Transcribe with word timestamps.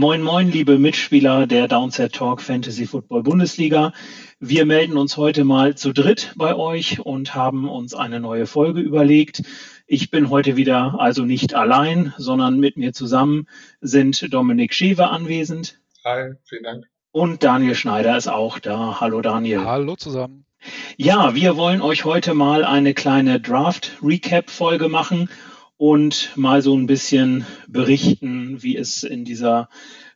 Moin, 0.00 0.22
moin, 0.22 0.48
liebe 0.48 0.78
Mitspieler 0.78 1.48
der 1.48 1.66
Downset 1.66 2.14
Talk 2.14 2.40
Fantasy 2.40 2.86
Football 2.86 3.24
Bundesliga. 3.24 3.92
Wir 4.38 4.64
melden 4.64 4.96
uns 4.96 5.16
heute 5.16 5.42
mal 5.42 5.74
zu 5.74 5.92
dritt 5.92 6.34
bei 6.36 6.54
euch 6.54 7.00
und 7.00 7.34
haben 7.34 7.68
uns 7.68 7.94
eine 7.94 8.20
neue 8.20 8.46
Folge 8.46 8.80
überlegt. 8.80 9.42
Ich 9.88 10.12
bin 10.12 10.30
heute 10.30 10.54
wieder 10.54 11.00
also 11.00 11.24
nicht 11.24 11.54
allein, 11.54 12.14
sondern 12.16 12.60
mit 12.60 12.76
mir 12.76 12.92
zusammen 12.92 13.48
sind 13.80 14.32
Dominik 14.32 14.72
Schewe 14.72 15.08
anwesend. 15.08 15.80
Hi, 16.04 16.34
vielen 16.44 16.62
Dank. 16.62 16.84
Und 17.10 17.42
Daniel 17.42 17.74
Schneider 17.74 18.16
ist 18.16 18.28
auch 18.28 18.60
da. 18.60 19.00
Hallo 19.00 19.20
Daniel. 19.20 19.64
Hallo 19.64 19.96
zusammen. 19.96 20.44
Ja, 20.96 21.34
wir 21.34 21.56
wollen 21.56 21.80
euch 21.80 22.04
heute 22.04 22.34
mal 22.34 22.64
eine 22.64 22.94
kleine 22.94 23.40
Draft-Recap-Folge 23.40 24.88
machen 24.88 25.28
und 25.78 26.32
mal 26.36 26.60
so 26.60 26.76
ein 26.76 26.86
bisschen 26.86 27.46
berichten, 27.68 28.62
wie 28.62 28.76
es 28.76 29.04
in 29.04 29.24
dieser 29.24 29.70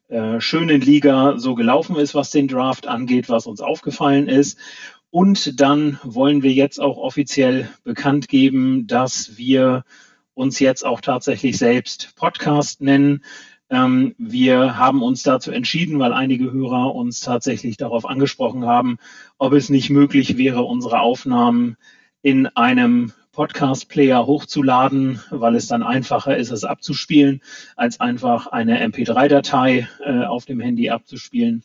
äh, 0.08 0.40
schönen 0.40 0.80
Liga 0.80 1.38
so 1.38 1.54
gelaufen 1.54 1.96
ist, 1.96 2.14
was 2.14 2.30
den 2.30 2.48
Draft 2.48 2.86
angeht, 2.86 3.30
was 3.30 3.46
uns 3.46 3.60
aufgefallen 3.62 4.28
ist. 4.28 4.58
Und 5.10 5.60
dann 5.60 5.98
wollen 6.02 6.42
wir 6.42 6.52
jetzt 6.52 6.80
auch 6.80 6.98
offiziell 6.98 7.68
bekannt 7.84 8.28
geben, 8.28 8.86
dass 8.86 9.38
wir 9.38 9.84
uns 10.34 10.58
jetzt 10.58 10.84
auch 10.84 11.00
tatsächlich 11.00 11.58
selbst 11.58 12.14
Podcast 12.16 12.80
nennen. 12.80 13.22
Ähm, 13.70 14.14
wir 14.18 14.76
haben 14.76 15.02
uns 15.02 15.22
dazu 15.22 15.52
entschieden, 15.52 15.98
weil 15.98 16.12
einige 16.12 16.50
Hörer 16.50 16.94
uns 16.94 17.20
tatsächlich 17.20 17.76
darauf 17.76 18.04
angesprochen 18.04 18.66
haben, 18.66 18.98
ob 19.38 19.52
es 19.52 19.68
nicht 19.68 19.90
möglich 19.90 20.36
wäre, 20.36 20.62
unsere 20.62 21.00
Aufnahmen 21.00 21.76
in 22.22 22.48
einem 22.48 23.12
Podcast-Player 23.32 24.26
hochzuladen, 24.26 25.22
weil 25.30 25.56
es 25.56 25.66
dann 25.66 25.82
einfacher 25.82 26.36
ist, 26.36 26.50
es 26.50 26.64
abzuspielen, 26.64 27.40
als 27.76 27.98
einfach 27.98 28.46
eine 28.46 28.86
MP3-Datei 28.86 29.88
äh, 30.04 30.24
auf 30.24 30.44
dem 30.44 30.60
Handy 30.60 30.90
abzuspielen. 30.90 31.64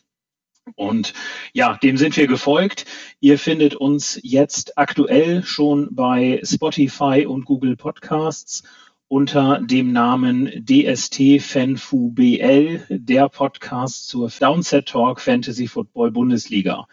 Und 0.74 1.14
ja, 1.52 1.78
dem 1.82 1.96
sind 1.96 2.16
wir 2.16 2.26
gefolgt. 2.26 2.86
Ihr 3.20 3.38
findet 3.38 3.74
uns 3.74 4.18
jetzt 4.22 4.76
aktuell 4.76 5.42
schon 5.44 5.94
bei 5.94 6.40
Spotify 6.44 7.26
und 7.26 7.44
Google 7.44 7.76
Podcasts 7.76 8.64
unter 9.08 9.60
dem 9.60 9.92
Namen 9.92 10.50
DST 10.66 11.40
FanFu 11.40 12.10
BL, 12.10 12.84
der 12.90 13.30
Podcast 13.30 14.06
zur 14.06 14.30
Downset 14.30 14.86
Talk 14.86 15.20
Fantasy 15.20 15.66
Football 15.66 16.10
Bundesliga. 16.10 16.86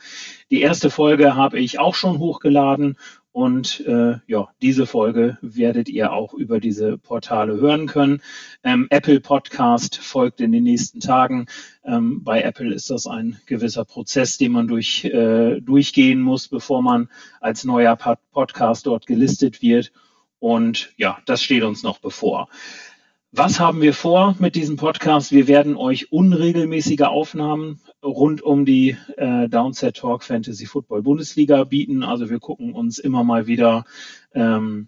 Die 0.49 0.61
erste 0.61 0.89
Folge 0.89 1.35
habe 1.35 1.59
ich 1.59 1.77
auch 1.77 1.93
schon 1.93 2.19
hochgeladen 2.19 2.97
und 3.35 3.85
äh, 3.85 4.19
ja, 4.27 4.47
diese 4.61 4.85
Folge 4.85 5.37
werdet 5.41 5.89
ihr 5.89 6.13
auch 6.13 6.33
über 6.33 6.61
diese 6.61 6.97
Portale 6.97 7.59
hören 7.59 7.85
können. 7.85 8.21
Ähm, 8.63 8.87
Apple 8.91 9.19
Podcast 9.19 9.97
folgt 9.97 10.39
in 10.39 10.53
den 10.53 10.63
nächsten 10.63 11.01
Tagen. 11.01 11.47
Ähm, 11.83 12.23
bei 12.23 12.41
Apple 12.43 12.73
ist 12.73 12.89
das 12.89 13.07
ein 13.07 13.37
gewisser 13.45 13.83
Prozess, 13.83 14.37
den 14.37 14.53
man 14.53 14.69
durch, 14.69 15.03
äh, 15.03 15.59
durchgehen 15.59 16.21
muss, 16.21 16.47
bevor 16.47 16.81
man 16.81 17.09
als 17.41 17.65
neuer 17.65 17.97
Podcast 18.31 18.87
dort 18.87 19.05
gelistet 19.05 19.61
wird. 19.61 19.91
Und 20.39 20.93
ja, 20.95 21.17
das 21.25 21.43
steht 21.43 21.63
uns 21.63 21.83
noch 21.83 21.99
bevor. 21.99 22.47
Was 23.37 23.59
haben 23.59 23.81
wir 23.81 23.93
vor 23.93 24.37
mit 24.39 24.55
diesem 24.55 24.77
Podcast? 24.77 25.33
Wir 25.33 25.49
werden 25.49 25.75
euch 25.75 26.09
unregelmäßige 26.09 27.01
Aufnahmen 27.01 27.81
rund 28.01 28.41
um 28.41 28.63
die 28.63 28.95
äh, 29.17 29.49
Downset 29.49 29.97
Talk 29.97 30.23
Fantasy 30.23 30.65
Football 30.65 31.01
Bundesliga 31.01 31.65
bieten. 31.65 32.03
Also 32.03 32.29
wir 32.29 32.39
gucken 32.39 32.71
uns 32.71 32.97
immer 32.97 33.25
mal 33.25 33.45
wieder 33.45 33.83
ähm, 34.33 34.87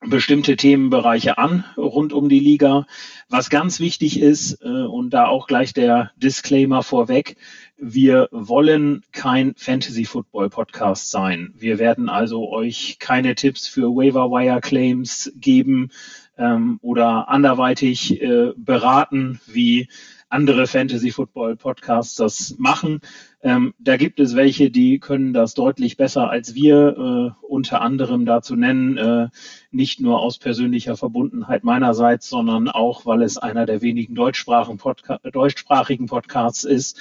bestimmte 0.00 0.56
Themenbereiche 0.56 1.38
an 1.38 1.64
rund 1.76 2.12
um 2.12 2.28
die 2.28 2.40
Liga. 2.40 2.88
Was 3.28 3.50
ganz 3.50 3.78
wichtig 3.78 4.20
ist, 4.20 4.60
äh, 4.62 4.66
und 4.66 5.10
da 5.10 5.28
auch 5.28 5.46
gleich 5.46 5.72
der 5.72 6.10
Disclaimer 6.16 6.82
vorweg, 6.82 7.36
wir 7.76 8.28
wollen 8.32 9.04
kein 9.12 9.54
Fantasy 9.54 10.06
Football 10.06 10.50
Podcast 10.50 11.12
sein. 11.12 11.54
Wir 11.56 11.78
werden 11.78 12.08
also 12.08 12.50
euch 12.50 12.96
keine 12.98 13.36
Tipps 13.36 13.68
für 13.68 13.94
Waiver 13.94 14.30
Wire 14.32 14.60
Claims 14.60 15.32
geben 15.36 15.92
ähm, 16.38 16.78
oder 16.82 17.28
anderweitig 17.28 18.20
äh, 18.20 18.52
beraten, 18.56 19.40
wie 19.46 19.88
andere 20.28 20.66
Fantasy 20.66 21.12
Football 21.12 21.56
Podcasts 21.56 22.16
das 22.16 22.56
machen. 22.58 23.00
Ähm, 23.42 23.74
da 23.78 23.96
gibt 23.96 24.18
es 24.18 24.34
welche, 24.34 24.70
die 24.70 24.98
können 24.98 25.32
das 25.32 25.54
deutlich 25.54 25.96
besser 25.96 26.28
als 26.28 26.54
wir, 26.54 27.34
äh, 27.42 27.46
unter 27.46 27.80
anderem 27.80 28.26
dazu 28.26 28.56
nennen, 28.56 28.96
äh, 28.98 29.28
nicht 29.70 30.00
nur 30.00 30.20
aus 30.20 30.38
persönlicher 30.38 30.96
Verbundenheit 30.96 31.62
meinerseits, 31.62 32.28
sondern 32.28 32.68
auch, 32.68 33.06
weil 33.06 33.22
es 33.22 33.38
einer 33.38 33.66
der 33.66 33.82
wenigen 33.82 34.14
Podca 34.14 35.18
deutschsprachigen 35.32 36.06
Podcasts 36.06 36.64
ist, 36.64 36.98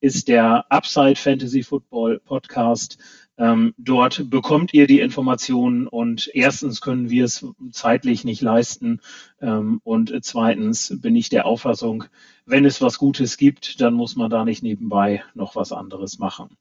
ist 0.00 0.28
der 0.28 0.66
Upside 0.70 1.16
Fantasy 1.16 1.64
Football 1.64 2.20
Podcast 2.24 2.98
ähm, 3.38 3.72
dort 3.78 4.28
bekommt 4.30 4.74
ihr 4.74 4.86
die 4.86 5.00
Informationen 5.00 5.86
und 5.86 6.28
erstens 6.34 6.80
können 6.80 7.08
wir 7.08 7.24
es 7.24 7.46
zeitlich 7.70 8.24
nicht 8.24 8.42
leisten 8.42 9.00
ähm, 9.40 9.80
und 9.84 10.12
zweitens 10.22 10.92
bin 11.00 11.14
ich 11.14 11.28
der 11.28 11.46
Auffassung, 11.46 12.04
wenn 12.46 12.64
es 12.64 12.82
was 12.82 12.98
Gutes 12.98 13.36
gibt, 13.36 13.80
dann 13.80 13.94
muss 13.94 14.16
man 14.16 14.30
da 14.30 14.44
nicht 14.44 14.62
nebenbei 14.62 15.22
noch 15.34 15.54
was 15.54 15.72
anderes 15.72 16.18
machen. 16.18 16.56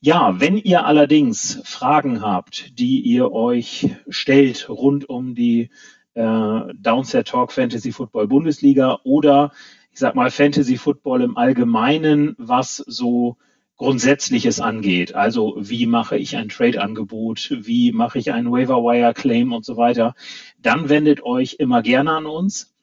Ja, 0.00 0.40
wenn 0.40 0.56
ihr 0.56 0.84
allerdings 0.84 1.60
Fragen 1.64 2.22
habt, 2.22 2.78
die 2.78 3.00
ihr 3.00 3.32
euch 3.32 3.88
stellt 4.08 4.68
rund 4.68 5.08
um 5.08 5.34
die 5.34 5.70
äh, 6.14 6.60
Downset 6.74 7.28
Talk 7.28 7.52
Fantasy 7.52 7.92
Football 7.92 8.26
Bundesliga 8.26 8.98
oder 9.04 9.52
ich 9.92 9.98
sag 9.98 10.14
mal 10.14 10.30
Fantasy 10.30 10.76
Football 10.76 11.22
im 11.22 11.36
Allgemeinen, 11.36 12.34
was 12.36 12.78
so 12.78 13.36
Grundsätzliches 13.76 14.60
angeht. 14.60 15.14
Also 15.14 15.56
wie 15.58 15.86
mache 15.86 16.16
ich 16.16 16.36
ein 16.36 16.48
Trade-Angebot, 16.48 17.56
wie 17.62 17.92
mache 17.92 18.18
ich 18.18 18.32
einen 18.32 18.50
Waiver-Wire-Claim 18.50 19.52
und 19.52 19.64
so 19.64 19.76
weiter, 19.76 20.14
dann 20.60 20.88
wendet 20.88 21.24
euch 21.24 21.56
immer 21.58 21.82
gerne 21.82 22.12
an 22.12 22.26
uns. 22.26 22.74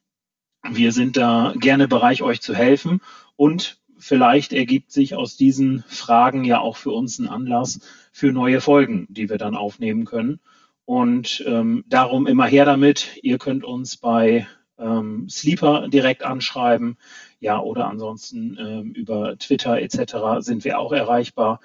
Wir 0.70 0.92
sind 0.92 1.16
da 1.16 1.54
gerne 1.58 1.88
bereit, 1.88 2.22
euch 2.22 2.42
zu 2.42 2.54
helfen 2.54 3.02
und 3.38 3.80
vielleicht 3.98 4.54
ergibt 4.54 4.92
sich 4.92 5.16
aus 5.16 5.38
diesen 5.38 5.84
Fragen 5.88 6.44
ja 6.44 6.60
auch 6.60 6.78
für 6.78 6.92
uns 6.92 7.20
ein 7.20 7.28
Anlass 7.28 7.80
für 8.12 8.32
neue 8.32 8.60
Folgen, 8.60 9.08
die 9.10 9.30
wir 9.30 9.38
dann 9.38 9.56
aufnehmen 9.56 10.06
können. 10.06 10.40
Und 10.86 11.44
ähm, 11.46 11.86
darum 11.88 12.26
immer 12.26 12.48
her 12.48 12.66
damit. 12.66 13.20
Ihr 13.22 13.38
könnt 13.38 13.64
uns 13.64 13.98
bei 13.98 14.48
ähm, 14.80 15.30
Sleeper 15.30 15.88
direkt 15.88 16.24
anschreiben. 16.24 16.98
Ja, 17.40 17.60
oder 17.60 17.88
ansonsten 17.88 18.58
ähm, 18.60 18.92
über 18.92 19.38
Twitter 19.38 19.82
etc. 19.82 20.16
sind 20.40 20.64
wir 20.66 20.80
auch 20.80 20.92
erreichbar. 20.92 21.60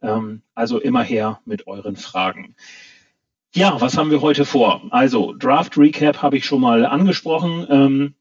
Ähm, 0.00 0.42
also 0.54 0.80
immer 0.80 1.02
her 1.02 1.40
mit 1.44 1.66
euren 1.66 1.96
Fragen. 1.96 2.54
Ja, 3.54 3.80
was 3.80 3.96
haben 3.96 4.10
wir 4.10 4.20
heute 4.20 4.44
vor? 4.44 4.82
Also 4.90 5.34
Draft 5.34 5.76
Recap 5.76 6.22
habe 6.22 6.36
ich 6.36 6.46
schon 6.46 6.60
mal 6.60 6.86
angesprochen. 6.86 7.66
Ähm, 7.70 8.14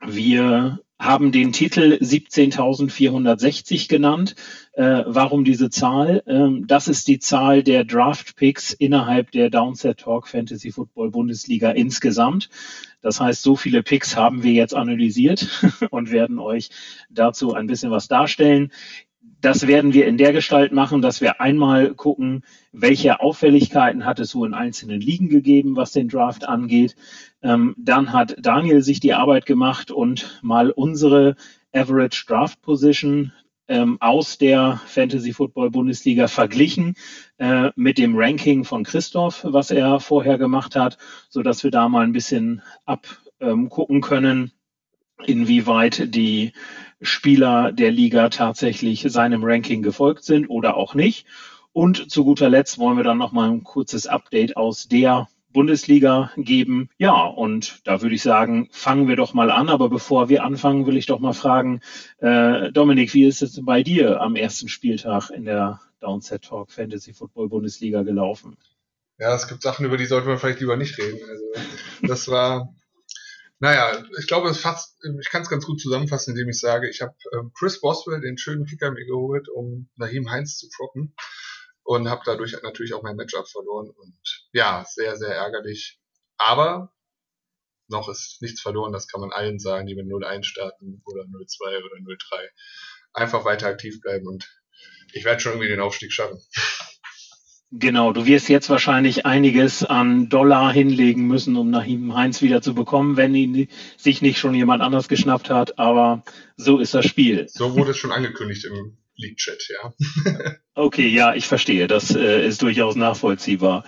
wir 0.00 0.80
haben 0.98 1.30
den 1.30 1.52
Titel 1.52 1.98
17.460 2.00 3.88
genannt. 3.88 4.34
Äh, 4.72 5.04
warum 5.06 5.44
diese 5.44 5.68
Zahl? 5.68 6.22
Ähm, 6.26 6.66
das 6.66 6.88
ist 6.88 7.08
die 7.08 7.18
Zahl 7.18 7.62
der 7.62 7.84
Draft 7.84 8.36
Picks 8.36 8.72
innerhalb 8.72 9.30
der 9.30 9.50
Downset 9.50 9.98
Talk 9.98 10.28
Fantasy 10.28 10.72
Football 10.72 11.10
Bundesliga 11.10 11.70
insgesamt. 11.70 12.48
Das 13.02 13.20
heißt, 13.20 13.42
so 13.42 13.56
viele 13.56 13.82
Picks 13.82 14.16
haben 14.16 14.42
wir 14.42 14.52
jetzt 14.52 14.74
analysiert 14.74 15.48
und 15.90 16.10
werden 16.10 16.38
euch 16.38 16.70
dazu 17.10 17.54
ein 17.54 17.66
bisschen 17.66 17.90
was 17.90 18.08
darstellen. 18.08 18.72
Das 19.40 19.66
werden 19.66 19.92
wir 19.92 20.06
in 20.06 20.16
der 20.16 20.32
Gestalt 20.32 20.72
machen, 20.72 21.02
dass 21.02 21.20
wir 21.20 21.40
einmal 21.40 21.94
gucken, 21.94 22.42
welche 22.72 23.20
Auffälligkeiten 23.20 24.04
hat 24.04 24.18
es 24.18 24.30
so 24.30 24.44
in 24.44 24.54
einzelnen 24.54 25.00
Ligen 25.00 25.28
gegeben, 25.28 25.76
was 25.76 25.92
den 25.92 26.08
Draft 26.08 26.48
angeht. 26.48 26.96
Ähm, 27.42 27.74
dann 27.78 28.12
hat 28.12 28.36
Daniel 28.40 28.82
sich 28.82 29.00
die 29.00 29.14
Arbeit 29.14 29.46
gemacht 29.46 29.90
und 29.90 30.40
mal 30.42 30.70
unsere 30.70 31.36
Average 31.72 32.24
Draft 32.26 32.62
Position 32.62 33.32
ähm, 33.68 33.98
aus 34.00 34.38
der 34.38 34.80
Fantasy 34.86 35.32
Football 35.32 35.70
Bundesliga 35.70 36.28
verglichen 36.28 36.94
äh, 37.38 37.70
mit 37.76 37.98
dem 37.98 38.16
Ranking 38.16 38.64
von 38.64 38.84
Christoph, 38.84 39.44
was 39.44 39.70
er 39.70 40.00
vorher 40.00 40.38
gemacht 40.38 40.76
hat, 40.76 40.98
so 41.28 41.42
dass 41.42 41.64
wir 41.64 41.70
da 41.70 41.88
mal 41.88 42.04
ein 42.04 42.12
bisschen 42.12 42.62
abgucken 42.84 43.96
ähm, 43.96 44.00
können, 44.00 44.52
inwieweit 45.24 46.14
die 46.14 46.52
Spieler 47.00 47.72
der 47.72 47.90
Liga 47.90 48.28
tatsächlich 48.28 49.04
seinem 49.08 49.44
Ranking 49.44 49.82
gefolgt 49.82 50.24
sind 50.24 50.48
oder 50.48 50.76
auch 50.76 50.94
nicht. 50.94 51.26
Und 51.72 52.10
zu 52.10 52.24
guter 52.24 52.48
Letzt 52.48 52.78
wollen 52.78 52.96
wir 52.96 53.04
dann 53.04 53.18
noch 53.18 53.32
mal 53.32 53.50
ein 53.50 53.62
kurzes 53.62 54.06
Update 54.06 54.56
aus 54.56 54.88
der 54.88 55.28
Bundesliga 55.56 56.32
geben. 56.36 56.90
Ja, 56.98 57.24
und 57.24 57.80
da 57.84 58.02
würde 58.02 58.14
ich 58.14 58.22
sagen, 58.22 58.68
fangen 58.72 59.08
wir 59.08 59.16
doch 59.16 59.34
mal 59.34 59.50
an. 59.50 59.68
Aber 59.68 59.88
bevor 59.88 60.28
wir 60.28 60.44
anfangen, 60.44 60.86
will 60.86 60.96
ich 60.96 61.06
doch 61.06 61.18
mal 61.18 61.32
fragen, 61.32 61.80
äh, 62.18 62.72
Dominik, 62.72 63.14
wie 63.14 63.24
ist 63.24 63.42
es 63.42 63.62
bei 63.64 63.82
dir 63.82 64.20
am 64.20 64.36
ersten 64.36 64.68
Spieltag 64.68 65.30
in 65.30 65.44
der 65.44 65.80
Downset 66.00 66.42
Talk 66.42 66.70
Fantasy 66.70 67.14
Football 67.14 67.48
Bundesliga 67.48 68.02
gelaufen? 68.02 68.56
Ja, 69.18 69.34
es 69.34 69.48
gibt 69.48 69.62
Sachen, 69.62 69.86
über 69.86 69.96
die 69.96 70.04
sollte 70.04 70.28
man 70.28 70.38
vielleicht 70.38 70.60
lieber 70.60 70.76
nicht 70.76 70.98
reden. 70.98 71.20
Also, 71.26 71.44
das 72.02 72.28
war 72.28 72.74
Naja, 73.58 74.04
ich 74.18 74.26
glaube, 74.26 74.52
fast, 74.52 74.98
ich 75.20 75.30
kann 75.30 75.42
es 75.42 75.48
ganz 75.48 75.64
gut 75.64 75.80
zusammenfassen, 75.80 76.32
indem 76.32 76.50
ich 76.50 76.60
sage, 76.60 76.90
ich 76.90 77.00
habe 77.00 77.14
ähm, 77.32 77.52
Chris 77.58 77.80
Boswell, 77.80 78.20
den 78.20 78.36
schönen 78.36 78.66
Kicker, 78.66 78.90
mir 78.90 79.06
geholt, 79.06 79.48
um 79.48 79.88
Nahim 79.96 80.30
Heinz 80.30 80.58
zu 80.58 80.68
droppen 80.76 81.14
und 81.82 82.08
habe 82.08 82.22
dadurch 82.26 82.60
natürlich 82.62 82.92
auch 82.92 83.02
mein 83.02 83.16
Matchup 83.16 83.48
verloren 83.48 83.90
und 83.90 84.48
ja, 84.52 84.84
sehr, 84.86 85.16
sehr 85.16 85.34
ärgerlich. 85.34 85.98
Aber 86.36 86.92
noch 87.88 88.08
ist 88.08 88.42
nichts 88.42 88.60
verloren, 88.60 88.92
das 88.92 89.08
kann 89.08 89.20
man 89.20 89.32
allen 89.32 89.58
sagen, 89.58 89.86
die 89.86 89.94
mit 89.94 90.06
0-1 90.06 90.44
starten 90.44 91.02
oder 91.06 91.22
0-2 91.22 91.84
oder 91.84 91.96
0-3. 91.96 92.48
Einfach 93.12 93.44
weiter 93.44 93.68
aktiv 93.68 94.00
bleiben 94.02 94.26
und 94.26 94.46
ich 95.12 95.24
werde 95.24 95.40
schon 95.40 95.52
irgendwie 95.52 95.68
den 95.68 95.80
Aufstieg 95.80 96.12
schaffen. 96.12 96.42
Genau, 97.72 98.12
du 98.12 98.26
wirst 98.26 98.48
jetzt 98.48 98.70
wahrscheinlich 98.70 99.26
einiges 99.26 99.82
an 99.82 100.28
Dollar 100.28 100.72
hinlegen 100.72 101.26
müssen, 101.26 101.56
um 101.56 101.68
Nahim 101.68 102.14
Heinz 102.14 102.40
wieder 102.40 102.62
zu 102.62 102.74
bekommen, 102.74 103.16
wenn 103.16 103.34
ihn 103.34 103.68
sich 103.96 104.22
nicht 104.22 104.38
schon 104.38 104.54
jemand 104.54 104.82
anders 104.82 105.08
geschnappt 105.08 105.50
hat, 105.50 105.78
aber 105.78 106.22
so 106.56 106.78
ist 106.78 106.94
das 106.94 107.06
Spiel. 107.06 107.46
So 107.48 107.74
wurde 107.74 107.90
es 107.90 107.96
schon 107.96 108.12
angekündigt 108.12 108.64
im 108.66 108.96
League-Chat, 109.16 109.68
ja. 109.68 109.94
okay, 110.74 111.08
ja, 111.08 111.34
ich 111.34 111.48
verstehe. 111.48 111.86
Das 111.88 112.14
äh, 112.14 112.46
ist 112.46 112.62
durchaus 112.62 112.94
nachvollziehbar. 112.94 113.84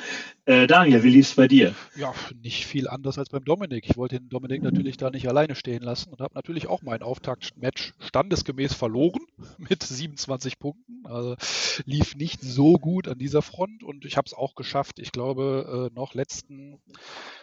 Äh, 0.49 0.67
Daniel, 0.67 1.03
wie 1.03 1.11
lief 1.11 1.27
es 1.27 1.35
bei 1.35 1.47
dir? 1.47 1.75
Ja, 1.95 2.15
nicht 2.43 2.65
viel 2.65 2.89
anders 2.89 3.19
als 3.19 3.29
beim 3.29 3.45
Dominik. 3.45 3.85
Ich 3.87 3.99
wollte 3.99 4.19
den 4.19 4.31
Dominik 4.31 4.63
natürlich 4.63 4.97
da 4.97 5.11
nicht 5.11 5.29
alleine 5.29 5.55
stehen 5.55 5.83
lassen 5.83 6.11
und 6.11 6.23
habe 6.23 6.35
natürlich 6.35 6.69
auch 6.69 6.81
mein 6.81 7.03
Auftaktmatch 7.03 7.93
standesgemäß 7.99 8.73
verloren 8.73 9.21
mit 9.59 9.83
27 9.83 10.59
Punkten. 10.59 11.05
Also 11.05 11.37
lief 11.85 12.17
nicht 12.17 12.41
so 12.41 12.79
gut 12.79 13.09
an 13.09 13.19
dieser 13.19 13.43
Front 13.43 13.85
und 13.85 14.07
ich 14.07 14.17
habe 14.17 14.25
es 14.25 14.33
auch 14.33 14.55
geschafft. 14.55 15.01
Ich 15.01 15.13
glaube, 15.13 15.91
äh, 15.93 15.95
noch 15.95 16.15
letzten, 16.15 16.79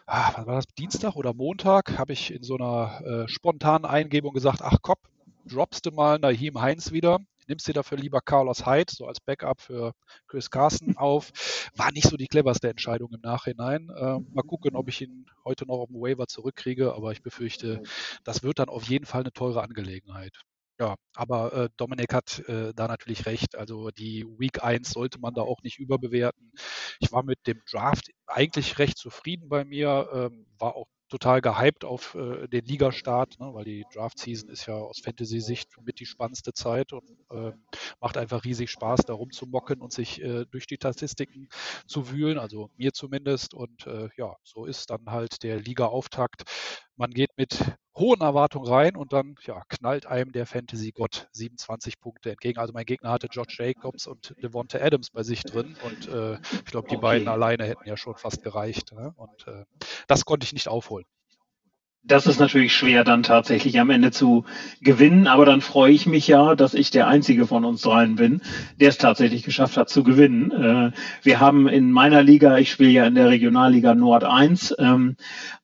ah, 0.07 0.31
was 0.35 0.47
war 0.47 0.55
das, 0.55 0.65
Dienstag 0.75 1.15
oder 1.15 1.35
Montag, 1.35 1.99
habe 1.99 2.11
ich 2.11 2.33
in 2.33 2.41
so 2.41 2.55
einer 2.55 3.01
äh, 3.05 3.27
spontanen 3.27 3.85
Eingebung 3.85 4.33
gesagt, 4.33 4.63
ach 4.63 4.79
komm, 4.81 4.97
droppst 5.45 5.85
du 5.85 5.91
mal 5.91 6.17
Nahim 6.17 6.59
Heinz 6.59 6.91
wieder 6.91 7.19
nimmst 7.47 7.67
dir 7.67 7.73
dafür 7.73 7.97
lieber 7.97 8.21
Carlos 8.21 8.65
Hyde, 8.65 8.91
so 8.93 9.05
als 9.05 9.19
Backup 9.19 9.61
für 9.61 9.93
Chris 10.27 10.49
Carson 10.49 10.95
auf. 10.97 11.31
War 11.75 11.91
nicht 11.91 12.07
so 12.07 12.17
die 12.17 12.27
cleverste 12.27 12.69
Entscheidung 12.69 13.13
im 13.13 13.21
Nachhinein. 13.21 13.89
Äh, 13.89 14.19
mal 14.31 14.43
gucken, 14.45 14.75
ob 14.75 14.89
ich 14.89 15.01
ihn 15.01 15.25
heute 15.43 15.65
noch 15.65 15.79
auf 15.79 15.89
dem 15.89 16.01
Waiver 16.01 16.27
zurückkriege, 16.27 16.93
aber 16.93 17.11
ich 17.11 17.21
befürchte, 17.21 17.81
das 18.23 18.43
wird 18.43 18.59
dann 18.59 18.69
auf 18.69 18.83
jeden 18.83 19.05
Fall 19.05 19.21
eine 19.21 19.33
teure 19.33 19.63
Angelegenheit. 19.63 20.33
Ja, 20.77 20.95
aber 21.15 21.53
äh, 21.53 21.69
Dominik 21.77 22.13
hat 22.13 22.39
äh, 22.49 22.73
da 22.75 22.87
natürlich 22.87 23.25
recht. 23.25 23.55
Also 23.55 23.91
die 23.91 24.25
Week 24.37 24.61
1 24.61 24.89
sollte 24.89 25.19
man 25.19 25.33
da 25.33 25.41
auch 25.41 25.61
nicht 25.63 25.79
überbewerten. 25.79 26.51
Ich 26.99 27.13
war 27.13 27.23
mit 27.23 27.47
dem 27.47 27.61
Draft 27.71 28.11
eigentlich 28.27 28.77
recht 28.77 28.97
zufrieden 28.97 29.47
bei 29.47 29.63
mir, 29.63 30.09
ähm, 30.11 30.47
war 30.59 30.75
auch 30.75 30.87
total 31.09 31.41
gehypt 31.41 31.85
auf 31.85 32.15
äh, 32.15 32.47
den 32.47 32.65
Ligastart, 32.65 33.39
ne, 33.39 33.53
weil 33.53 33.65
die 33.65 33.85
Draft-Season 33.93 34.49
ist 34.49 34.65
ja 34.65 34.75
aus 34.75 34.99
Fantasy-Sicht 34.99 35.69
mit 35.81 35.99
die 35.99 36.05
spannendste 36.05 36.53
Zeit 36.53 36.93
und 36.93 37.09
äh, 37.31 37.51
macht 38.01 38.17
einfach 38.17 38.43
riesig 38.43 38.71
Spaß, 38.71 39.01
da 39.05 39.13
rumzumocken 39.13 39.81
und 39.81 39.93
sich 39.93 40.21
äh, 40.21 40.45
durch 40.49 40.67
die 40.67 40.75
Statistiken 40.75 41.47
zu 41.87 42.09
wühlen, 42.11 42.37
also 42.39 42.69
mir 42.77 42.93
zumindest. 42.93 43.53
Und 43.53 43.85
äh, 43.87 44.09
ja, 44.17 44.35
so 44.43 44.65
ist 44.65 44.89
dann 44.89 45.05
halt 45.11 45.43
der 45.43 45.59
Liga-Auftakt. 45.59 46.43
Man 46.97 47.11
geht 47.11 47.31
mit 47.37 47.59
hohen 47.97 48.21
Erwartungen 48.21 48.67
rein 48.67 48.95
und 48.95 49.13
dann 49.13 49.35
ja, 49.45 49.63
knallt 49.69 50.05
einem 50.05 50.31
der 50.31 50.45
Fantasy-Gott 50.45 51.27
27 51.31 51.99
Punkte 51.99 52.31
entgegen. 52.31 52.59
Also 52.59 52.73
mein 52.73 52.85
Gegner 52.85 53.11
hatte 53.11 53.27
George 53.27 53.55
Jacobs 53.57 54.07
und 54.07 54.35
Devonta 54.41 54.79
Adams 54.79 55.11
bei 55.11 55.23
sich 55.23 55.43
drin 55.43 55.75
und 55.83 56.07
äh, 56.07 56.35
ich 56.35 56.65
glaube, 56.65 56.87
die 56.89 56.95
okay. 56.95 57.01
beiden 57.01 57.27
alleine 57.27 57.65
hätten 57.65 57.87
ja 57.87 57.97
schon 57.97 58.15
fast 58.15 58.43
gereicht. 58.43 58.91
Ne? 58.93 59.13
Und 59.17 59.47
äh, 59.47 59.65
das 60.07 60.25
konnte 60.25 60.45
ich 60.45 60.53
nicht 60.53 60.67
aufholen 60.67 61.05
das 62.07 62.27
ist 62.27 62.39
natürlich 62.39 62.75
schwer 62.75 63.03
dann 63.03 63.23
tatsächlich 63.23 63.79
am 63.79 63.89
Ende 63.89 64.11
zu 64.11 64.45
gewinnen, 64.81 65.27
aber 65.27 65.45
dann 65.45 65.61
freue 65.61 65.91
ich 65.91 66.05
mich 66.05 66.27
ja, 66.27 66.55
dass 66.55 66.73
ich 66.75 66.91
der 66.91 67.07
einzige 67.07 67.47
von 67.47 67.65
uns 67.65 67.81
dreien 67.81 68.15
bin, 68.15 68.41
der 68.79 68.89
es 68.89 68.97
tatsächlich 68.97 69.43
geschafft 69.43 69.75
hat 69.75 69.89
zu 69.89 70.03
gewinnen. 70.03 70.51
Äh, 70.51 70.91
wir 71.23 71.39
haben 71.39 71.67
in 71.67 71.91
meiner 71.91 72.21
Liga, 72.21 72.57
ich 72.57 72.71
spiele 72.71 72.91
ja 72.91 73.05
in 73.07 73.15
der 73.15 73.29
Regionalliga 73.29 73.95
Nord 73.95 74.23
1, 74.23 74.75
ähm, 74.77 75.15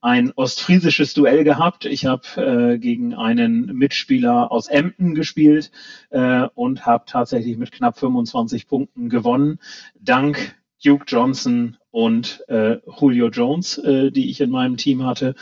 ein 0.02 0.32
ostfriesisches 0.32 1.14
Duell 1.14 1.44
gehabt. 1.44 1.86
Ich 1.86 2.06
habe 2.06 2.24
äh, 2.38 2.78
gegen 2.80 3.14
einen 3.14 3.68
Mitspieler 3.68 4.52
aus 4.52 4.68
Emden 4.68 5.14
gespielt 5.14 5.72
äh, 6.10 6.48
und 6.56 6.88
habe 6.88 7.04
tatsächlich 7.06 7.58
mit 7.58 7.72
knapp 7.72 8.00
25 8.00 8.68
Punkten 8.68 9.10
gewonnen, 9.10 9.60
dank 10.00 10.56
Duke 10.84 11.06
Johnson 11.08 11.78
und 11.92 12.44
äh, 12.48 12.78
Julio 13.00 13.30
Jones, 13.30 13.78
äh, 13.78 14.12
die 14.12 14.30
ich 14.30 14.42
in 14.42 14.50
meinem 14.50 14.78
Team 14.78 15.06
hatte. 15.06 15.36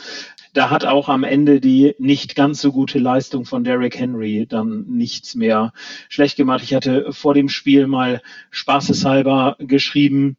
Da 0.52 0.68
hat 0.70 0.84
auch 0.84 1.08
am 1.08 1.22
Ende 1.22 1.60
die 1.60 1.94
nicht 1.98 2.34
ganz 2.34 2.60
so 2.60 2.72
gute 2.72 2.98
Leistung 2.98 3.44
von 3.44 3.62
Derrick 3.62 3.98
Henry 3.98 4.46
dann 4.48 4.84
nichts 4.88 5.36
mehr 5.36 5.72
schlecht 6.08 6.36
gemacht. 6.36 6.64
Ich 6.64 6.74
hatte 6.74 7.12
vor 7.12 7.34
dem 7.34 7.48
Spiel 7.48 7.86
mal 7.86 8.20
spaßeshalber 8.50 9.56
geschrieben, 9.60 10.36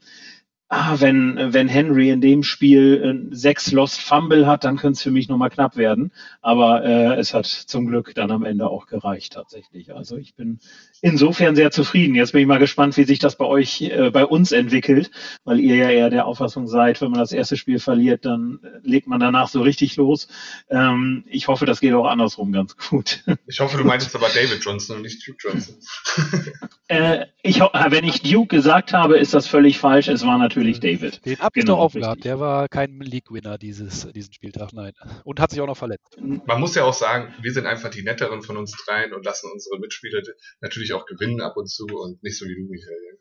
ah, 0.72 0.96
wenn, 1.00 1.54
wenn 1.54 1.68
Henry 1.68 2.10
in 2.10 2.22
dem 2.22 2.44
Spiel 2.44 3.28
äh, 3.30 3.36
sechs 3.36 3.74
Lost 3.74 4.02
Fumble 4.02 4.48
hat, 4.48 4.64
dann 4.64 4.78
könnte 4.78 4.96
es 4.96 5.04
für 5.04 5.12
mich 5.12 5.28
nochmal 5.28 5.50
knapp 5.50 5.76
werden. 5.76 6.14
Aber 6.42 6.84
äh, 6.86 7.20
es 7.20 7.34
hat 7.34 7.46
zum 7.46 7.88
Glück 7.88 8.16
dann 8.16 8.32
am 8.32 8.46
Ende 8.46 8.70
auch 8.70 8.88
gereicht 8.88 9.34
tatsächlich. 9.34 9.94
Also 9.94 10.16
ich 10.16 10.34
bin 10.34 10.60
insofern 11.02 11.58
sehr 11.58 11.72
zufrieden. 11.72 12.16
Jetzt 12.16 12.32
bin 12.32 12.42
ich 12.42 12.48
mal 12.48 12.58
gespannt, 12.58 12.96
wie 12.96 13.04
sich 13.04 13.20
das 13.20 13.36
bei 13.36 13.46
euch, 13.46 13.82
äh, 13.82 14.12
bei 14.12 14.26
uns 14.26 14.54
entwickelt, 14.54 15.12
weil 15.44 15.60
ihr 15.60 15.76
ja 15.76 15.90
eher 15.90 16.10
der 16.10 16.26
Auffassung 16.26 16.68
seid, 16.68 17.02
wenn 17.02 17.12
man 17.12 17.20
das 17.20 17.34
erste 17.34 17.58
Spiel 17.58 17.80
verliert, 17.80 18.24
dann 18.24 18.60
legt 18.82 19.08
man 19.08 19.20
danach 19.20 19.50
so 19.50 19.62
richtig 19.62 19.98
los. 19.98 20.30
Ähm, 20.70 21.26
ich 21.28 21.50
hoffe, 21.50 21.66
das 21.66 21.82
geht 21.82 21.94
auch 21.94 22.08
andersrum 22.08 22.54
ganz 22.54 22.78
gut. 22.78 23.26
Ich 23.46 23.60
hoffe, 23.60 23.78
du 23.78 23.84
meinst 23.84 24.16
aber 24.16 24.30
David 24.30 24.64
Johnson 24.64 24.98
und 24.98 25.02
nicht 25.02 25.28
Duke 25.28 25.38
Johnson. 25.42 25.76
äh, 26.88 27.26
ich, 27.52 27.60
wenn 27.62 28.04
ich 28.04 28.22
Duke 28.22 28.56
gesagt 28.56 28.94
habe, 28.94 29.18
ist 29.18 29.34
das 29.34 29.48
völlig 29.48 29.78
falsch. 29.78 30.08
Es 30.08 30.26
war 30.26 30.38
natürlich 30.38 30.80
David. 30.80 31.26
Den 31.26 31.40
habt 31.40 31.56
ihr 31.56 31.64
genau, 31.64 31.76
doch 31.76 31.84
aufgehabt. 31.84 32.24
Der 32.26 32.40
war 32.40 32.68
kein 32.68 33.00
League-Winner 33.00 33.58
dieses, 33.58 34.08
diesen 34.12 34.34
Spieltag, 34.34 34.74
nein. 34.74 34.94
Und 35.24 35.40
hat 35.40 35.52
sich 35.52 35.62
auch 35.62 35.68
noch 35.68 35.78
verletzt. 35.78 36.18
Man 36.20 36.60
muss 36.60 36.76
ja 36.76 36.84
auch 36.84 36.94
sagen, 36.94 37.34
wir 37.42 37.54
sind 37.54 37.66
einfach 37.66 37.90
die 37.90 38.04
netteren 38.04 38.42
von 38.42 38.58
uns 38.58 38.72
dreien 38.86 39.14
und 39.14 39.24
lassen 39.24 39.50
unsere 39.54 39.80
Mitspieler 39.80 40.22
natürlich 40.62 40.82
natürlich 40.82 40.94
auch 40.94 41.06
gewinnen 41.06 41.42
ab 41.42 41.58
und 41.58 41.68
zu 41.68 41.86
und 41.86 42.24
nicht 42.24 42.38
so 42.38 42.46
wie 42.46 42.56
du, 42.56 42.68
Michael. 42.70 43.20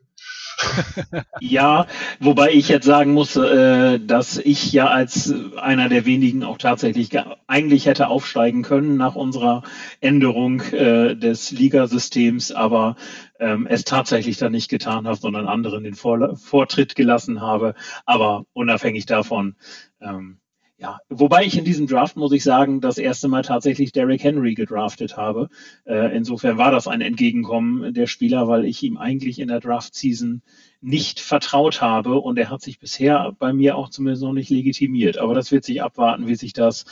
Ja, 1.39 1.87
wobei 2.19 2.51
ich 2.51 2.69
jetzt 2.69 2.85
sagen 2.85 3.13
muss, 3.13 3.35
äh, 3.35 3.99
dass 3.99 4.37
ich 4.37 4.71
ja 4.71 4.87
als 4.87 5.33
einer 5.57 5.89
der 5.89 6.05
wenigen 6.05 6.43
auch 6.43 6.57
tatsächlich 6.57 7.11
eigentlich 7.47 7.85
hätte 7.85 8.07
aufsteigen 8.07 8.63
können 8.63 8.97
nach 8.97 9.15
unserer 9.15 9.63
Änderung 10.01 10.61
äh, 10.61 11.15
des 11.15 11.51
Ligasystems, 11.51 12.51
aber 12.51 12.95
ähm, 13.39 13.67
es 13.67 13.83
tatsächlich 13.83 14.37
dann 14.37 14.51
nicht 14.51 14.69
getan 14.69 15.07
habe, 15.07 15.17
sondern 15.17 15.47
anderen 15.47 15.83
den 15.83 15.95
Vortritt 15.95 16.95
gelassen 16.95 17.41
habe. 17.41 17.73
Aber 18.05 18.45
unabhängig 18.53 19.05
davon, 19.05 19.55
ähm, 19.99 20.40
ja, 20.81 20.99
wobei 21.09 21.45
ich 21.45 21.59
in 21.59 21.63
diesem 21.63 21.85
Draft, 21.85 22.17
muss 22.17 22.31
ich 22.31 22.43
sagen, 22.43 22.81
das 22.81 22.97
erste 22.97 23.27
Mal 23.27 23.43
tatsächlich 23.43 23.91
Derrick 23.91 24.23
Henry 24.23 24.55
gedraftet 24.55 25.15
habe. 25.15 25.49
Äh, 25.85 26.17
insofern 26.17 26.57
war 26.57 26.71
das 26.71 26.87
ein 26.87 27.01
Entgegenkommen 27.01 27.93
der 27.93 28.07
Spieler, 28.07 28.47
weil 28.47 28.65
ich 28.65 28.81
ihm 28.81 28.97
eigentlich 28.97 29.37
in 29.37 29.47
der 29.49 29.59
Draft-Season 29.59 30.41
nicht 30.81 31.19
vertraut 31.19 31.81
habe 31.81 32.19
und 32.19 32.39
er 32.39 32.49
hat 32.49 32.63
sich 32.63 32.79
bisher 32.79 33.31
bei 33.37 33.53
mir 33.53 33.77
auch 33.77 33.89
zumindest 33.89 34.23
noch 34.23 34.33
nicht 34.33 34.49
legitimiert. 34.49 35.19
Aber 35.19 35.35
das 35.35 35.51
wird 35.51 35.65
sich 35.65 35.83
abwarten, 35.83 36.25
wie 36.25 36.35
sich 36.35 36.53
das 36.53 36.85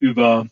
über 0.00 0.48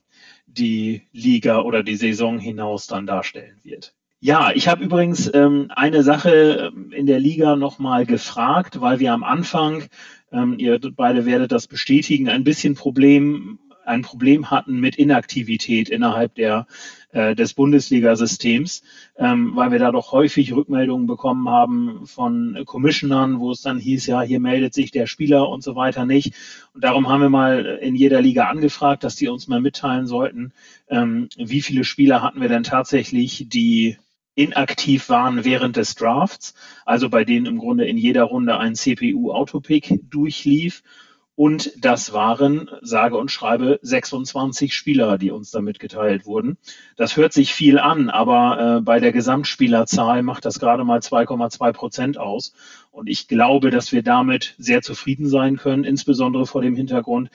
die 0.47 1.03
Liga 1.11 1.63
oder 1.63 1.83
die 1.83 1.97
Saison 1.97 2.39
hinaus 2.39 2.87
dann 2.87 3.07
darstellen 3.07 3.59
wird. 3.65 3.93
Ja, 4.26 4.52
ich 4.54 4.69
habe 4.69 4.83
übrigens 4.83 5.31
ähm, 5.35 5.71
eine 5.76 6.02
Sache 6.02 6.73
ähm, 6.75 6.93
in 6.93 7.04
der 7.04 7.21
Liga 7.21 7.57
nochmal 7.57 8.07
gefragt, 8.07 8.81
weil 8.81 8.99
wir 8.99 9.12
am 9.12 9.23
Anfang 9.23 9.85
ähm, 10.33 10.59
ihr 10.59 10.81
beide 10.97 11.26
werdet 11.26 11.52
das 11.52 11.66
bestätigen, 11.66 12.31
ein 12.31 12.43
bisschen 12.43 12.75
Problem, 12.75 13.59
ein 13.85 14.00
Problem 14.00 14.50
hatten 14.50 14.81
mit 14.81 14.97
Inaktivität 14.97 15.90
innerhalb 15.90 16.35
der, 16.37 16.66
äh, 17.12 17.35
des 17.35 17.52
Bundesliga-Systems, 17.52 18.83
ähm, 19.19 19.54
weil 19.57 19.73
wir 19.73 19.78
da 19.78 19.93
doch 19.93 20.12
häufig 20.12 20.54
Rückmeldungen 20.54 21.07
bekommen 21.07 21.50
haben 21.50 22.07
von 22.07 22.59
Commissionern, 22.64 23.40
wo 23.40 23.50
es 23.50 23.61
dann 23.61 23.78
hieß, 23.78 24.07
ja, 24.07 24.23
hier 24.23 24.40
meldet 24.40 24.73
sich 24.73 24.90
der 24.90 25.07
Spieler 25.07 25.50
und 25.50 25.62
so 25.62 25.76
weiter 25.76 26.07
nicht. 26.07 26.33
Und 26.73 26.83
darum 26.83 27.11
haben 27.11 27.21
wir 27.21 27.28
mal 27.28 27.78
in 27.83 27.95
jeder 27.95 28.23
Liga 28.23 28.49
angefragt, 28.49 29.04
dass 29.04 29.16
die 29.16 29.28
uns 29.28 29.49
mal 29.49 29.61
mitteilen 29.61 30.07
sollten, 30.07 30.54
ähm, 30.88 31.28
wie 31.37 31.61
viele 31.61 31.85
Spieler 31.85 32.23
hatten 32.23 32.40
wir 32.40 32.49
denn 32.49 32.62
tatsächlich, 32.62 33.50
die 33.50 33.99
inaktiv 34.35 35.09
waren 35.09 35.45
während 35.45 35.76
des 35.76 35.95
Drafts, 35.95 36.55
also 36.85 37.09
bei 37.09 37.25
denen 37.25 37.47
im 37.47 37.59
Grunde 37.59 37.87
in 37.87 37.97
jeder 37.97 38.25
Runde 38.25 38.59
ein 38.59 38.75
CPU-Autopick 38.75 40.00
durchlief. 40.11 40.83
Und 41.37 41.73
das 41.85 42.12
waren, 42.12 42.71
sage 42.83 43.17
und 43.17 43.29
schreibe, 43.29 43.81
26 43.83 44.73
Spieler, 44.73 45.19
die 45.19 45.33
uns 45.33 45.50
da 45.50 45.61
mitgeteilt 45.61 46.26
wurden. 46.26 46.59
Das 46.97 47.17
hört 47.17 47.33
sich 47.33 47.53
viel 47.53 47.81
an, 47.81 48.09
aber 48.09 48.76
äh, 48.79 48.81
bei 48.83 49.00
der 49.00 49.11
Gesamtspielerzahl 49.11 50.23
macht 50.23 50.45
das 50.45 50.61
gerade 50.61 50.85
mal 50.85 51.00
2,2 51.00 51.73
Prozent 51.73 52.19
aus. 52.19 52.55
Und 52.93 53.09
ich 53.09 53.26
glaube, 53.26 53.73
dass 53.73 53.91
wir 53.91 54.05
damit 54.05 54.55
sehr 54.59 54.81
zufrieden 54.81 55.29
sein 55.29 55.57
können, 55.57 55.83
insbesondere 55.83 56.47
vor 56.47 56.62
dem 56.62 56.76
Hintergrund, 56.76 57.31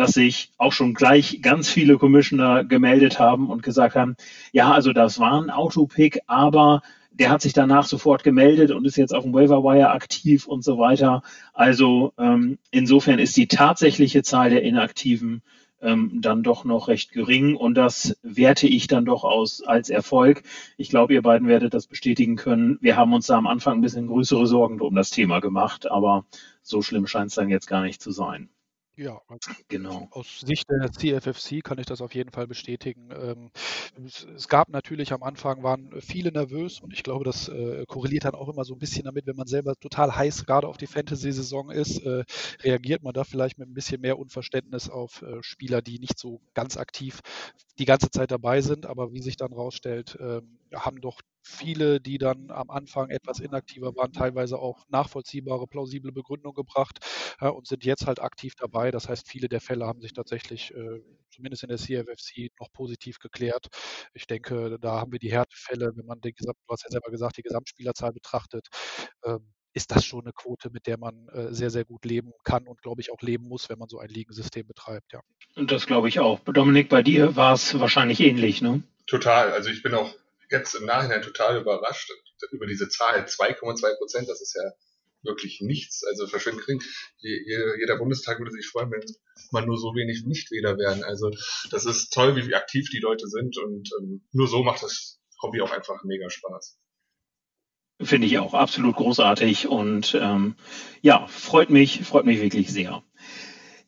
dass 0.00 0.12
sich 0.12 0.50
auch 0.56 0.72
schon 0.72 0.94
gleich 0.94 1.42
ganz 1.42 1.68
viele 1.68 1.98
Commissioner 1.98 2.64
gemeldet 2.64 3.18
haben 3.18 3.50
und 3.50 3.62
gesagt 3.62 3.96
haben, 3.96 4.16
ja, 4.50 4.72
also 4.72 4.94
das 4.94 5.18
war 5.18 5.38
ein 5.38 5.50
Autopick, 5.50 6.20
aber 6.26 6.80
der 7.12 7.28
hat 7.28 7.42
sich 7.42 7.52
danach 7.52 7.84
sofort 7.84 8.24
gemeldet 8.24 8.70
und 8.70 8.86
ist 8.86 8.96
jetzt 8.96 9.14
auf 9.14 9.24
dem 9.24 9.34
Waiver 9.34 9.62
Wire 9.62 9.90
aktiv 9.90 10.46
und 10.46 10.64
so 10.64 10.78
weiter. 10.78 11.20
Also 11.52 12.14
ähm, 12.16 12.56
insofern 12.70 13.18
ist 13.18 13.36
die 13.36 13.46
tatsächliche 13.46 14.22
Zahl 14.22 14.48
der 14.48 14.62
Inaktiven 14.62 15.42
ähm, 15.82 16.20
dann 16.22 16.42
doch 16.42 16.64
noch 16.64 16.88
recht 16.88 17.12
gering 17.12 17.54
und 17.54 17.74
das 17.74 18.16
werte 18.22 18.68
ich 18.68 18.86
dann 18.86 19.04
doch 19.04 19.24
aus 19.24 19.62
als 19.62 19.90
Erfolg. 19.90 20.44
Ich 20.78 20.88
glaube, 20.88 21.12
ihr 21.12 21.20
beiden 21.20 21.46
werdet 21.46 21.74
das 21.74 21.86
bestätigen 21.86 22.36
können. 22.36 22.78
Wir 22.80 22.96
haben 22.96 23.12
uns 23.12 23.26
da 23.26 23.36
am 23.36 23.46
Anfang 23.46 23.74
ein 23.74 23.82
bisschen 23.82 24.06
größere 24.06 24.46
Sorgen 24.46 24.80
um 24.80 24.94
das 24.94 25.10
Thema 25.10 25.40
gemacht, 25.40 25.90
aber 25.90 26.24
so 26.62 26.80
schlimm 26.80 27.06
scheint 27.06 27.28
es 27.28 27.34
dann 27.34 27.50
jetzt 27.50 27.66
gar 27.66 27.82
nicht 27.82 28.00
zu 28.00 28.12
sein. 28.12 28.48
Ja, 29.00 29.18
genau. 29.68 30.08
Aus 30.10 30.40
Sicht 30.40 30.68
der 30.68 30.92
CFFC 30.92 31.64
kann 31.64 31.78
ich 31.78 31.86
das 31.86 32.02
auf 32.02 32.14
jeden 32.14 32.30
Fall 32.32 32.46
bestätigen. 32.46 33.08
Ähm, 33.18 33.50
es, 34.04 34.46
gab 34.46 34.68
natürlich 34.68 35.14
am 35.14 35.22
Anfang 35.22 35.62
waren 35.62 35.90
viele 36.02 36.30
nervös 36.30 36.80
und 36.80 36.92
ich 36.92 37.02
glaube, 37.02 37.24
das 37.24 37.48
äh, 37.48 37.86
korreliert 37.86 38.26
dann 38.26 38.34
auch 38.34 38.50
immer 38.50 38.62
so 38.66 38.74
ein 38.74 38.78
bisschen 38.78 39.04
damit, 39.04 39.26
wenn 39.26 39.36
man 39.36 39.46
selber 39.46 39.74
total 39.76 40.14
heiß 40.14 40.44
gerade 40.44 40.68
auf 40.68 40.76
die 40.76 40.86
Fantasy-Saison 40.86 41.70
ist, 41.70 42.04
äh, 42.04 42.24
reagiert 42.60 43.02
man 43.02 43.14
da 43.14 43.24
vielleicht 43.24 43.58
mit 43.58 43.70
ein 43.70 43.74
bisschen 43.74 44.02
mehr 44.02 44.18
Unverständnis 44.18 44.90
auf 44.90 45.22
äh, 45.22 45.42
Spieler, 45.42 45.80
die 45.80 45.98
nicht 45.98 46.18
so 46.18 46.42
ganz 46.52 46.76
aktiv 46.76 47.20
die 47.78 47.86
ganze 47.86 48.10
Zeit 48.10 48.30
dabei 48.30 48.60
sind, 48.60 48.84
aber 48.84 49.14
wie 49.14 49.22
sich 49.22 49.38
dann 49.38 49.54
rausstellt, 49.54 50.18
ähm, 50.20 50.58
haben 50.74 51.00
doch 51.00 51.22
viele, 51.42 52.00
die 52.00 52.18
dann 52.18 52.50
am 52.50 52.70
Anfang 52.70 53.10
etwas 53.10 53.40
inaktiver 53.40 53.94
waren, 53.96 54.12
teilweise 54.12 54.58
auch 54.58 54.86
nachvollziehbare, 54.88 55.66
plausible 55.66 56.12
Begründungen 56.12 56.54
gebracht 56.54 56.98
äh, 57.40 57.48
und 57.48 57.66
sind 57.66 57.84
jetzt 57.84 58.06
halt 58.06 58.20
aktiv 58.20 58.54
dabei. 58.56 58.90
Das 58.90 59.08
heißt, 59.08 59.28
viele 59.28 59.48
der 59.48 59.60
Fälle 59.60 59.86
haben 59.86 60.00
sich 60.00 60.12
tatsächlich, 60.12 60.74
äh, 60.74 61.00
zumindest 61.30 61.62
in 61.62 61.68
der 61.68 61.78
CFFC, 61.78 62.50
noch 62.60 62.72
positiv 62.72 63.18
geklärt. 63.18 63.68
Ich 64.14 64.26
denke, 64.26 64.78
da 64.80 65.00
haben 65.00 65.12
wir 65.12 65.18
die 65.18 65.32
Härtefälle, 65.32 65.92
wenn 65.94 66.06
man 66.06 66.20
den 66.20 66.34
Gesamt, 66.34 66.58
du 66.66 66.72
hast 66.72 66.84
ja 66.84 66.90
selber 66.90 67.10
gesagt, 67.10 67.36
die 67.36 67.42
Gesamtspielerzahl 67.42 68.12
betrachtet. 68.12 68.68
Ähm, 69.24 69.52
ist 69.72 69.92
das 69.92 70.04
schon 70.04 70.22
eine 70.22 70.32
Quote, 70.32 70.70
mit 70.70 70.86
der 70.86 70.98
man 70.98 71.28
äh, 71.28 71.54
sehr, 71.54 71.70
sehr 71.70 71.84
gut 71.84 72.04
leben 72.04 72.32
kann 72.44 72.66
und, 72.66 72.82
glaube 72.82 73.00
ich, 73.00 73.12
auch 73.12 73.20
leben 73.22 73.46
muss, 73.46 73.68
wenn 73.68 73.78
man 73.78 73.88
so 73.88 73.98
ein 73.98 74.08
Ligensystem 74.08 74.66
betreibt, 74.66 75.12
ja. 75.12 75.20
Und 75.54 75.70
das 75.70 75.86
glaube 75.86 76.08
ich 76.08 76.18
auch. 76.18 76.40
Dominik, 76.40 76.88
bei 76.88 77.02
dir 77.02 77.36
war 77.36 77.54
es 77.54 77.78
wahrscheinlich 77.78 78.20
ähnlich, 78.20 78.62
ne? 78.62 78.82
Total. 79.06 79.52
Also 79.52 79.70
ich 79.70 79.82
bin 79.82 79.94
auch 79.94 80.12
jetzt 80.50 80.74
im 80.74 80.86
Nachhinein 80.86 81.22
total 81.22 81.60
überrascht 81.60 82.10
über 82.50 82.66
diese 82.66 82.88
Zahl. 82.88 83.24
2,2 83.24 83.96
Prozent, 83.98 84.28
das 84.28 84.40
ist 84.40 84.54
ja 84.54 84.72
wirklich 85.22 85.60
nichts. 85.60 86.04
Also 86.04 86.26
verschwindend 86.26 86.66
gering. 86.66 86.82
Jeder 87.20 87.96
Bundestag 87.96 88.38
würde 88.38 88.52
sich 88.52 88.66
freuen, 88.66 88.90
wenn 88.90 89.02
man 89.50 89.66
nur 89.66 89.78
so 89.78 89.94
wenig 89.94 90.24
Nichtwähler 90.24 90.78
wären. 90.78 91.04
Also 91.04 91.30
das 91.70 91.86
ist 91.86 92.12
toll, 92.12 92.36
wie 92.36 92.54
aktiv 92.54 92.88
die 92.90 93.00
Leute 93.00 93.26
sind 93.26 93.58
und 93.58 93.90
ähm, 94.00 94.22
nur 94.32 94.48
so 94.48 94.62
macht 94.62 94.82
das 94.82 95.20
Hobby 95.42 95.60
auch 95.60 95.72
einfach 95.72 96.02
mega 96.04 96.28
Spaß. 96.30 96.78
Finde 98.02 98.26
ich 98.26 98.38
auch 98.38 98.54
absolut 98.54 98.96
großartig 98.96 99.68
und 99.68 100.14
ähm, 100.18 100.56
ja, 101.02 101.26
freut 101.26 101.68
mich, 101.68 102.02
freut 102.02 102.24
mich 102.24 102.40
wirklich 102.40 102.72
sehr. 102.72 103.02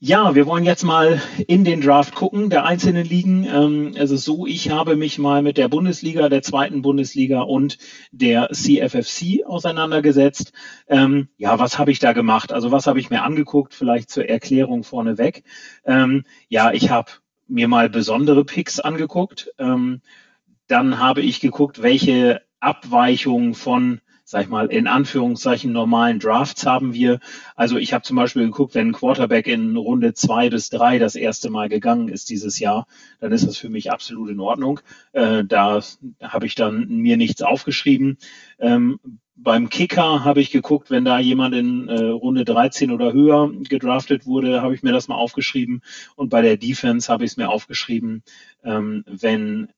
Ja, 0.04 0.34
wir 0.34 0.46
wollen 0.46 0.64
jetzt 0.64 0.82
mal 0.82 1.22
in 1.46 1.62
den 1.62 1.80
Draft 1.80 2.16
gucken, 2.16 2.50
der 2.50 2.64
einzelnen 2.64 3.06
Ligen. 3.06 3.94
Ist 3.94 4.10
so, 4.24 4.48
ich 4.48 4.68
habe 4.68 4.96
mich 4.96 5.20
mal 5.20 5.42
mit 5.42 5.56
der 5.56 5.68
Bundesliga, 5.68 6.28
der 6.28 6.42
zweiten 6.42 6.82
Bundesliga 6.82 7.42
und 7.42 7.78
der 8.10 8.50
CFFC 8.50 9.44
auseinandergesetzt. 9.46 10.54
Ähm, 10.88 11.28
ja, 11.36 11.60
was 11.60 11.78
habe 11.78 11.92
ich 11.92 12.00
da 12.00 12.14
gemacht? 12.14 12.52
Also 12.52 12.72
was 12.72 12.88
habe 12.88 12.98
ich 12.98 13.10
mir 13.10 13.22
angeguckt? 13.22 13.74
Vielleicht 13.74 14.10
zur 14.10 14.28
Erklärung 14.28 14.82
vorneweg. 14.82 15.44
Ähm, 15.84 16.24
ja, 16.48 16.72
ich 16.72 16.90
habe 16.90 17.12
mir 17.46 17.68
mal 17.68 17.88
besondere 17.88 18.44
Picks 18.44 18.80
angeguckt. 18.80 19.52
Dann 19.56 20.98
habe 20.98 21.20
ich 21.20 21.38
geguckt, 21.38 21.80
welche 21.80 22.42
Abweichungen 22.58 23.54
von 23.54 24.00
sag 24.32 24.44
ich 24.44 24.48
mal, 24.48 24.68
in 24.68 24.86
Anführungszeichen 24.86 25.72
normalen 25.72 26.18
Drafts 26.18 26.64
haben 26.64 26.94
wir. 26.94 27.20
Also 27.54 27.76
ich 27.76 27.92
habe 27.92 28.02
zum 28.02 28.16
Beispiel 28.16 28.46
geguckt, 28.46 28.74
wenn 28.74 28.88
ein 28.88 28.92
Quarterback 28.94 29.46
in 29.46 29.76
Runde 29.76 30.14
zwei 30.14 30.48
bis 30.48 30.70
drei 30.70 30.98
das 30.98 31.16
erste 31.16 31.50
Mal 31.50 31.68
gegangen 31.68 32.08
ist 32.08 32.30
dieses 32.30 32.58
Jahr, 32.58 32.86
dann 33.20 33.30
ist 33.30 33.46
das 33.46 33.58
für 33.58 33.68
mich 33.68 33.92
absolut 33.92 34.30
in 34.30 34.40
Ordnung. 34.40 34.80
Äh, 35.12 35.44
da 35.44 35.82
habe 36.22 36.46
ich 36.46 36.54
dann 36.54 36.88
mir 36.88 37.18
nichts 37.18 37.42
aufgeschrieben. 37.42 38.16
Ähm, 38.58 38.98
beim 39.36 39.68
Kicker 39.68 40.24
habe 40.24 40.40
ich 40.40 40.50
geguckt, 40.50 40.90
wenn 40.90 41.04
da 41.04 41.18
jemand 41.18 41.54
in 41.54 41.88
äh, 41.88 42.02
Runde 42.02 42.46
13 42.46 42.90
oder 42.90 43.12
höher 43.12 43.52
gedraftet 43.68 44.24
wurde, 44.24 44.62
habe 44.62 44.74
ich 44.74 44.82
mir 44.82 44.92
das 44.92 45.08
mal 45.08 45.16
aufgeschrieben. 45.16 45.82
Und 46.16 46.30
bei 46.30 46.40
der 46.40 46.56
Defense 46.56 47.12
habe 47.12 47.26
ich 47.26 47.32
es 47.32 47.36
mir 47.36 47.50
aufgeschrieben, 47.50 48.22
ähm, 48.64 49.04
wenn 49.06 49.68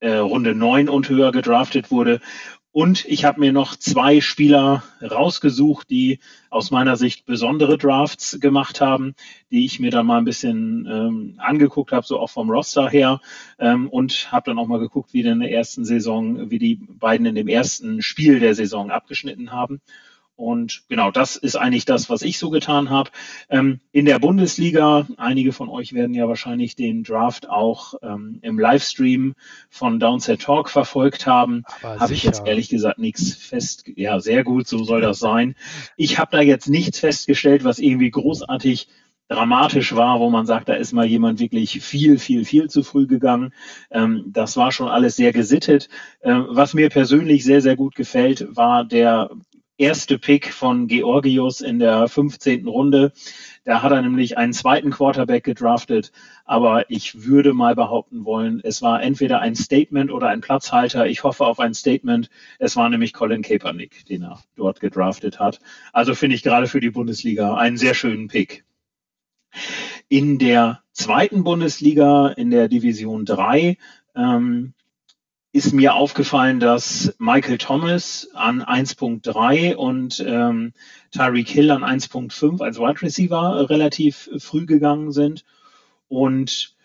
äh, 0.00 0.16
Runde 0.16 0.54
9 0.54 0.88
und 0.88 1.08
höher 1.08 1.32
gedraftet 1.32 1.90
wurde. 1.90 2.20
Und 2.76 3.06
ich 3.06 3.24
habe 3.24 3.40
mir 3.40 3.54
noch 3.54 3.74
zwei 3.74 4.20
Spieler 4.20 4.82
rausgesucht, 5.00 5.88
die 5.88 6.18
aus 6.50 6.70
meiner 6.70 6.96
Sicht 6.96 7.24
besondere 7.24 7.78
Drafts 7.78 8.38
gemacht 8.38 8.82
haben, 8.82 9.14
die 9.50 9.64
ich 9.64 9.80
mir 9.80 9.90
dann 9.90 10.04
mal 10.04 10.18
ein 10.18 10.26
bisschen 10.26 10.86
ähm, 10.86 11.34
angeguckt 11.38 11.92
habe, 11.92 12.06
so 12.06 12.20
auch 12.20 12.28
vom 12.28 12.50
Roster 12.50 12.86
her. 12.90 13.22
Ähm, 13.58 13.88
und 13.88 14.30
habe 14.30 14.50
dann 14.50 14.58
auch 14.58 14.66
mal 14.66 14.78
geguckt, 14.78 15.14
wie 15.14 15.22
in 15.22 15.40
der 15.40 15.50
ersten 15.50 15.86
Saison, 15.86 16.50
wie 16.50 16.58
die 16.58 16.74
beiden 16.74 17.24
in 17.24 17.34
dem 17.34 17.48
ersten 17.48 18.02
Spiel 18.02 18.40
der 18.40 18.54
Saison 18.54 18.90
abgeschnitten 18.90 19.52
haben. 19.52 19.80
Und 20.36 20.82
genau, 20.90 21.10
das 21.10 21.36
ist 21.36 21.56
eigentlich 21.56 21.86
das, 21.86 22.10
was 22.10 22.20
ich 22.20 22.38
so 22.38 22.50
getan 22.50 22.90
habe. 22.90 23.10
Ähm, 23.48 23.80
in 23.90 24.04
der 24.04 24.18
Bundesliga, 24.18 25.06
einige 25.16 25.52
von 25.52 25.70
euch 25.70 25.94
werden 25.94 26.14
ja 26.14 26.28
wahrscheinlich 26.28 26.76
den 26.76 27.04
Draft 27.04 27.48
auch 27.48 27.94
ähm, 28.02 28.38
im 28.42 28.58
Livestream 28.58 29.34
von 29.70 29.98
Downset 29.98 30.42
Talk 30.42 30.68
verfolgt 30.68 31.26
haben. 31.26 31.64
Habe 31.82 32.12
ich 32.12 32.22
jetzt 32.22 32.46
ehrlich 32.46 32.68
gesagt 32.68 32.98
nichts 32.98 33.34
fest. 33.34 33.84
Ja, 33.96 34.20
sehr 34.20 34.44
gut, 34.44 34.68
so 34.68 34.84
soll 34.84 35.00
das 35.00 35.18
sein. 35.20 35.54
Ich 35.96 36.18
habe 36.18 36.36
da 36.36 36.42
jetzt 36.42 36.68
nichts 36.68 36.98
festgestellt, 36.98 37.64
was 37.64 37.78
irgendwie 37.78 38.10
großartig 38.10 38.88
dramatisch 39.28 39.96
war, 39.96 40.20
wo 40.20 40.30
man 40.30 40.46
sagt, 40.46 40.68
da 40.68 40.74
ist 40.74 40.92
mal 40.92 41.06
jemand 41.06 41.40
wirklich 41.40 41.82
viel, 41.82 42.18
viel, 42.18 42.44
viel 42.44 42.68
zu 42.68 42.82
früh 42.82 43.06
gegangen. 43.06 43.52
Ähm, 43.90 44.24
das 44.26 44.56
war 44.56 44.70
schon 44.70 44.88
alles 44.88 45.16
sehr 45.16 45.32
gesittet. 45.32 45.88
Ähm, 46.22 46.46
was 46.50 46.74
mir 46.74 46.90
persönlich 46.90 47.42
sehr, 47.42 47.60
sehr 47.60 47.76
gut 47.76 47.94
gefällt, 47.94 48.46
war 48.54 48.84
der 48.84 49.30
erste 49.78 50.18
Pick 50.18 50.52
von 50.52 50.86
Georgios 50.86 51.60
in 51.60 51.78
der 51.78 52.08
15. 52.08 52.66
Runde. 52.66 53.12
Da 53.64 53.82
hat 53.82 53.92
er 53.92 54.02
nämlich 54.02 54.38
einen 54.38 54.52
zweiten 54.52 54.90
Quarterback 54.90 55.44
gedraftet. 55.44 56.12
Aber 56.44 56.90
ich 56.90 57.26
würde 57.26 57.52
mal 57.52 57.74
behaupten 57.74 58.24
wollen, 58.24 58.60
es 58.62 58.82
war 58.82 59.02
entweder 59.02 59.40
ein 59.40 59.54
Statement 59.54 60.10
oder 60.10 60.28
ein 60.28 60.40
Platzhalter. 60.40 61.06
Ich 61.06 61.24
hoffe 61.24 61.44
auf 61.44 61.60
ein 61.60 61.74
Statement. 61.74 62.30
Es 62.58 62.76
war 62.76 62.88
nämlich 62.88 63.12
Colin 63.12 63.42
Kaepernick, 63.42 64.06
den 64.06 64.22
er 64.22 64.42
dort 64.56 64.80
gedraftet 64.80 65.40
hat. 65.40 65.60
Also 65.92 66.14
finde 66.14 66.36
ich 66.36 66.42
gerade 66.42 66.66
für 66.66 66.80
die 66.80 66.90
Bundesliga 66.90 67.56
einen 67.56 67.76
sehr 67.76 67.94
schönen 67.94 68.28
Pick. 68.28 68.64
In 70.08 70.38
der 70.38 70.82
zweiten 70.92 71.44
Bundesliga, 71.44 72.28
in 72.28 72.50
der 72.50 72.68
Division 72.68 73.24
3, 73.24 73.76
ähm, 74.14 74.74
ist 75.56 75.72
mir 75.72 75.94
aufgefallen, 75.94 76.60
dass 76.60 77.14
Michael 77.18 77.56
Thomas 77.56 78.28
an 78.34 78.62
1.3 78.62 79.74
und 79.74 80.20
ähm, 80.20 80.74
Tyreek 81.12 81.48
Hill 81.48 81.70
an 81.70 81.82
1.5 81.82 82.62
als 82.62 82.78
Wide 82.78 83.00
Receiver 83.00 83.70
relativ 83.70 84.28
früh 84.36 84.66
gegangen 84.66 85.12
sind. 85.12 85.46
Und 86.08 86.76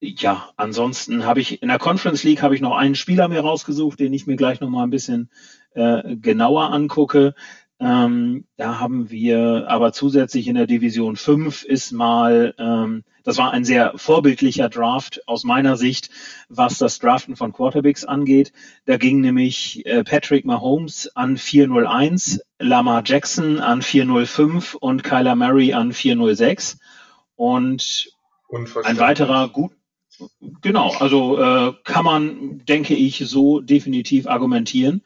ja, 0.00 0.50
ansonsten 0.56 1.26
habe 1.26 1.40
ich 1.40 1.60
in 1.60 1.66
der 1.66 1.80
Conference 1.80 2.22
League 2.22 2.42
habe 2.42 2.54
ich 2.54 2.60
noch 2.60 2.76
einen 2.76 2.94
Spieler 2.94 3.26
mir 3.26 3.40
rausgesucht, 3.40 3.98
den 3.98 4.12
ich 4.12 4.28
mir 4.28 4.36
gleich 4.36 4.60
noch 4.60 4.68
mal 4.68 4.84
ein 4.84 4.90
bisschen 4.90 5.28
äh, 5.74 6.14
genauer 6.14 6.70
angucke. 6.70 7.34
Ähm, 7.84 8.46
da 8.56 8.80
haben 8.80 9.10
wir 9.10 9.66
aber 9.68 9.92
zusätzlich 9.92 10.48
in 10.48 10.54
der 10.54 10.66
Division 10.66 11.16
5 11.16 11.64
ist 11.64 11.92
mal, 11.92 12.54
ähm, 12.56 13.04
das 13.24 13.36
war 13.36 13.50
ein 13.50 13.66
sehr 13.66 13.92
vorbildlicher 13.96 14.70
Draft 14.70 15.20
aus 15.28 15.44
meiner 15.44 15.76
Sicht, 15.76 16.08
was 16.48 16.78
das 16.78 16.98
Draften 16.98 17.36
von 17.36 17.52
Quarterbacks 17.52 18.06
angeht. 18.06 18.54
Da 18.86 18.96
ging 18.96 19.20
nämlich 19.20 19.84
äh, 19.84 20.02
Patrick 20.02 20.46
Mahomes 20.46 21.14
an 21.14 21.36
401, 21.36 22.40
Lamar 22.58 23.02
Jackson 23.04 23.58
an 23.58 23.82
405 23.82 24.76
und 24.76 25.04
Kyler 25.04 25.34
Murray 25.34 25.74
an 25.74 25.92
406. 25.92 26.78
Und 27.36 28.08
ein 28.84 28.98
weiterer 28.98 29.50
gut, 29.50 29.72
genau, 30.62 30.90
also 31.00 31.38
äh, 31.38 31.74
kann 31.84 32.06
man, 32.06 32.64
denke 32.64 32.94
ich, 32.94 33.18
so 33.26 33.60
definitiv 33.60 34.26
argumentieren. 34.26 35.02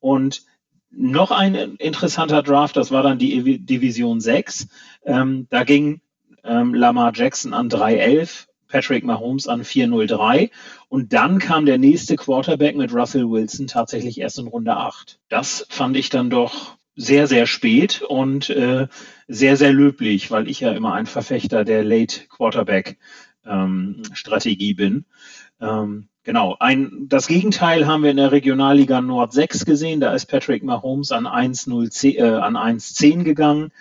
Und 0.00 0.46
noch 0.92 1.30
ein 1.30 1.54
interessanter 1.54 2.42
Draft, 2.42 2.76
das 2.76 2.90
war 2.90 3.02
dann 3.02 3.18
die 3.18 3.58
Division 3.58 4.20
6. 4.20 4.68
Ähm, 5.04 5.46
da 5.50 5.64
ging 5.64 6.00
ähm, 6.44 6.74
Lamar 6.74 7.12
Jackson 7.14 7.54
an 7.54 7.68
311, 7.68 8.48
Patrick 8.68 9.04
Mahomes 9.04 9.48
an 9.48 9.64
403 9.64 10.50
und 10.88 11.12
dann 11.12 11.38
kam 11.38 11.66
der 11.66 11.78
nächste 11.78 12.16
Quarterback 12.16 12.76
mit 12.76 12.92
Russell 12.92 13.30
Wilson 13.30 13.66
tatsächlich 13.66 14.18
erst 14.20 14.38
in 14.38 14.46
Runde 14.46 14.76
8. 14.76 15.18
Das 15.28 15.66
fand 15.68 15.96
ich 15.96 16.08
dann 16.08 16.30
doch 16.30 16.76
sehr, 16.94 17.26
sehr 17.26 17.46
spät 17.46 18.02
und 18.02 18.50
äh, 18.50 18.88
sehr, 19.28 19.56
sehr 19.56 19.72
löblich, 19.72 20.30
weil 20.30 20.48
ich 20.48 20.60
ja 20.60 20.72
immer 20.72 20.94
ein 20.94 21.06
Verfechter 21.06 21.64
der 21.64 21.84
Late 21.84 22.26
Quarterback 22.28 22.98
ähm, 23.46 24.02
Strategie 24.12 24.74
bin. 24.74 25.04
Ähm, 25.60 26.08
genau, 26.24 26.56
ein, 26.60 27.06
das 27.08 27.26
Gegenteil 27.26 27.86
haben 27.86 28.02
wir 28.02 28.10
in 28.10 28.16
der 28.16 28.32
Regionalliga 28.32 29.00
Nord 29.00 29.32
6 29.32 29.64
gesehen. 29.64 30.00
Da 30.00 30.14
ist 30.14 30.26
Patrick 30.26 30.62
Mahomes 30.62 31.12
an 31.12 31.26
1-0 31.26 32.16
äh, 32.16 32.22
an 32.22 32.56
1-10 32.56 33.22
gegangen 33.22 33.72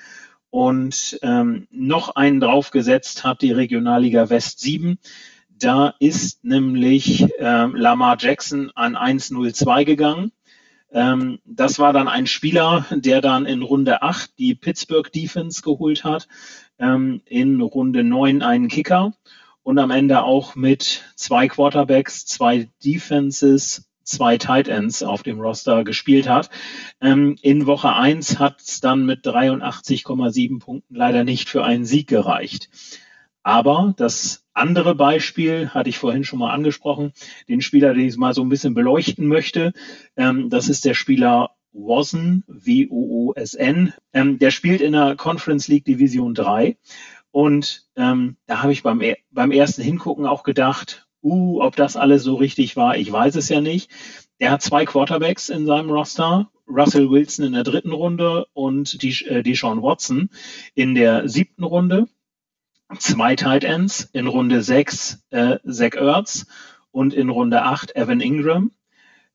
und 0.49 1.17
ähm, 1.21 1.67
noch 1.71 2.15
einen 2.15 2.39
draufgesetzt 2.39 3.23
hat 3.23 3.41
die 3.41 3.53
Regionalliga 3.53 4.29
West 4.29 4.59
7. 4.59 4.99
Da 5.49 5.93
ist 5.99 6.43
nämlich 6.43 7.27
ähm, 7.39 7.75
Lamar 7.75 8.17
Jackson 8.19 8.71
an 8.75 8.95
1-0-2 8.95 9.85
gegangen. 9.85 10.31
Ähm, 10.91 11.39
das 11.45 11.79
war 11.79 11.93
dann 11.93 12.07
ein 12.07 12.27
Spieler, 12.27 12.85
der 12.91 13.21
dann 13.21 13.45
in 13.45 13.61
Runde 13.61 14.01
8 14.01 14.37
die 14.37 14.55
Pittsburgh 14.55 15.09
Defense 15.11 15.61
geholt 15.61 16.03
hat, 16.03 16.27
ähm, 16.79 17.21
in 17.25 17.61
Runde 17.61 18.03
9 18.03 18.41
einen 18.41 18.67
Kicker 18.67 19.13
und 19.63 19.79
am 19.79 19.91
Ende 19.91 20.23
auch 20.23 20.55
mit 20.55 21.03
zwei 21.15 21.47
Quarterbacks, 21.47 22.25
zwei 22.25 22.69
Defenses, 22.83 23.89
zwei 24.03 24.37
Tight 24.37 24.67
Ends 24.67 25.03
auf 25.03 25.23
dem 25.23 25.39
Roster 25.39 25.83
gespielt 25.83 26.27
hat. 26.27 26.49
Ähm, 26.99 27.35
in 27.41 27.65
Woche 27.65 27.93
1 27.93 28.39
hat 28.39 28.61
es 28.61 28.81
dann 28.81 29.05
mit 29.05 29.25
83,7 29.25 30.59
Punkten 30.59 30.95
leider 30.95 31.23
nicht 31.23 31.49
für 31.49 31.63
einen 31.63 31.85
Sieg 31.85 32.07
gereicht. 32.07 32.69
Aber 33.43 33.93
das 33.97 34.45
andere 34.53 34.95
Beispiel 34.95 35.69
hatte 35.69 35.89
ich 35.89 35.97
vorhin 35.97 36.23
schon 36.23 36.39
mal 36.39 36.51
angesprochen, 36.51 37.13
den 37.47 37.61
Spieler, 37.61 37.93
den 37.93 38.07
ich 38.07 38.17
mal 38.17 38.33
so 38.33 38.41
ein 38.43 38.49
bisschen 38.49 38.73
beleuchten 38.73 39.27
möchte, 39.27 39.73
ähm, 40.15 40.49
das 40.49 40.69
ist 40.69 40.85
der 40.85 40.93
Spieler 40.93 41.51
Wossen, 41.73 42.43
W-O-O-S-N. 42.47 43.93
Ähm, 44.13 44.39
der 44.39 44.51
spielt 44.51 44.81
in 44.81 44.91
der 44.91 45.15
Conference 45.15 45.69
League 45.69 45.85
Division 45.85 46.33
3 46.33 46.77
und 47.31 47.87
ähm, 47.95 48.37
da 48.45 48.61
habe 48.61 48.73
ich 48.73 48.83
beim, 48.83 49.01
beim 49.31 49.51
ersten 49.51 49.81
Hingucken 49.81 50.25
auch 50.25 50.43
gedacht, 50.43 51.07
uh, 51.23 51.61
ob 51.61 51.75
das 51.75 51.95
alles 51.95 52.23
so 52.23 52.35
richtig 52.35 52.75
war, 52.75 52.97
ich 52.97 53.11
weiß 53.11 53.35
es 53.35 53.49
ja 53.49 53.61
nicht. 53.61 53.89
Er 54.39 54.51
hat 54.51 54.61
zwei 54.61 54.85
Quarterbacks 54.85 55.49
in 55.49 55.65
seinem 55.65 55.91
Roster, 55.91 56.49
Russell 56.67 57.09
Wilson 57.09 57.45
in 57.45 57.53
der 57.53 57.63
dritten 57.63 57.91
Runde 57.91 58.47
und 58.53 59.01
die, 59.01 59.25
äh, 59.25 59.43
Deshaun 59.43 59.81
Watson 59.81 60.29
in 60.73 60.95
der 60.95 61.27
siebten 61.29 61.63
Runde. 61.63 62.07
Zwei 62.97 63.35
Tight 63.35 63.63
Ends 63.63 64.09
in 64.13 64.27
Runde 64.27 64.63
sechs 64.63 65.23
äh, 65.29 65.59
Zach 65.69 65.93
Ertz 65.93 66.47
und 66.91 67.13
in 67.13 67.29
Runde 67.29 67.61
acht 67.61 67.95
Evan 67.95 68.19
Ingram. 68.19 68.71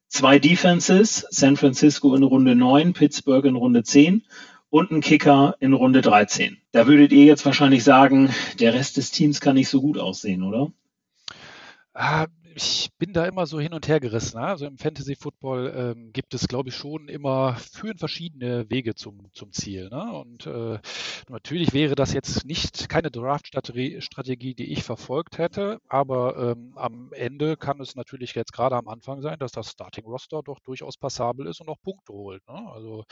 Zwei 0.09 0.38
Defenses, 0.38 1.26
San 1.31 1.57
Francisco 1.57 2.15
in 2.15 2.23
Runde 2.23 2.55
neun, 2.55 2.93
Pittsburgh 2.93 3.45
in 3.45 3.57
Runde 3.57 3.83
zehn 3.83 4.25
und 4.71 4.91
ein 4.91 5.01
Kicker 5.01 5.57
in 5.61 5.73
Runde 5.73 6.03
13. 6.03 6.59
Da 6.73 6.87
würdet 6.87 7.13
ihr 7.13 7.25
jetzt 7.25 7.47
wahrscheinlich 7.47 7.85
sagen, 7.85 8.31
der 8.59 8.75
Rest 8.75 8.97
des 8.97 9.11
Teams 9.11 9.41
kann 9.41 9.55
nicht 9.55 9.69
so 9.69 9.81
gut 9.81 9.99
aussehen, 9.99 10.43
oder? 10.43 10.73
Ich 12.59 12.89
bin 12.97 13.13
da 13.13 13.27
immer 13.27 13.45
so 13.45 13.61
hin 13.61 13.75
und 13.75 13.87
her 13.87 14.01
gerissen. 14.01 14.41
Ne? 14.41 14.47
Also 14.47 14.65
im 14.65 14.79
Fantasy 14.79 15.15
Football 15.15 15.75
ähm, 15.77 16.13
gibt 16.15 16.33
es, 16.33 16.49
glaube 16.49 16.71
ich, 16.71 16.75
schon 16.75 17.11
immer 17.11 17.55
führen 17.57 17.99
verschiedene 17.99 18.71
Wege 18.71 18.95
zum, 18.95 19.31
zum 19.35 19.53
Ziel. 19.53 19.91
Ne? 19.91 20.11
Und 20.19 20.47
äh, 20.47 20.79
natürlich 21.29 21.75
wäre 21.75 21.95
das 21.97 22.15
jetzt 22.15 22.47
nicht 22.47 22.89
keine 22.89 23.11
Draft-Strategie, 23.11 24.55
die 24.55 24.73
ich 24.73 24.85
verfolgt 24.85 25.37
hätte, 25.37 25.83
aber 25.87 26.53
ähm, 26.57 26.73
am 26.79 27.13
Ende 27.13 27.59
kann 27.59 27.79
es 27.79 27.95
natürlich 27.95 28.35
jetzt 28.35 28.55
gerade 28.55 28.77
am 28.77 28.89
Anfang 28.89 29.21
sein, 29.21 29.39
dass 29.39 29.53
das 29.53 29.73
Starting-Roster 29.73 30.41
doch 30.43 30.61
durchaus 30.61 30.97
passabel 30.97 31.49
ist 31.49 31.61
und 31.61 31.69
auch 31.69 31.83
Punkte 31.83 32.15
holt. 32.15 32.41
Ne? 32.49 32.73
Also 32.73 33.05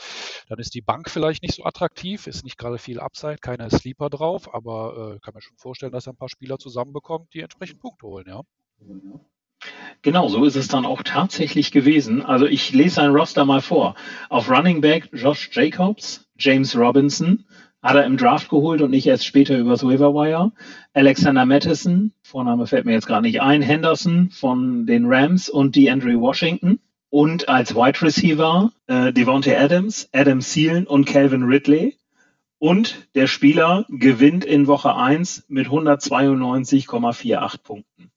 dann 0.49 0.57
ist 0.57 0.73
die 0.73 0.81
Bank 0.81 1.07
vielleicht 1.07 1.43
nicht 1.43 1.53
so 1.53 1.65
attraktiv, 1.65 2.25
ist 2.25 2.45
nicht 2.45 2.57
gerade 2.57 2.79
viel 2.79 2.99
Upside, 2.99 3.37
keine 3.37 3.69
Sleeper 3.69 4.09
drauf, 4.09 4.51
aber 4.51 5.17
äh, 5.17 5.19
kann 5.19 5.35
mir 5.35 5.41
schon 5.43 5.57
vorstellen, 5.57 5.91
dass 5.91 6.07
er 6.07 6.13
ein 6.13 6.17
paar 6.17 6.29
Spieler 6.29 6.57
zusammenbekommt, 6.57 7.31
die 7.35 7.41
entsprechend 7.41 7.79
Punkte 7.79 8.07
holen, 8.07 8.25
ja. 8.27 8.41
Genau, 10.01 10.27
so 10.27 10.45
ist 10.45 10.55
es 10.55 10.67
dann 10.67 10.85
auch 10.85 11.01
tatsächlich 11.01 11.71
gewesen. 11.71 12.23
Also 12.23 12.45
ich 12.45 12.71
lese 12.73 12.95
sein 12.95 13.11
Roster 13.11 13.43
mal 13.43 13.61
vor. 13.61 13.95
Auf 14.29 14.51
Running 14.51 14.81
Back 14.81 15.09
Josh 15.13 15.49
Jacobs, 15.51 16.27
James 16.37 16.77
Robinson, 16.77 17.45
hat 17.81 17.95
er 17.95 18.05
im 18.05 18.17
Draft 18.17 18.49
geholt 18.49 18.81
und 18.81 18.91
nicht 18.91 19.05
erst 19.05 19.25
später 19.25 19.57
übers 19.57 19.83
Waiver 19.83 20.13
Wire. 20.13 20.51
Alexander 20.93 21.45
Madison, 21.45 22.11
Vorname 22.23 22.67
fällt 22.67 22.85
mir 22.85 22.93
jetzt 22.93 23.07
gerade 23.07 23.21
nicht 23.21 23.41
ein, 23.41 23.61
Henderson 23.61 24.29
von 24.31 24.85
den 24.87 25.05
Rams 25.05 25.49
und 25.49 25.75
die 25.75 25.89
Andrew 25.89 26.19
Washington. 26.19 26.79
Und 27.09 27.47
als 27.47 27.75
Wide 27.75 28.01
Receiver 28.01 28.71
äh, 28.87 29.13
Devontae 29.13 29.55
Adams, 29.55 30.09
Adam 30.13 30.39
Thielen 30.39 30.87
und 30.87 31.05
Calvin 31.05 31.43
Ridley. 31.43 31.95
Und 32.57 33.07
der 33.15 33.27
Spieler 33.27 33.85
gewinnt 33.89 34.45
in 34.45 34.65
Woche 34.67 34.95
1 34.95 35.45
mit 35.47 35.67
192,48 35.67 37.63
Punkten. 37.63 38.11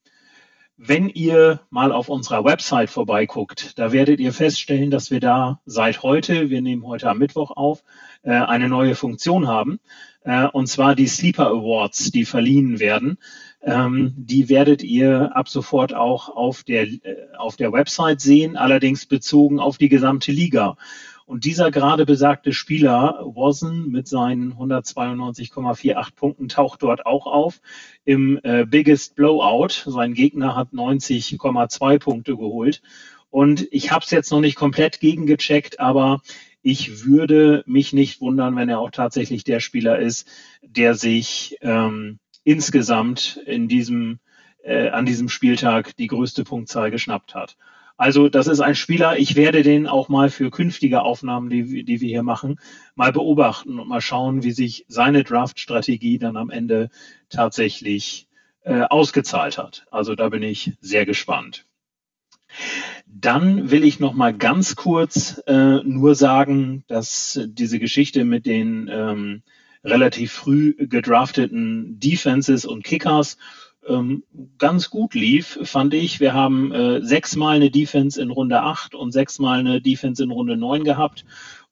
Wenn 0.81 1.09
ihr 1.09 1.59
mal 1.71 1.91
auf 1.91 2.09
unserer 2.09 2.45
Website 2.45 2.89
vorbeiguckt, 2.89 3.77
da 3.81 3.91
werdet 3.91 4.21
ihr 4.21 4.33
feststellen, 4.33 4.93
dass 4.93 5.11
wir 5.11 5.19
da 5.19 5.61
seit 5.67 6.05
heute, 6.05 6.51
wir 6.51 6.63
nehmen 6.63 6.87
heute 6.87 7.11
am 7.11 7.19
Mittwoch 7.19 7.51
auf, 7.51 7.83
äh, 8.23 8.31
eine 8.31 8.69
neue 8.69 8.95
Funktion 8.95 9.49
haben. 9.49 9.81
Äh, 10.23 10.47
und 10.47 10.69
zwar 10.69 10.95
die 10.95 11.09
Sleeper 11.09 11.49
Awards, 11.49 12.13
die 12.13 12.25
verliehen 12.25 12.79
werden. 12.79 13.19
Ähm, 13.61 14.15
die 14.17 14.49
werdet 14.49 14.85
ihr 14.85 15.35
ab 15.35 15.49
sofort 15.49 15.95
auch 15.95 16.29
auf 16.29 16.63
der, 16.63 16.85
äh, 16.85 17.27
auf 17.37 17.57
der 17.57 17.73
Website 17.73 18.21
sehen, 18.21 18.57
allerdings 18.57 19.05
bezogen 19.07 19.59
auf 19.59 19.79
die 19.79 19.89
gesamte 19.89 20.31
Liga. 20.31 20.77
Und 21.29 21.45
dieser 21.45 21.71
gerade 21.71 22.07
besagte 22.07 22.55
Spieler, 22.55 23.21
Wozen, 23.23 23.91
mit 23.91 24.09
seinen 24.09 24.55
192,48 24.55 26.15
Punkten, 26.17 26.49
taucht 26.49 26.83
dort 26.83 27.05
auch 27.05 27.27
auf 27.27 27.61
im 28.07 28.41
äh, 28.45 28.65
Biggest 28.65 29.15
Blowout. 29.15 29.69
Sein 29.85 30.15
Gegner 30.15 30.57
hat 30.57 30.73
90,2 30.73 31.99
Punkte 31.99 32.35
geholt. 32.35 32.81
Und 33.29 33.69
ich 33.73 33.93
habe 33.93 34.07
es 34.07 34.11
jetzt 34.11 34.31
noch 34.31 34.41
nicht 34.41 34.57
komplett 34.57 35.01
gegengecheckt, 35.01 35.81
aber 35.81 36.23
ich 36.63 37.05
würde 37.05 37.63
mich 37.67 37.93
nicht 37.93 38.23
wundern, 38.23 38.57
wenn 38.57 38.71
er 38.71 38.79
auch 38.79 38.91
tatsächlich 38.91 39.45
der 39.45 39.61
Spieler 39.61 39.99
ist, 39.99 40.27
der 40.63 40.95
sich 40.95 41.59
ähm, 41.61 42.21
insgesamt 42.43 43.39
in 43.45 43.69
diesem, 43.69 44.19
äh, 44.63 44.89
an 44.89 45.05
diesem 45.05 45.29
Spieltag 45.29 45.95
die 45.95 46.07
größte 46.07 46.45
Punktzahl 46.45 46.91
geschnappt 46.91 47.35
hat. 47.35 47.59
Also 47.99 48.29
das 48.29 48.47
ist 48.47 48.61
ein 48.61 48.77
Spieler, 48.77 49.19
ich 49.19 49.35
werde 49.35 49.65
den 49.65 49.89
auch 49.89 50.09
mal 50.09 50.31
für 50.31 50.51
künftige 50.51 51.03
Aufnahmen, 51.03 51.51
die, 51.51 51.85
die 51.85 52.01
wir 52.01 52.09
hier 52.09 52.23
machen, 52.23 52.61
mal 52.95 53.13
beobachten 53.13 53.81
und 53.81 53.89
mal 53.89 54.01
schauen, 54.01 54.45
wie 54.45 54.53
sich 54.53 54.87
seine 54.87 55.25
Draft-Strategie 55.25 56.19
dann 56.19 56.37
am 56.37 56.49
Ende 56.49 56.91
tatsächlich 57.29 58.29
äh, 58.63 58.83
ausgezahlt 58.83 59.59
hat. 59.59 59.85
Also 59.91 60.15
da 60.15 60.29
bin 60.29 60.45
ich 60.45 60.75
sehr 60.81 61.07
gespannt. 61.07 61.67
Dann 63.07 63.73
will 63.73 63.83
ich 63.83 63.99
noch 63.99 64.15
mal 64.15 64.33
ganz 64.33 64.77
kurz 64.77 65.43
äh, 65.49 65.83
nur 65.83 66.15
sagen, 66.15 66.85
dass 66.87 67.41
diese 67.47 67.81
Geschichte 67.81 68.25
mit 68.25 68.47
den 68.47 68.89
ähm, 68.93 69.43
relativ 69.83 70.33
früh 70.33 70.75
gedrafteten 70.75 71.99
Defenses 71.99 72.65
und 72.65 72.85
Kickers 72.85 73.39
ähm, 73.89 74.23
ganz 74.59 74.91
gut 74.91 75.15
lief, 75.15 75.59
fand 75.63 75.95
ich. 75.95 76.21
Wir 76.21 76.35
haben 76.35 76.73
äh, 76.73 77.03
sechsmal 77.03 77.57
eine 77.57 77.71
Defense 77.71 78.21
in 78.21 78.31
Runde 78.31 78.61
8 78.61 78.95
und 78.95 79.13
sechsmal 79.13 79.61
eine 79.61 79.81
Defense 79.81 80.23
in 80.23 80.31
Runde 80.31 80.57
9 80.57 80.85
gehabt. 80.85 81.25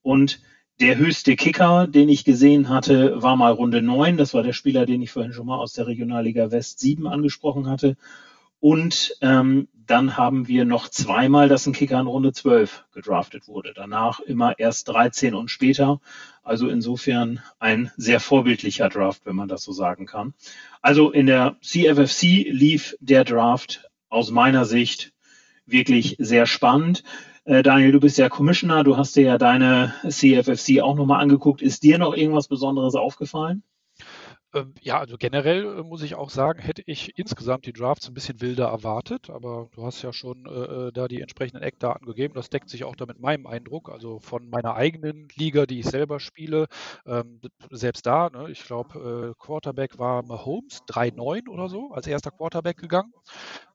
Und 0.02 0.40
der 0.80 0.98
höchste 0.98 1.36
Kicker, 1.36 1.86
den 1.86 2.08
ich 2.08 2.24
gesehen 2.24 2.68
hatte, 2.68 3.22
war 3.22 3.36
mal 3.36 3.52
Runde 3.52 3.80
9. 3.80 4.16
Das 4.16 4.34
war 4.34 4.42
der 4.42 4.52
Spieler, 4.52 4.84
den 4.84 5.00
ich 5.02 5.10
vorhin 5.10 5.32
schon 5.32 5.46
mal 5.46 5.56
aus 5.56 5.72
der 5.72 5.86
Regionalliga 5.86 6.50
West 6.50 6.80
7 6.80 7.06
angesprochen 7.06 7.68
hatte. 7.68 7.96
Und 8.60 9.16
ähm, 9.20 9.68
dann 9.86 10.16
haben 10.16 10.48
wir 10.48 10.64
noch 10.64 10.88
zweimal, 10.88 11.48
dass 11.48 11.66
ein 11.66 11.72
Kicker 11.72 12.00
in 12.00 12.06
Runde 12.06 12.32
12 12.32 12.84
gedraftet 12.92 13.46
wurde. 13.46 13.72
Danach 13.74 14.20
immer 14.20 14.58
erst 14.58 14.88
13 14.88 15.34
und 15.34 15.50
später. 15.50 16.00
Also 16.42 16.68
insofern 16.68 17.40
ein 17.58 17.90
sehr 17.96 18.20
vorbildlicher 18.20 18.88
Draft, 18.88 19.26
wenn 19.26 19.36
man 19.36 19.48
das 19.48 19.62
so 19.62 19.72
sagen 19.72 20.06
kann. 20.06 20.34
Also 20.82 21.10
in 21.10 21.26
der 21.26 21.56
CFFC 21.62 22.46
lief 22.50 22.96
der 23.00 23.24
Draft 23.24 23.88
aus 24.08 24.30
meiner 24.30 24.64
Sicht 24.64 25.12
wirklich 25.66 26.16
sehr 26.18 26.46
spannend. 26.46 27.04
Äh, 27.44 27.62
Daniel, 27.62 27.92
du 27.92 28.00
bist 28.00 28.18
ja 28.18 28.28
Commissioner, 28.28 28.82
du 28.82 28.96
hast 28.96 29.14
dir 29.14 29.24
ja 29.24 29.38
deine 29.38 29.94
CFFC 30.08 30.80
auch 30.80 30.96
nochmal 30.96 31.20
angeguckt. 31.20 31.62
Ist 31.62 31.82
dir 31.82 31.98
noch 31.98 32.16
irgendwas 32.16 32.48
Besonderes 32.48 32.94
aufgefallen? 32.94 33.62
Ähm, 34.56 34.74
ja, 34.80 34.98
also 34.98 35.16
generell 35.18 35.80
äh, 35.80 35.82
muss 35.82 36.02
ich 36.02 36.14
auch 36.14 36.30
sagen, 36.30 36.60
hätte 36.60 36.82
ich 36.86 37.18
insgesamt 37.18 37.66
die 37.66 37.72
Drafts 37.74 38.08
ein 38.08 38.14
bisschen 38.14 38.40
wilder 38.40 38.68
erwartet, 38.68 39.28
aber 39.28 39.68
du 39.74 39.84
hast 39.84 40.00
ja 40.02 40.12
schon 40.12 40.46
äh, 40.46 40.88
äh, 40.88 40.92
da 40.92 41.08
die 41.08 41.20
entsprechenden 41.20 41.62
Eckdaten 41.62 42.06
gegeben. 42.06 42.34
Das 42.34 42.48
deckt 42.48 42.70
sich 42.70 42.84
auch 42.84 42.96
da 42.96 43.04
mit 43.04 43.20
meinem 43.20 43.46
Eindruck, 43.46 43.90
also 43.90 44.18
von 44.18 44.48
meiner 44.48 44.74
eigenen 44.74 45.28
Liga, 45.34 45.66
die 45.66 45.80
ich 45.80 45.86
selber 45.86 46.20
spiele. 46.20 46.68
Ähm, 47.04 47.40
selbst 47.70 48.06
da, 48.06 48.30
ne, 48.30 48.50
ich 48.50 48.64
glaube, 48.64 49.34
äh, 49.36 49.44
Quarterback 49.44 49.98
war 49.98 50.22
Mahomes, 50.22 50.82
3-9 50.88 51.48
oder 51.48 51.68
so, 51.68 51.90
als 51.92 52.06
erster 52.06 52.30
Quarterback 52.30 52.78
gegangen. 52.78 53.12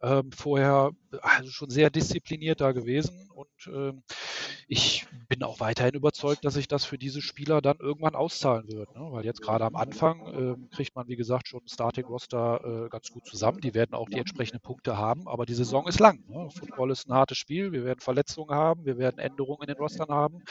Ähm, 0.02 0.32
vorher 0.32 0.92
also 1.22 1.52
schon 1.52 1.70
sehr 1.70 1.90
diszipliniert 1.92 2.62
da 2.62 2.72
gewesen 2.72 3.30
und 3.36 3.68
ähm, 3.68 4.04
ich 4.68 5.06
bin 5.28 5.44
auch 5.44 5.60
weiterhin 5.60 5.96
überzeugt, 5.96 6.46
dass 6.46 6.54
sich 6.54 6.68
das 6.68 6.86
für 6.86 6.98
diese 6.98 7.22
Spieler 7.22 7.62
dann 7.62 7.78
irgendwann 7.80 8.16
auszahlen 8.16 8.72
wird. 8.72 8.96
Ne? 8.96 9.08
Weil 9.12 9.26
jetzt 9.26 9.42
gerade 9.42 9.66
am 9.66 9.76
Anfang 9.76 10.28
äh, 10.28 10.71
kriegt 10.72 10.96
man, 10.96 11.08
wie 11.08 11.16
gesagt, 11.16 11.48
schon 11.48 11.62
Starting 11.68 12.06
Roster 12.06 12.86
äh, 12.86 12.90
ganz 12.90 13.10
gut 13.12 13.26
zusammen. 13.26 13.60
Die 13.62 13.74
werden 13.74 13.94
auch 13.94 14.10
die 14.10 14.18
entsprechenden 14.18 14.62
Punkte 14.62 14.98
haben, 14.98 15.28
aber 15.28 15.46
die 15.46 15.54
Saison 15.54 15.88
ist 15.88 16.00
lang. 16.00 16.24
Ne? 16.28 16.50
Football 16.50 16.92
ist 16.92 17.08
ein 17.08 17.14
hartes 17.14 17.38
Spiel. 17.38 17.72
Wir 17.72 17.84
werden 17.84 18.00
Verletzungen 18.00 18.56
haben, 18.56 18.86
wir 18.86 18.98
werden 18.98 19.20
Änderungen 19.20 19.62
in 19.62 19.68
den 19.68 19.78
Rostern 19.78 20.10
haben. 20.10 20.44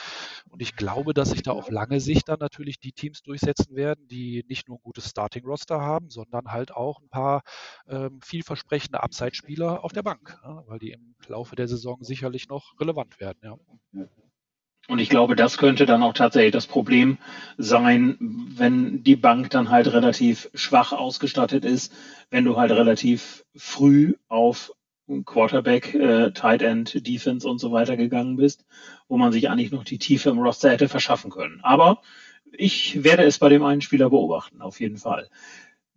Und 0.50 0.62
ich 0.62 0.76
glaube, 0.76 1.14
dass 1.14 1.30
sich 1.30 1.42
da 1.42 1.52
auf 1.52 1.70
lange 1.70 2.00
Sicht 2.00 2.28
dann 2.28 2.38
natürlich 2.38 2.78
die 2.78 2.92
Teams 2.92 3.22
durchsetzen 3.22 3.74
werden, 3.74 4.06
die 4.08 4.44
nicht 4.48 4.68
nur 4.68 4.78
ein 4.78 4.82
gutes 4.82 5.08
Starting 5.08 5.44
Roster 5.44 5.80
haben, 5.80 6.10
sondern 6.10 6.52
halt 6.52 6.72
auch 6.72 7.00
ein 7.00 7.08
paar 7.08 7.42
ähm, 7.88 8.20
vielversprechende 8.22 9.02
Upside-Spieler 9.02 9.84
auf 9.84 9.92
der 9.92 10.02
Bank, 10.02 10.38
ne? 10.44 10.62
weil 10.66 10.78
die 10.78 10.92
im 10.92 11.14
Laufe 11.26 11.56
der 11.56 11.68
Saison 11.68 11.98
sicherlich 12.02 12.48
noch 12.48 12.78
relevant 12.80 13.20
werden. 13.20 13.38
Ja. 13.42 14.06
Und 14.90 14.98
ich 14.98 15.08
glaube, 15.08 15.36
das 15.36 15.56
könnte 15.56 15.86
dann 15.86 16.02
auch 16.02 16.14
tatsächlich 16.14 16.50
das 16.50 16.66
Problem 16.66 17.18
sein, 17.56 18.16
wenn 18.18 19.04
die 19.04 19.14
Bank 19.14 19.48
dann 19.50 19.70
halt 19.70 19.92
relativ 19.92 20.50
schwach 20.52 20.90
ausgestattet 20.90 21.64
ist, 21.64 21.92
wenn 22.28 22.44
du 22.44 22.56
halt 22.56 22.72
relativ 22.72 23.44
früh 23.54 24.14
auf 24.26 24.72
Quarterback, 25.24 25.94
äh, 25.94 26.32
Tight 26.32 26.62
End, 26.62 27.06
Defense 27.06 27.48
und 27.48 27.60
so 27.60 27.70
weiter 27.70 27.96
gegangen 27.96 28.34
bist, 28.34 28.64
wo 29.06 29.16
man 29.16 29.30
sich 29.30 29.48
eigentlich 29.48 29.70
noch 29.70 29.84
die 29.84 29.98
Tiefe 29.98 30.30
im 30.30 30.40
Roster 30.40 30.70
hätte 30.70 30.88
verschaffen 30.88 31.30
können. 31.30 31.60
Aber 31.62 32.02
ich 32.50 33.04
werde 33.04 33.22
es 33.22 33.38
bei 33.38 33.48
dem 33.48 33.62
einen 33.62 33.82
Spieler 33.82 34.10
beobachten, 34.10 34.60
auf 34.60 34.80
jeden 34.80 34.96
Fall. 34.96 35.30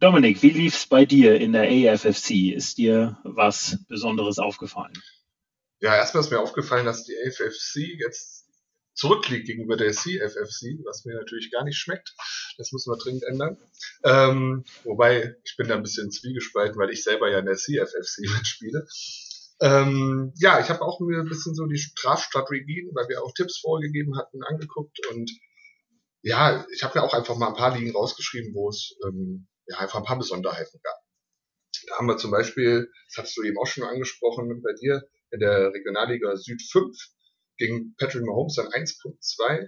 Dominik, 0.01 0.43
wie 0.43 0.51
lief 0.51 0.75
es 0.75 0.85
bei 0.85 1.05
dir 1.05 1.41
in 1.41 1.53
der 1.53 1.63
AFFC? 1.63 2.53
Ist 2.53 2.77
dir 2.77 3.17
was 3.23 3.79
Besonderes 3.87 4.37
aufgefallen? 4.37 4.93
Ja, 5.79 5.95
erstmal 5.95 6.21
ist 6.21 6.29
mir 6.29 6.39
aufgefallen, 6.39 6.85
dass 6.85 7.05
die 7.05 7.15
AFFC 7.25 7.99
jetzt 7.99 8.42
zurückliegt 8.93 9.47
gegenüber 9.47 9.75
der 9.75 9.91
CFFC, 9.91 10.79
was 10.85 11.05
mir 11.05 11.15
natürlich 11.15 11.51
gar 11.51 11.63
nicht 11.63 11.77
schmeckt. 11.77 12.15
Das 12.57 12.71
müssen 12.71 12.91
wir 12.91 12.97
dringend 12.97 13.23
ändern. 13.23 13.57
Ähm, 14.03 14.63
wobei, 14.83 15.35
ich 15.43 15.55
bin 15.57 15.67
da 15.67 15.75
ein 15.75 15.83
bisschen 15.83 16.11
zwiegespalten, 16.11 16.79
weil 16.79 16.91
ich 16.91 17.03
selber 17.03 17.29
ja 17.29 17.39
in 17.39 17.45
der 17.45 17.55
CFFC 17.55 18.19
mitspiele. 18.37 18.87
Ähm, 19.61 20.33
ja, 20.35 20.59
ich 20.59 20.69
habe 20.69 20.81
auch 20.81 20.99
mir 20.99 21.19
ein 21.19 21.29
bisschen 21.29 21.55
so 21.55 21.65
die 21.65 21.77
Strafstrategien, 21.77 22.91
weil 22.93 23.07
wir 23.07 23.23
auch 23.23 23.33
Tipps 23.33 23.59
vorgegeben 23.59 24.17
hatten, 24.17 24.43
angeguckt 24.43 25.05
und 25.07 25.31
ja, 26.21 26.65
ich 26.73 26.83
habe 26.83 26.95
ja 26.95 27.01
auch 27.03 27.13
einfach 27.13 27.35
mal 27.35 27.49
ein 27.49 27.55
paar 27.55 27.77
Ligen 27.77 27.91
rausgeschrieben, 27.91 28.53
wo 28.53 28.69
es 28.69 28.95
ähm, 29.05 29.47
ja 29.67 29.77
einfach 29.77 29.99
ein 29.99 30.05
paar 30.05 30.17
Besonderheiten 30.17 30.79
gab. 30.81 30.95
Da 31.87 31.97
haben 31.97 32.07
wir 32.07 32.17
zum 32.17 32.31
Beispiel, 32.31 32.89
das 33.09 33.17
hattest 33.17 33.37
du 33.37 33.43
eben 33.43 33.57
auch 33.57 33.67
schon 33.67 33.83
angesprochen 33.83 34.61
bei 34.63 34.73
dir, 34.73 35.03
in 35.31 35.39
der 35.39 35.73
Regionalliga 35.73 36.35
Süd 36.37 36.61
5 36.61 36.95
gegen 37.57 37.95
Patrick 37.97 38.25
Mahomes 38.25 38.55
dann 38.55 38.67
1.2. 38.67 39.67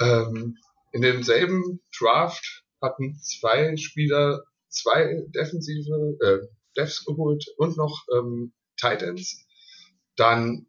Ähm, 0.00 0.56
in 0.92 1.02
demselben 1.02 1.80
Draft 1.98 2.64
hatten 2.80 3.18
zwei 3.20 3.76
Spieler 3.76 4.44
zwei 4.68 5.24
defensive 5.34 6.16
äh, 6.20 6.46
Devs 6.76 7.04
geholt 7.04 7.44
und 7.56 7.76
noch 7.76 8.04
ähm, 8.16 8.52
Titans. 8.76 9.46
Dann 10.16 10.66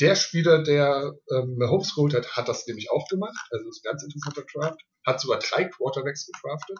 der 0.00 0.16
Spieler, 0.16 0.62
der 0.62 1.12
ähm, 1.30 1.56
Mahomes 1.58 1.94
geholt 1.94 2.14
hat, 2.14 2.36
hat 2.36 2.48
das 2.48 2.66
nämlich 2.66 2.90
auch 2.90 3.06
gemacht. 3.08 3.48
Also 3.50 3.66
das 3.66 3.76
ist 3.76 3.84
ein 3.84 3.90
ganz 3.90 4.02
interessanter 4.02 4.44
Draft. 4.52 4.80
Hat 5.06 5.20
sogar 5.20 5.38
drei 5.38 5.64
Quarterbacks 5.64 6.26
gedraftet. 6.26 6.78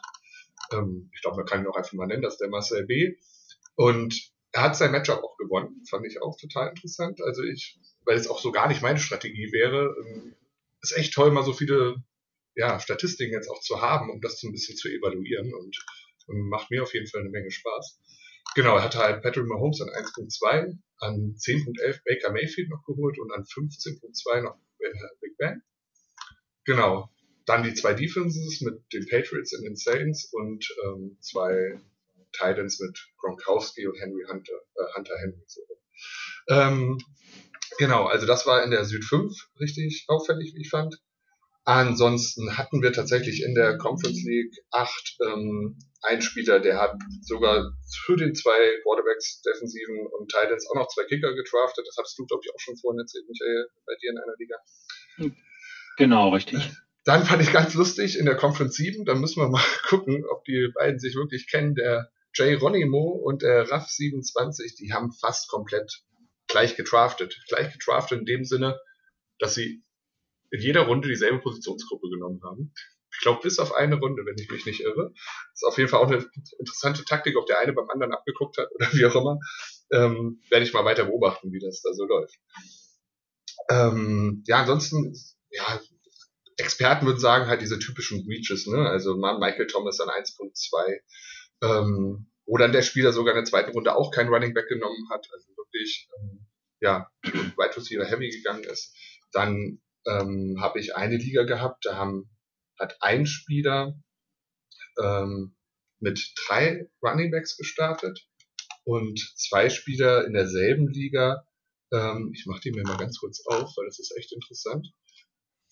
Ähm, 0.72 1.10
ich 1.14 1.22
glaube, 1.22 1.36
man 1.36 1.46
kann 1.46 1.60
ihn 1.60 1.68
auch 1.68 1.76
einfach 1.76 1.92
mal 1.92 2.06
nennen, 2.06 2.22
das 2.22 2.34
ist 2.34 2.40
der 2.40 2.48
Marcel 2.48 2.86
B. 2.86 3.16
Und 3.76 4.32
er 4.52 4.62
hat 4.62 4.76
sein 4.76 4.92
Matchup 4.92 5.22
auch 5.22 5.36
gewonnen. 5.36 5.84
Fand 5.88 6.06
ich 6.06 6.22
auch 6.22 6.36
total 6.38 6.68
interessant. 6.68 7.20
Also 7.22 7.42
ich 7.42 7.78
weil 8.04 8.16
es 8.16 8.28
auch 8.28 8.40
so 8.40 8.52
gar 8.52 8.68
nicht 8.68 8.82
meine 8.82 8.98
Strategie 8.98 9.52
wäre. 9.52 9.94
Ähm, 9.98 10.34
ist 10.82 10.96
echt 10.96 11.14
toll, 11.14 11.30
mal 11.30 11.44
so 11.44 11.52
viele 11.52 12.02
ja, 12.54 12.78
Statistiken 12.80 13.32
jetzt 13.32 13.48
auch 13.48 13.60
zu 13.60 13.80
haben, 13.80 14.10
um 14.10 14.20
das 14.20 14.40
so 14.40 14.48
ein 14.48 14.52
bisschen 14.52 14.76
zu 14.76 14.88
evaluieren 14.88 15.54
und, 15.54 15.78
macht 16.28 16.70
mir 16.70 16.82
auf 16.82 16.94
jeden 16.94 17.08
Fall 17.08 17.20
eine 17.20 17.30
Menge 17.30 17.50
Spaß. 17.50 18.00
Genau, 18.54 18.76
er 18.76 18.84
hatte 18.84 18.98
halt 18.98 19.22
Patrick 19.22 19.46
Mahomes 19.46 19.80
an 19.82 19.88
1.2, 19.88 20.78
an 20.98 21.34
10.11 21.36 22.00
Baker 22.04 22.32
Mayfield 22.32 22.70
noch 22.70 22.84
geholt 22.86 23.18
und 23.18 23.32
an 23.32 23.42
15.2 23.42 24.40
noch 24.40 24.56
Big 25.20 25.36
Ben. 25.36 25.62
Genau, 26.64 27.10
dann 27.44 27.64
die 27.64 27.74
zwei 27.74 27.92
Defenses 27.92 28.60
mit 28.60 28.80
den 28.92 29.06
Patriots 29.08 29.52
und 29.52 29.64
den 29.64 29.76
Saints 29.76 30.32
und 30.32 30.66
ähm, 30.84 31.18
zwei 31.20 31.80
Titans 32.32 32.80
mit 32.80 32.98
Gronkowski 33.18 33.86
und 33.86 33.98
Henry 33.98 34.24
Hunter, 34.28 34.60
äh, 34.76 34.96
Hunter 34.96 35.18
Henry. 35.18 35.44
So. 35.46 35.60
Ähm, 36.48 36.98
Genau, 37.78 38.04
also 38.04 38.26
das 38.26 38.46
war 38.46 38.62
in 38.62 38.70
der 38.70 38.84
Süd 38.84 39.04
5 39.04 39.32
richtig 39.60 40.04
auffällig, 40.08 40.54
wie 40.54 40.62
ich 40.62 40.70
fand. 40.70 40.98
Ansonsten 41.64 42.58
hatten 42.58 42.82
wir 42.82 42.92
tatsächlich 42.92 43.42
in 43.42 43.54
der 43.54 43.78
Conference 43.78 44.24
League 44.24 44.52
8 44.72 45.16
ähm, 45.24 45.78
einen 46.02 46.20
Spieler, 46.20 46.58
der 46.58 46.80
hat 46.80 46.96
sogar 47.22 47.72
für 48.04 48.16
den 48.16 48.34
zwei 48.34 48.58
Quarterbacks, 48.82 49.42
Defensiven 49.42 50.06
und 50.18 50.28
Titans 50.28 50.68
auch 50.68 50.74
noch 50.74 50.88
zwei 50.88 51.04
Kicker 51.04 51.32
getraftet. 51.34 51.86
Das 51.86 51.96
hast 52.02 52.18
du, 52.18 52.26
glaube 52.26 52.42
ich, 52.44 52.52
auch 52.52 52.58
schon 52.58 52.76
vorhin 52.76 52.98
erzählt, 52.98 53.24
Michael, 53.28 53.68
bei 53.86 53.92
dir 54.02 54.10
in 54.10 54.18
einer 54.18 54.34
Liga. 54.38 55.32
Genau, 55.98 56.30
richtig. 56.30 56.68
Dann 57.04 57.24
fand 57.24 57.42
ich 57.42 57.52
ganz 57.52 57.74
lustig 57.74 58.18
in 58.18 58.26
der 58.26 58.36
Conference 58.36 58.74
7, 58.74 59.04
da 59.04 59.14
müssen 59.14 59.40
wir 59.40 59.48
mal 59.48 59.62
gucken, 59.88 60.24
ob 60.28 60.44
die 60.44 60.68
beiden 60.74 60.98
sich 60.98 61.14
wirklich 61.14 61.48
kennen. 61.48 61.76
Der 61.76 62.10
Jay 62.34 62.54
Ronimo 62.54 63.10
und 63.10 63.42
der 63.42 63.70
Raff 63.70 63.88
27, 63.88 64.74
die 64.76 64.92
haben 64.92 65.12
fast 65.12 65.48
komplett 65.48 66.02
gleich 66.46 66.76
getraftet. 66.76 67.42
Gleich 67.48 67.72
getraftet 67.72 68.20
in 68.20 68.26
dem 68.26 68.44
Sinne, 68.44 68.80
dass 69.38 69.54
sie 69.54 69.82
in 70.50 70.60
jeder 70.60 70.82
Runde 70.82 71.08
dieselbe 71.08 71.40
Positionsgruppe 71.40 72.08
genommen 72.10 72.40
haben. 72.44 72.72
Ich 73.12 73.20
glaube, 73.20 73.40
bis 73.42 73.58
auf 73.58 73.74
eine 73.74 73.96
Runde, 73.98 74.24
wenn 74.24 74.38
ich 74.38 74.50
mich 74.50 74.64
nicht 74.66 74.80
irre. 74.80 75.12
Das 75.12 75.62
ist 75.62 75.64
auf 75.64 75.78
jeden 75.78 75.88
Fall 75.90 76.00
auch 76.00 76.10
eine 76.10 76.26
interessante 76.58 77.04
Taktik, 77.04 77.36
ob 77.36 77.46
der 77.46 77.58
eine 77.58 77.72
beim 77.72 77.88
anderen 77.90 78.12
abgeguckt 78.12 78.56
hat 78.58 78.70
oder 78.74 78.86
wie 78.92 79.04
auch 79.04 79.14
immer. 79.14 79.38
Ähm, 79.90 80.40
werde 80.48 80.64
ich 80.64 80.72
mal 80.72 80.84
weiter 80.84 81.04
beobachten, 81.04 81.52
wie 81.52 81.60
das 81.60 81.82
da 81.82 81.92
so 81.92 82.04
läuft. 82.04 82.34
Ähm, 83.68 84.42
ja, 84.46 84.60
ansonsten, 84.60 85.14
ja, 85.50 85.80
Experten 86.56 87.06
würden 87.06 87.18
sagen, 87.18 87.46
halt 87.46 87.62
diese 87.62 87.78
typischen 87.78 88.26
Reaches, 88.26 88.66
ne? 88.66 88.88
Also 88.88 89.16
Michael 89.16 89.66
Thomas 89.66 90.00
an 90.00 90.08
1.2. 90.08 91.00
Ähm, 91.62 92.26
wo 92.46 92.56
dann 92.56 92.72
der 92.72 92.82
Spieler 92.82 93.12
sogar 93.12 93.34
in 93.34 93.38
der 93.38 93.44
zweiten 93.44 93.70
Runde 93.70 93.94
auch 93.94 94.10
keinen 94.10 94.28
Running 94.28 94.52
Back 94.52 94.68
genommen 94.68 95.08
hat, 95.10 95.28
also 95.32 95.48
wirklich 95.56 96.08
ähm, 96.18 96.46
ja, 96.80 97.10
Wide 97.22 97.76
Receiver 97.76 98.04
Heavy 98.04 98.30
gegangen 98.30 98.64
ist. 98.64 98.94
Dann 99.32 99.80
ähm, 100.06 100.58
habe 100.60 100.80
ich 100.80 100.96
eine 100.96 101.16
Liga 101.16 101.44
gehabt, 101.44 101.86
da 101.86 101.96
haben, 101.96 102.28
hat 102.78 102.96
ein 103.00 103.26
Spieler 103.26 103.94
ähm, 105.00 105.56
mit 106.00 106.34
drei 106.46 106.90
Running 107.02 107.30
Backs 107.30 107.56
gestartet 107.56 108.26
und 108.84 109.18
zwei 109.36 109.70
Spieler 109.70 110.26
in 110.26 110.32
derselben 110.32 110.88
Liga, 110.88 111.46
ähm, 111.92 112.32
ich 112.34 112.46
mache 112.46 112.60
die 112.60 112.72
mir 112.72 112.82
mal 112.82 112.98
ganz 112.98 113.18
kurz 113.18 113.44
auf, 113.46 113.72
weil 113.76 113.86
das 113.86 114.00
ist 114.00 114.14
echt 114.18 114.32
interessant. 114.32 114.88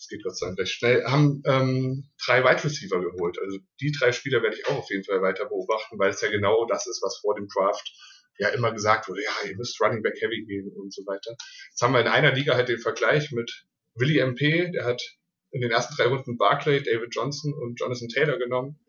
Es 0.00 0.08
geht 0.08 0.24
Gott 0.24 0.36
sei 0.36 0.46
Dank 0.46 0.58
recht 0.58 0.72
schnell, 0.72 1.04
haben 1.04 1.42
ähm, 1.44 2.08
drei 2.24 2.42
Wide 2.42 2.64
Receiver 2.64 3.00
geholt. 3.02 3.38
Also 3.38 3.58
die 3.82 3.92
drei 3.92 4.12
Spieler 4.12 4.42
werde 4.42 4.56
ich 4.56 4.66
auch 4.66 4.78
auf 4.78 4.90
jeden 4.90 5.04
Fall 5.04 5.20
weiter 5.20 5.44
beobachten, 5.44 5.98
weil 5.98 6.08
es 6.08 6.22
ja 6.22 6.30
genau 6.30 6.64
das 6.64 6.86
ist, 6.86 7.02
was 7.02 7.18
vor 7.18 7.34
dem 7.34 7.48
Draft 7.48 7.92
ja 8.38 8.48
immer 8.48 8.72
gesagt 8.72 9.08
wurde, 9.08 9.22
ja, 9.22 9.48
ihr 9.50 9.56
müsst 9.58 9.78
Running 9.78 10.02
Back 10.02 10.18
Heavy 10.22 10.46
gehen 10.46 10.72
und 10.74 10.94
so 10.94 11.02
weiter. 11.02 11.36
Jetzt 11.68 11.82
haben 11.82 11.92
wir 11.92 12.00
in 12.00 12.08
einer 12.08 12.32
Liga 12.32 12.54
halt 12.54 12.70
den 12.70 12.78
Vergleich 12.78 13.30
mit 13.32 13.66
Willie 13.94 14.22
MP, 14.22 14.70
der 14.70 14.86
hat 14.86 15.02
in 15.50 15.60
den 15.60 15.70
ersten 15.70 15.94
drei 15.96 16.06
Runden 16.06 16.38
Barclay, 16.38 16.82
David 16.82 17.14
Johnson 17.14 17.52
und 17.52 17.78
Jonathan 17.78 18.08
Taylor 18.08 18.38
genommen. 18.38 18.80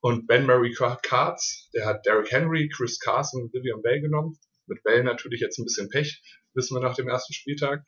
Und 0.00 0.28
Ben 0.28 0.46
Murray 0.46 0.72
Cards, 0.72 1.68
der 1.74 1.84
hat 1.84 2.06
Derrick 2.06 2.30
Henry, 2.30 2.70
Chris 2.74 3.00
Carson 3.00 3.42
und 3.42 3.52
Vivian 3.52 3.82
Bell 3.82 4.00
genommen. 4.00 4.38
Mit 4.66 4.84
Bell 4.84 5.02
natürlich 5.02 5.40
jetzt 5.40 5.58
ein 5.58 5.64
bisschen 5.64 5.88
Pech, 5.88 6.22
wissen 6.54 6.76
wir 6.76 6.80
nach 6.80 6.94
dem 6.94 7.08
ersten 7.08 7.34
Spieltag. 7.34 7.84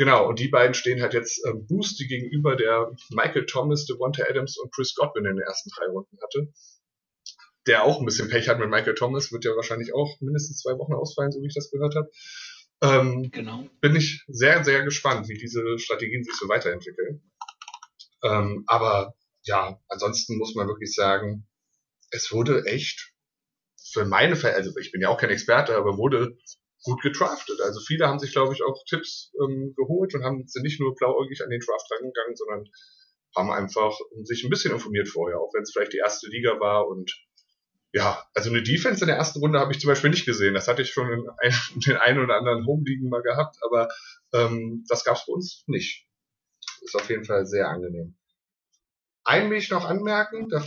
Genau, 0.00 0.26
und 0.26 0.38
die 0.38 0.48
beiden 0.48 0.72
stehen 0.72 1.02
halt 1.02 1.12
jetzt 1.12 1.44
ähm, 1.46 1.66
Boost, 1.66 2.00
die 2.00 2.06
gegenüber 2.06 2.56
der 2.56 2.90
Michael 3.10 3.44
Thomas, 3.44 3.84
Devonta 3.84 4.24
Adams 4.26 4.56
und 4.56 4.72
Chris 4.74 4.94
Godwin 4.94 5.26
in 5.26 5.36
den 5.36 5.44
ersten 5.44 5.68
drei 5.76 5.86
Runden 5.92 6.16
hatte 6.22 6.48
der 7.66 7.84
auch 7.84 8.00
ein 8.00 8.06
bisschen 8.06 8.28
Pech 8.28 8.48
hat 8.48 8.58
mit 8.58 8.70
Michael 8.70 8.94
Thomas, 8.94 9.32
wird 9.32 9.44
ja 9.44 9.54
wahrscheinlich 9.54 9.94
auch 9.94 10.20
mindestens 10.20 10.60
zwei 10.60 10.78
Wochen 10.78 10.94
ausfallen, 10.94 11.30
so 11.30 11.40
wie 11.42 11.46
ich 11.46 11.54
das 11.54 11.70
gehört 11.70 11.94
habe. 11.94 12.10
Ähm, 12.82 13.30
genau. 13.30 13.68
Bin 13.80 13.94
ich 13.94 14.24
sehr, 14.28 14.64
sehr 14.64 14.82
gespannt, 14.82 15.28
wie 15.28 15.36
diese 15.36 15.78
Strategien 15.78 16.24
sich 16.24 16.34
so 16.34 16.48
weiterentwickeln. 16.48 17.22
Ähm, 18.22 18.64
aber 18.66 19.14
ja, 19.42 19.78
ansonsten 19.88 20.38
muss 20.38 20.54
man 20.54 20.68
wirklich 20.68 20.94
sagen, 20.94 21.46
es 22.10 22.32
wurde 22.32 22.64
echt 22.64 23.12
für 23.92 24.04
meine 24.04 24.36
Fälle, 24.36 24.54
also 24.54 24.76
ich 24.78 24.92
bin 24.92 25.02
ja 25.02 25.08
auch 25.08 25.18
kein 25.18 25.30
Experte, 25.30 25.76
aber 25.76 25.98
wurde 25.98 26.38
gut 26.84 27.02
getraftet. 27.02 27.60
Also 27.60 27.80
viele 27.80 28.06
haben 28.06 28.18
sich, 28.18 28.32
glaube 28.32 28.54
ich, 28.54 28.62
auch 28.62 28.82
Tipps 28.88 29.32
ähm, 29.42 29.74
geholt 29.76 30.14
und 30.14 30.24
haben 30.24 30.46
sind 30.46 30.62
nicht 30.62 30.80
nur 30.80 30.94
blauäugig 30.94 31.42
an 31.42 31.50
den 31.50 31.60
Draft 31.60 31.86
rangegangen, 31.90 32.36
sondern 32.36 32.64
haben 33.36 33.50
einfach 33.50 33.96
sich 34.22 34.44
ein 34.44 34.50
bisschen 34.50 34.72
informiert 34.72 35.08
vorher, 35.08 35.38
auch 35.38 35.52
wenn 35.54 35.62
es 35.62 35.72
vielleicht 35.72 35.92
die 35.92 35.98
erste 35.98 36.28
Liga 36.28 36.58
war 36.58 36.88
und 36.88 37.12
ja, 37.92 38.24
also 38.34 38.50
eine 38.50 38.62
Defense 38.62 39.02
in 39.02 39.08
der 39.08 39.16
ersten 39.16 39.40
Runde 39.40 39.58
habe 39.58 39.72
ich 39.72 39.80
zum 39.80 39.88
Beispiel 39.88 40.10
nicht 40.10 40.24
gesehen. 40.24 40.54
Das 40.54 40.68
hatte 40.68 40.82
ich 40.82 40.90
schon 40.90 41.10
in, 41.10 41.28
ein, 41.38 41.52
in 41.74 41.80
den 41.80 41.96
einen 41.96 42.20
oder 42.20 42.36
anderen 42.36 42.64
Home-Ligen 42.66 43.08
mal 43.08 43.22
gehabt, 43.22 43.56
aber 43.64 43.88
ähm, 44.32 44.84
das 44.88 45.04
gab 45.04 45.16
es 45.16 45.26
bei 45.26 45.32
uns 45.32 45.64
nicht. 45.66 46.06
ist 46.82 46.94
auf 46.94 47.08
jeden 47.10 47.24
Fall 47.24 47.46
sehr 47.46 47.68
angenehm. 47.68 48.16
Einen 49.24 49.50
will 49.50 49.58
ich 49.58 49.70
noch 49.70 49.84
anmerken, 49.84 50.48
da 50.48 50.64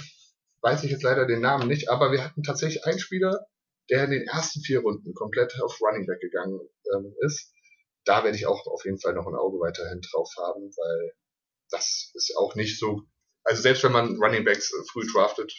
weiß 0.61 0.83
ich 0.83 0.91
jetzt 0.91 1.03
leider 1.03 1.25
den 1.25 1.41
Namen 1.41 1.67
nicht, 1.67 1.89
aber 1.89 2.11
wir 2.11 2.23
hatten 2.23 2.43
tatsächlich 2.43 2.85
einen 2.85 2.99
Spieler, 2.99 3.47
der 3.89 4.05
in 4.05 4.11
den 4.11 4.27
ersten 4.27 4.61
vier 4.61 4.79
Runden 4.79 5.13
komplett 5.13 5.59
auf 5.61 5.79
Running 5.81 6.05
Back 6.05 6.19
gegangen 6.21 6.59
ähm, 6.93 7.15
ist. 7.21 7.51
Da 8.05 8.23
werde 8.23 8.37
ich 8.37 8.45
auch 8.45 8.65
auf 8.67 8.83
jeden 8.85 8.99
Fall 8.99 9.13
noch 9.13 9.27
ein 9.27 9.35
Auge 9.35 9.59
weiterhin 9.59 10.01
drauf 10.01 10.29
haben, 10.37 10.69
weil 10.75 11.13
das 11.69 12.11
ist 12.13 12.35
auch 12.37 12.55
nicht 12.55 12.79
so. 12.79 13.01
Also 13.43 13.61
selbst 13.61 13.83
wenn 13.83 13.91
man 13.91 14.17
Running 14.21 14.45
Backs 14.45 14.71
äh, 14.73 14.83
früh 14.91 15.05
draftet, 15.11 15.53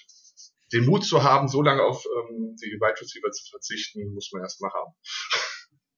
den 0.72 0.86
Mut 0.86 1.04
zu 1.04 1.22
haben, 1.22 1.48
so 1.48 1.62
lange 1.62 1.82
auf 1.82 2.04
ähm, 2.04 2.56
die 2.56 2.78
Wide 2.80 3.00
Receiver 3.00 3.30
zu 3.30 3.50
verzichten, 3.50 4.12
muss 4.14 4.30
man 4.32 4.42
erstmal 4.42 4.72
haben. 4.72 4.92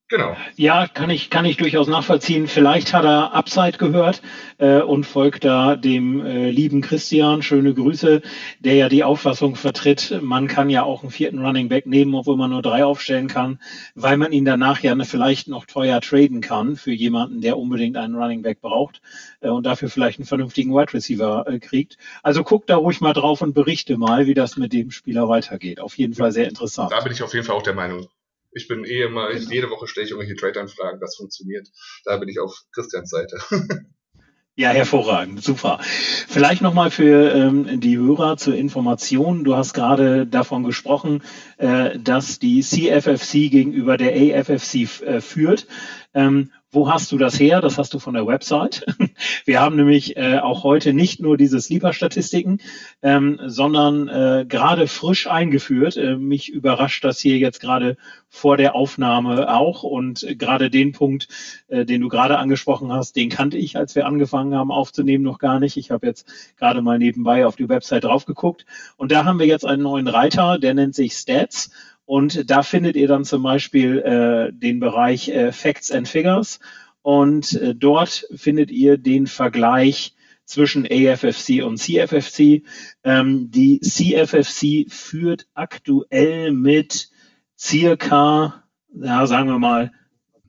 Genau. 0.08 0.36
Ja, 0.54 0.86
kann 0.86 1.10
ich, 1.10 1.30
kann 1.30 1.44
ich 1.44 1.56
durchaus 1.56 1.88
nachvollziehen. 1.88 2.46
Vielleicht 2.46 2.94
hat 2.94 3.04
er 3.04 3.34
Upside 3.34 3.76
gehört 3.76 4.22
äh, 4.58 4.80
und 4.80 5.02
folgt 5.02 5.44
da 5.44 5.74
dem 5.74 6.24
äh, 6.24 6.48
lieben 6.50 6.80
Christian. 6.80 7.42
Schöne 7.42 7.74
Grüße, 7.74 8.22
der 8.60 8.74
ja 8.74 8.88
die 8.88 9.02
Auffassung 9.02 9.56
vertritt, 9.56 10.16
man 10.22 10.46
kann 10.46 10.70
ja 10.70 10.84
auch 10.84 11.02
einen 11.02 11.10
vierten 11.10 11.44
Running 11.44 11.68
Back 11.68 11.86
nehmen, 11.86 12.14
obwohl 12.14 12.36
man 12.36 12.50
nur 12.50 12.62
drei 12.62 12.84
aufstellen 12.84 13.26
kann, 13.26 13.58
weil 13.96 14.16
man 14.16 14.30
ihn 14.30 14.44
danach 14.44 14.80
ja 14.80 14.94
vielleicht 15.04 15.48
noch 15.48 15.66
teuer 15.66 16.00
traden 16.00 16.40
kann 16.40 16.76
für 16.76 16.92
jemanden, 16.92 17.40
der 17.40 17.58
unbedingt 17.58 17.96
einen 17.96 18.14
Running 18.14 18.42
Back 18.42 18.60
braucht 18.60 19.02
äh, 19.40 19.48
und 19.48 19.66
dafür 19.66 19.90
vielleicht 19.90 20.20
einen 20.20 20.26
vernünftigen 20.26 20.72
Wide 20.72 20.94
Receiver 20.94 21.48
äh, 21.48 21.58
kriegt. 21.58 21.98
Also 22.22 22.44
guck 22.44 22.68
da 22.68 22.76
ruhig 22.76 23.00
mal 23.00 23.12
drauf 23.12 23.42
und 23.42 23.54
berichte 23.54 23.96
mal, 23.96 24.28
wie 24.28 24.34
das 24.34 24.56
mit 24.56 24.72
dem 24.72 24.92
Spieler 24.92 25.28
weitergeht. 25.28 25.80
Auf 25.80 25.98
jeden 25.98 26.14
Fall 26.14 26.30
sehr 26.30 26.48
interessant. 26.48 26.92
Da 26.92 27.00
bin 27.00 27.10
ich 27.12 27.24
auf 27.24 27.34
jeden 27.34 27.44
Fall 27.44 27.56
auch 27.56 27.62
der 27.62 27.74
Meinung. 27.74 28.06
Ich 28.56 28.68
bin 28.68 28.84
eh 28.84 29.02
immer, 29.02 29.28
genau. 29.28 29.50
jede 29.50 29.70
Woche 29.70 29.86
stelle 29.86 30.06
ich 30.06 30.12
irgendwelche 30.12 30.40
Trade-Anfragen, 30.40 30.98
das 30.98 31.16
funktioniert. 31.16 31.68
Da 32.04 32.16
bin 32.16 32.28
ich 32.30 32.40
auf 32.40 32.62
Christians 32.72 33.10
Seite. 33.10 33.38
Ja, 34.58 34.70
hervorragend, 34.70 35.44
super. 35.44 35.80
Vielleicht 35.82 36.62
nochmal 36.62 36.90
für 36.90 37.30
ähm, 37.34 37.78
die 37.78 37.98
Hörer 37.98 38.38
zur 38.38 38.54
Information. 38.54 39.44
Du 39.44 39.54
hast 39.54 39.74
gerade 39.74 40.26
davon 40.26 40.64
gesprochen, 40.64 41.22
äh, 41.58 41.98
dass 41.98 42.38
die 42.38 42.62
CFFC 42.62 43.50
gegenüber 43.50 43.98
der 43.98 44.14
AFFC 44.14 45.02
äh, 45.02 45.20
führt. 45.20 45.66
Ähm, 46.16 46.50
wo 46.72 46.90
hast 46.90 47.12
du 47.12 47.18
das 47.18 47.38
her? 47.38 47.61
Das 47.61 47.79
hast 47.79 47.92
du 47.94 47.98
von 47.98 48.14
der 48.14 48.26
Website. 48.26 48.85
Wir 49.44 49.61
haben 49.61 49.76
nämlich 49.76 50.16
äh, 50.16 50.38
auch 50.38 50.64
heute 50.64 50.94
nicht 50.94 51.20
nur 51.20 51.37
diese 51.37 51.61
Sleeper-Statistiken, 51.61 52.59
ähm, 53.02 53.38
sondern 53.46 54.09
äh, 54.09 54.46
gerade 54.48 54.88
frisch 54.88 55.26
eingeführt. 55.26 55.96
Äh, 55.96 56.16
mich 56.16 56.48
überrascht 56.48 57.05
das 57.05 57.20
hier 57.20 57.37
jetzt 57.37 57.61
gerade 57.61 57.98
vor 58.29 58.57
der 58.57 58.74
Aufnahme 58.74 59.55
auch. 59.55 59.83
Und 59.83 60.26
gerade 60.38 60.70
den 60.70 60.92
Punkt, 60.92 61.29
äh, 61.68 61.85
den 61.85 62.00
du 62.00 62.09
gerade 62.09 62.38
angesprochen 62.38 62.90
hast, 62.92 63.14
den 63.14 63.29
kannte 63.29 63.59
ich, 63.59 63.76
als 63.76 63.94
wir 63.94 64.07
angefangen 64.07 64.55
haben 64.55 64.72
aufzunehmen, 64.72 65.22
noch 65.22 65.38
gar 65.38 65.61
nicht. 65.61 65.76
Ich 65.76 65.90
habe 65.90 66.07
jetzt 66.07 66.26
gerade 66.57 66.81
mal 66.81 66.98
nebenbei 66.98 67.46
auf 67.46 67.57
die 67.57 67.68
Website 67.68 68.05
drauf 68.05 68.24
geguckt. 68.24 68.64
Und 68.96 69.12
da 69.12 69.24
haben 69.26 69.38
wir 69.38 69.46
jetzt 69.46 69.66
einen 69.66 69.83
neuen 69.83 70.09
Reiter, 70.09 70.59
der 70.59 70.72
nennt 70.72 70.94
sich 70.94 71.12
Stats. 71.12 71.70
Und 72.06 72.48
da 72.50 72.62
findet 72.62 72.96
ihr 72.96 73.08
dann 73.08 73.24
zum 73.24 73.42
Beispiel 73.42 73.98
äh, 73.98 74.52
den 74.52 74.80
Bereich 74.80 75.28
äh, 75.28 75.52
Facts 75.52 75.90
and 75.90 76.08
Figures. 76.08 76.60
Und 77.02 77.54
äh, 77.54 77.74
dort 77.74 78.26
findet 78.34 78.70
ihr 78.70 78.96
den 78.96 79.26
Vergleich 79.26 80.14
zwischen 80.44 80.86
AFFC 80.86 81.62
und 81.64 81.78
CFFC. 81.78 82.62
Ähm, 83.04 83.50
die 83.50 83.80
CFFC 83.80 84.86
führt 84.88 85.46
aktuell 85.54 86.52
mit 86.52 87.10
circa, 87.58 88.64
ja, 88.94 89.26
sagen 89.26 89.48
wir 89.48 89.58
mal, 89.58 89.92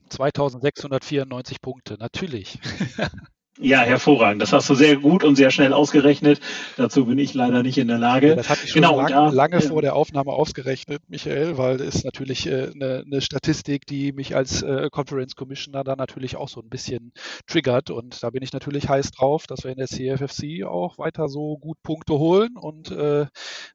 2694 0.08 1.60
Punkte, 1.60 1.96
natürlich. 1.98 2.58
Ja, 3.60 3.80
hervorragend. 3.80 4.40
Das 4.40 4.52
hast 4.52 4.70
du 4.70 4.74
sehr 4.74 4.96
gut 4.96 5.24
und 5.24 5.34
sehr 5.34 5.50
schnell 5.50 5.72
ausgerechnet. 5.72 6.40
Dazu 6.76 7.06
bin 7.06 7.18
ich 7.18 7.34
leider 7.34 7.64
nicht 7.64 7.76
in 7.78 7.88
der 7.88 7.98
Lage. 7.98 8.36
Das 8.36 8.48
hatte 8.48 8.60
ich 8.64 8.70
schon 8.70 8.82
genau, 8.82 8.98
lang, 8.98 9.08
da, 9.08 9.28
lange 9.30 9.56
ja. 9.56 9.60
vor 9.60 9.82
der 9.82 9.96
Aufnahme 9.96 10.30
ausgerechnet, 10.32 11.02
Michael, 11.08 11.58
weil 11.58 11.80
es 11.80 12.04
natürlich 12.04 12.46
äh, 12.46 12.70
eine, 12.72 13.02
eine, 13.04 13.20
Statistik, 13.20 13.84
die 13.86 14.12
mich 14.12 14.36
als 14.36 14.62
äh, 14.62 14.88
Conference 14.90 15.34
Commissioner 15.34 15.82
da 15.82 15.96
natürlich 15.96 16.36
auch 16.36 16.48
so 16.48 16.60
ein 16.60 16.68
bisschen 16.68 17.12
triggert. 17.48 17.90
Und 17.90 18.22
da 18.22 18.30
bin 18.30 18.42
ich 18.42 18.52
natürlich 18.52 18.88
heiß 18.88 19.10
drauf, 19.10 19.48
dass 19.48 19.64
wir 19.64 19.72
in 19.72 19.78
der 19.78 19.88
CFFC 19.88 20.64
auch 20.64 20.98
weiter 20.98 21.28
so 21.28 21.58
gut 21.58 21.82
Punkte 21.82 22.14
holen. 22.14 22.56
Und 22.56 22.92
äh, 22.92 23.26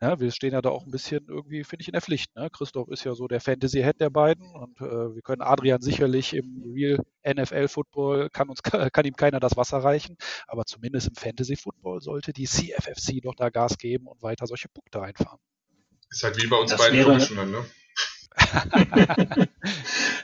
ja, 0.02 0.20
wir 0.20 0.32
stehen 0.32 0.54
ja 0.54 0.62
da 0.62 0.70
auch 0.70 0.86
ein 0.86 0.92
bisschen 0.92 1.26
irgendwie, 1.28 1.66
finde 1.66 1.82
ich, 1.82 1.90
in 1.90 1.94
der 1.94 2.02
Pflicht. 2.02 2.34
Ne? 2.38 2.50
Christoph 2.52 2.88
ist 2.88 3.04
ja 3.04 3.16
so 3.16 3.28
der 3.28 3.42
Fantasy-Head 3.42 4.00
der 4.00 4.10
beiden 4.10 4.46
und 4.56 4.80
äh, 4.80 5.14
wir 5.14 5.22
können 5.22 5.42
Adrian 5.42 5.82
sicherlich 5.82 6.34
im 6.34 6.64
Real 6.74 7.00
NFL-Football, 7.26 8.30
kann, 8.30 8.50
uns, 8.50 8.62
kann 8.94 9.06
ihm 9.06 9.16
keiner 9.16 9.40
das 9.40 9.58
Wasser 9.58 9.73
erreichen. 9.74 10.18
Aber 10.48 10.66
zumindest 10.66 11.10
im 11.10 11.16
Fantasy 11.16 11.56
Football 11.56 12.02
sollte 12.02 12.32
die 12.34 12.46
CFFC 12.46 13.22
doch 13.22 13.36
da 13.36 13.50
Gas 13.50 13.78
geben 13.78 14.08
und 14.08 14.22
weiter 14.22 14.48
solche 14.48 14.70
Punkte 14.70 15.02
einfahren. 15.02 15.40
Ist 16.10 16.24
halt 16.24 16.42
wie 16.42 16.48
bei 16.48 16.58
uns 16.58 16.72
das 16.72 16.80
beiden 16.80 16.98
wäre... 16.98 17.46
ne? 17.46 17.66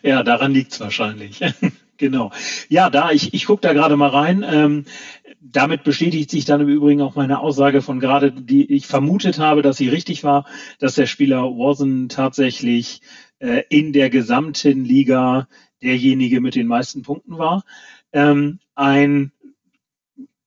ja, 0.04 0.24
daran 0.24 0.52
liegt 0.52 0.74
es 0.74 0.80
wahrscheinlich. 0.80 1.40
genau. 1.98 2.32
Ja, 2.70 2.90
da, 2.90 3.12
ich, 3.12 3.34
ich 3.34 3.46
gucke 3.46 3.62
da 3.62 3.74
gerade 3.74 3.98
mal 3.98 4.10
rein. 4.10 4.46
Ähm, 4.48 4.86
damit 5.42 5.84
bestätigt 5.84 6.30
sich 6.30 6.46
dann 6.46 6.62
im 6.62 6.70
Übrigen 6.70 7.02
auch 7.02 7.16
meine 7.16 7.40
Aussage 7.40 7.82
von 7.82 8.00
gerade, 8.00 8.32
die 8.32 8.72
ich 8.72 8.88
vermutet 8.88 9.40
habe, 9.40 9.62
dass 9.62 9.78
sie 9.78 9.90
richtig 9.90 10.24
war, 10.24 10.46
dass 10.80 10.96
der 10.96 11.06
Spieler 11.06 11.44
Warson 11.44 12.10
tatsächlich 12.10 13.02
äh, 13.40 13.64
in 13.70 13.94
der 13.94 14.10
gesamten 14.10 14.84
Liga 14.84 15.48
derjenige 15.82 16.42
mit 16.42 16.56
den 16.56 16.68
meisten 16.68 17.04
Punkten 17.04 17.38
war. 17.38 17.64
Ähm, 18.12 18.60
ein 18.76 19.32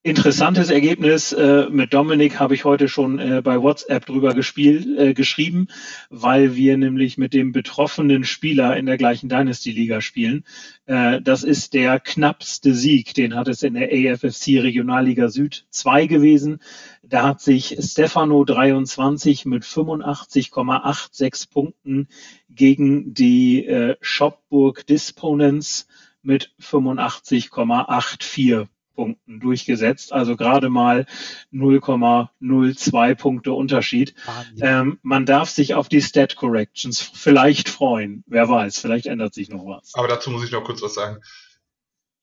interessantes 0.03 0.69
Ergebnis. 0.69 1.31
Äh, 1.31 1.67
mit 1.69 1.93
Dominik 1.93 2.39
habe 2.39 2.53
ich 2.53 2.65
heute 2.65 2.89
schon 2.89 3.19
äh, 3.19 3.41
bei 3.41 3.61
WhatsApp 3.61 4.05
drüber 4.05 4.33
gespielt, 4.33 4.85
äh, 4.99 5.13
geschrieben, 5.13 5.67
weil 6.09 6.55
wir 6.55 6.77
nämlich 6.77 7.17
mit 7.17 7.33
dem 7.33 7.53
betroffenen 7.53 8.25
Spieler 8.25 8.75
in 8.75 8.85
der 8.85 8.97
gleichen 8.97 9.29
Dynasty-Liga 9.29 10.01
spielen. 10.01 10.43
Äh, 10.85 11.21
das 11.21 11.43
ist 11.43 11.73
der 11.73 12.01
knappste 12.01 12.75
Sieg, 12.75 13.13
den 13.13 13.35
hat 13.35 13.47
es 13.47 13.63
in 13.63 13.75
der 13.75 13.91
AFFC 13.91 14.59
Regionalliga 14.59 15.29
Süd 15.29 15.65
2 15.69 16.07
gewesen. 16.07 16.59
Da 17.01 17.23
hat 17.23 17.39
sich 17.39 17.77
Stefano 17.79 18.43
23 18.43 19.45
mit 19.45 19.63
85,86 19.63 21.49
Punkten 21.49 22.09
gegen 22.49 23.13
die 23.13 23.65
äh, 23.65 23.95
Shopburg 24.01 24.85
Disponents 24.85 25.87
mit 26.21 26.51
85,84 26.61 28.67
Punkten 28.93 29.39
durchgesetzt, 29.39 30.13
also 30.13 30.35
gerade 30.35 30.69
mal 30.69 31.05
0,02 31.51 33.15
Punkte 33.15 33.53
Unterschied. 33.53 34.13
Ähm, 34.61 34.99
man 35.01 35.25
darf 35.25 35.49
sich 35.49 35.73
auf 35.73 35.89
die 35.89 36.01
Stat 36.01 36.35
Corrections 36.35 37.01
vielleicht 37.01 37.69
freuen. 37.69 38.23
Wer 38.27 38.49
weiß, 38.49 38.79
vielleicht 38.79 39.07
ändert 39.07 39.33
sich 39.33 39.49
noch 39.49 39.65
was. 39.65 39.93
Aber 39.95 40.07
dazu 40.07 40.29
muss 40.29 40.43
ich 40.45 40.51
noch 40.51 40.63
kurz 40.63 40.81
was 40.81 40.93
sagen. 40.93 41.21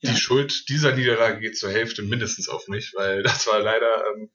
Ja. 0.00 0.12
Die 0.12 0.16
Schuld 0.16 0.68
dieser 0.68 0.94
Niederlage 0.94 1.40
geht 1.40 1.58
zur 1.58 1.70
Hälfte 1.70 2.02
mindestens 2.02 2.48
auf 2.48 2.68
mich, 2.68 2.92
weil 2.96 3.22
das 3.22 3.46
war 3.46 3.60
leider 3.60 4.04
ähm, 4.14 4.30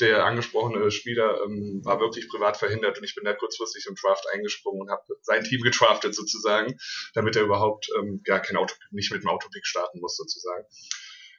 der 0.00 0.24
angesprochene 0.24 0.90
Spieler 0.90 1.42
ähm, 1.44 1.82
war 1.84 2.00
wirklich 2.00 2.28
privat 2.28 2.56
verhindert 2.56 2.98
und 2.98 3.04
ich 3.04 3.14
bin 3.14 3.24
da 3.24 3.34
kurzfristig 3.34 3.86
im 3.86 3.94
Draft 3.94 4.24
eingesprungen 4.32 4.80
und 4.80 4.90
habe 4.90 5.02
sein 5.22 5.44
Team 5.44 5.60
getraftet 5.60 6.14
sozusagen, 6.14 6.78
damit 7.14 7.36
er 7.36 7.42
überhaupt 7.42 7.88
ähm, 7.98 8.22
ja 8.26 8.38
kein 8.38 8.56
Auto 8.56 8.74
nicht 8.90 9.12
mit 9.12 9.22
dem 9.22 9.28
Autopick 9.28 9.66
starten 9.66 10.00
muss 10.00 10.16
sozusagen. 10.16 10.64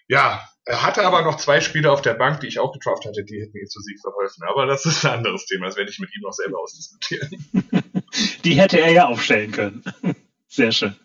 Ja, 0.08 0.42
er 0.66 0.84
hatte 0.84 1.04
aber 1.04 1.24
noch 1.24 1.38
zwei 1.38 1.60
Spieler 1.60 1.92
auf 1.92 2.02
der 2.02 2.14
Bank, 2.14 2.42
die 2.42 2.48
ich 2.48 2.60
auch 2.60 2.72
getroffen 2.72 3.10
hatte, 3.10 3.24
die 3.24 3.42
hätten 3.42 3.58
ihm 3.58 3.68
zu 3.68 3.82
Sieg 3.82 4.00
verholfen. 4.00 4.44
Aber 4.48 4.66
das 4.66 4.86
ist 4.86 5.04
ein 5.06 5.20
anderes 5.20 5.46
Thema, 5.46 5.66
das 5.66 5.76
werde 5.76 5.90
ich 5.90 6.00
mit 6.00 6.16
ihm 6.16 6.22
noch 6.22 6.34
selber 6.34 6.60
ausdiskutieren. 6.60 7.30
die 8.44 8.54
hätte 8.54 8.80
er 8.80 8.92
ja 8.92 9.06
aufstellen 9.08 9.52
können. 9.52 9.84
Sehr 10.48 10.72
schön. 10.74 10.96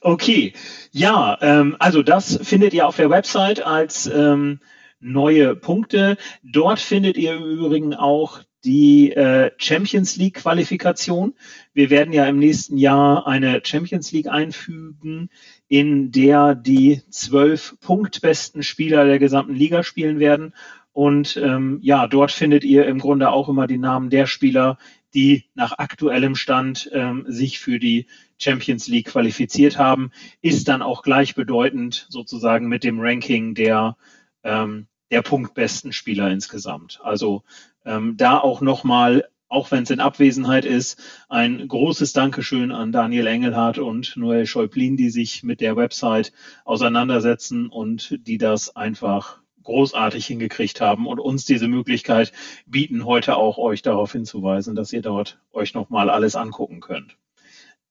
Okay, 0.00 0.54
ja, 0.92 1.36
ähm, 1.40 1.76
also 1.80 2.02
das 2.02 2.38
findet 2.42 2.72
ihr 2.72 2.86
auf 2.86 2.96
der 2.96 3.10
Website 3.10 3.60
als 3.60 4.06
ähm, 4.06 4.60
neue 5.00 5.56
Punkte. 5.56 6.16
Dort 6.44 6.78
findet 6.78 7.16
ihr 7.16 7.34
im 7.34 7.42
Übrigen 7.42 7.94
auch 7.94 8.40
die 8.64 9.12
äh, 9.12 9.50
Champions 9.56 10.16
League 10.16 10.34
Qualifikation. 10.34 11.34
Wir 11.74 11.90
werden 11.90 12.12
ja 12.12 12.26
im 12.26 12.38
nächsten 12.38 12.76
Jahr 12.76 13.26
eine 13.26 13.62
Champions 13.64 14.12
League 14.12 14.28
einfügen, 14.28 15.30
in 15.68 16.12
der 16.12 16.54
die 16.54 17.02
zwölf 17.10 17.76
punktbesten 17.80 18.62
Spieler 18.62 19.04
der 19.04 19.18
gesamten 19.18 19.54
Liga 19.54 19.82
spielen 19.82 20.18
werden. 20.18 20.54
Und 20.92 21.36
ähm, 21.36 21.78
ja, 21.82 22.06
dort 22.06 22.32
findet 22.32 22.64
ihr 22.64 22.86
im 22.86 22.98
Grunde 22.98 23.30
auch 23.30 23.48
immer 23.48 23.66
die 23.66 23.78
Namen 23.78 24.10
der 24.10 24.26
Spieler, 24.26 24.78
die 25.14 25.44
nach 25.54 25.78
aktuellem 25.78 26.34
Stand 26.34 26.90
ähm, 26.92 27.24
sich 27.28 27.58
für 27.58 27.78
die 27.78 28.06
Champions 28.38 28.88
League 28.88 29.08
qualifiziert 29.08 29.78
haben, 29.78 30.10
ist 30.40 30.68
dann 30.68 30.82
auch 30.82 31.02
gleichbedeutend 31.02 32.06
sozusagen 32.08 32.68
mit 32.68 32.84
dem 32.84 33.00
Ranking 33.00 33.54
der 33.54 33.96
ähm, 34.42 34.86
der 35.12 35.22
punktbesten 35.22 35.92
Spieler 35.92 36.30
insgesamt. 36.30 36.98
Also 37.02 37.44
ähm, 37.84 38.16
da 38.16 38.38
auch 38.38 38.60
nochmal, 38.60 39.28
auch 39.48 39.70
wenn 39.70 39.82
es 39.82 39.90
in 39.90 40.00
Abwesenheit 40.00 40.64
ist, 40.64 41.00
ein 41.28 41.66
großes 41.66 42.12
Dankeschön 42.12 42.72
an 42.72 42.92
Daniel 42.92 43.26
Engelhardt 43.26 43.78
und 43.78 44.16
Noel 44.16 44.46
Schäublin, 44.46 44.96
die 44.96 45.10
sich 45.10 45.42
mit 45.42 45.60
der 45.60 45.76
Website 45.76 46.32
auseinandersetzen 46.64 47.68
und 47.68 48.18
die 48.26 48.38
das 48.38 48.74
einfach 48.76 49.42
großartig 49.62 50.26
hingekriegt 50.26 50.80
haben 50.80 51.06
und 51.06 51.20
uns 51.20 51.44
diese 51.44 51.68
Möglichkeit 51.68 52.32
bieten, 52.66 53.04
heute 53.04 53.36
auch 53.36 53.58
euch 53.58 53.82
darauf 53.82 54.12
hinzuweisen, 54.12 54.74
dass 54.74 54.92
ihr 54.92 55.02
dort 55.02 55.38
euch 55.52 55.74
nochmal 55.74 56.10
alles 56.10 56.34
angucken 56.34 56.80
könnt. 56.80 57.16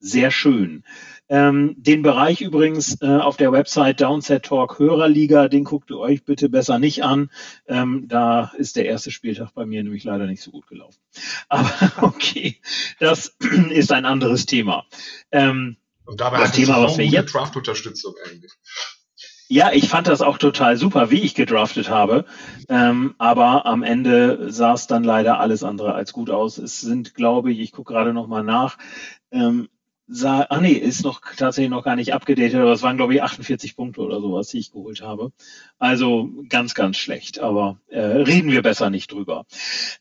Sehr 0.01 0.31
schön. 0.31 0.83
Ähm, 1.29 1.75
den 1.77 2.01
Bereich 2.01 2.41
übrigens 2.41 2.99
äh, 3.01 3.05
auf 3.05 3.37
der 3.37 3.51
Website 3.51 4.01
Downset 4.01 4.43
Talk 4.43 4.79
Hörerliga, 4.79 5.47
den 5.47 5.63
guckt 5.63 5.91
ihr 5.91 5.99
euch 5.99 6.25
bitte 6.25 6.49
besser 6.49 6.79
nicht 6.79 7.03
an. 7.03 7.29
Ähm, 7.67 8.07
da 8.07 8.51
ist 8.57 8.75
der 8.75 8.85
erste 8.85 9.11
Spieltag 9.11 9.53
bei 9.53 9.65
mir 9.65 9.83
nämlich 9.83 10.03
leider 10.03 10.25
nicht 10.25 10.41
so 10.41 10.51
gut 10.51 10.67
gelaufen. 10.67 10.99
Aber 11.47 11.71
okay, 12.01 12.57
das 12.99 13.37
ist 13.69 13.91
ein 13.91 14.05
anderes 14.05 14.47
Thema. 14.47 14.85
Ähm, 15.31 15.77
Und 16.05 16.19
dabei 16.19 16.39
das 16.39 16.51
Thema, 16.51 16.81
was 16.81 16.97
wir 16.97 17.05
jetzt 17.05 17.33
Draft-Unterstützung 17.33 18.15
eigentlich. 18.27 18.51
Ja, 19.47 19.71
ich 19.73 19.89
fand 19.89 20.07
das 20.07 20.21
auch 20.21 20.37
total 20.37 20.77
super, 20.77 21.11
wie 21.11 21.19
ich 21.19 21.35
gedraftet 21.35 21.89
habe. 21.89 22.25
Ähm, 22.69 23.15
aber 23.17 23.65
am 23.65 23.83
Ende 23.83 24.49
sah 24.49 24.73
es 24.73 24.87
dann 24.87 25.03
leider 25.03 25.39
alles 25.41 25.63
andere 25.63 25.93
als 25.93 26.13
gut 26.13 26.29
aus. 26.29 26.57
Es 26.57 26.79
sind, 26.79 27.15
glaube 27.15 27.51
ich, 27.51 27.59
ich 27.59 27.73
gucke 27.73 27.93
gerade 27.93 28.13
noch 28.13 28.27
mal 28.27 28.43
nach, 28.43 28.77
ähm, 29.29 29.67
sah, 30.11 30.45
ah 30.49 30.59
nee, 30.59 30.73
ist 30.73 31.03
noch 31.03 31.21
tatsächlich 31.37 31.71
noch 31.71 31.85
gar 31.85 31.95
nicht 31.95 32.13
abgedatet, 32.13 32.55
aber 32.55 32.73
es 32.73 32.83
waren 32.83 32.97
glaube 32.97 33.15
ich 33.15 33.23
48 33.23 33.75
Punkte 33.75 34.01
oder 34.01 34.19
sowas, 34.19 34.49
die 34.49 34.59
ich 34.59 34.71
geholt 34.71 35.01
habe. 35.01 35.31
Also 35.79 36.29
ganz, 36.49 36.75
ganz 36.75 36.97
schlecht, 36.97 37.39
aber 37.39 37.79
äh, 37.87 37.99
reden 37.99 38.51
wir 38.51 38.61
besser 38.61 38.89
nicht 38.89 39.11
drüber. 39.11 39.45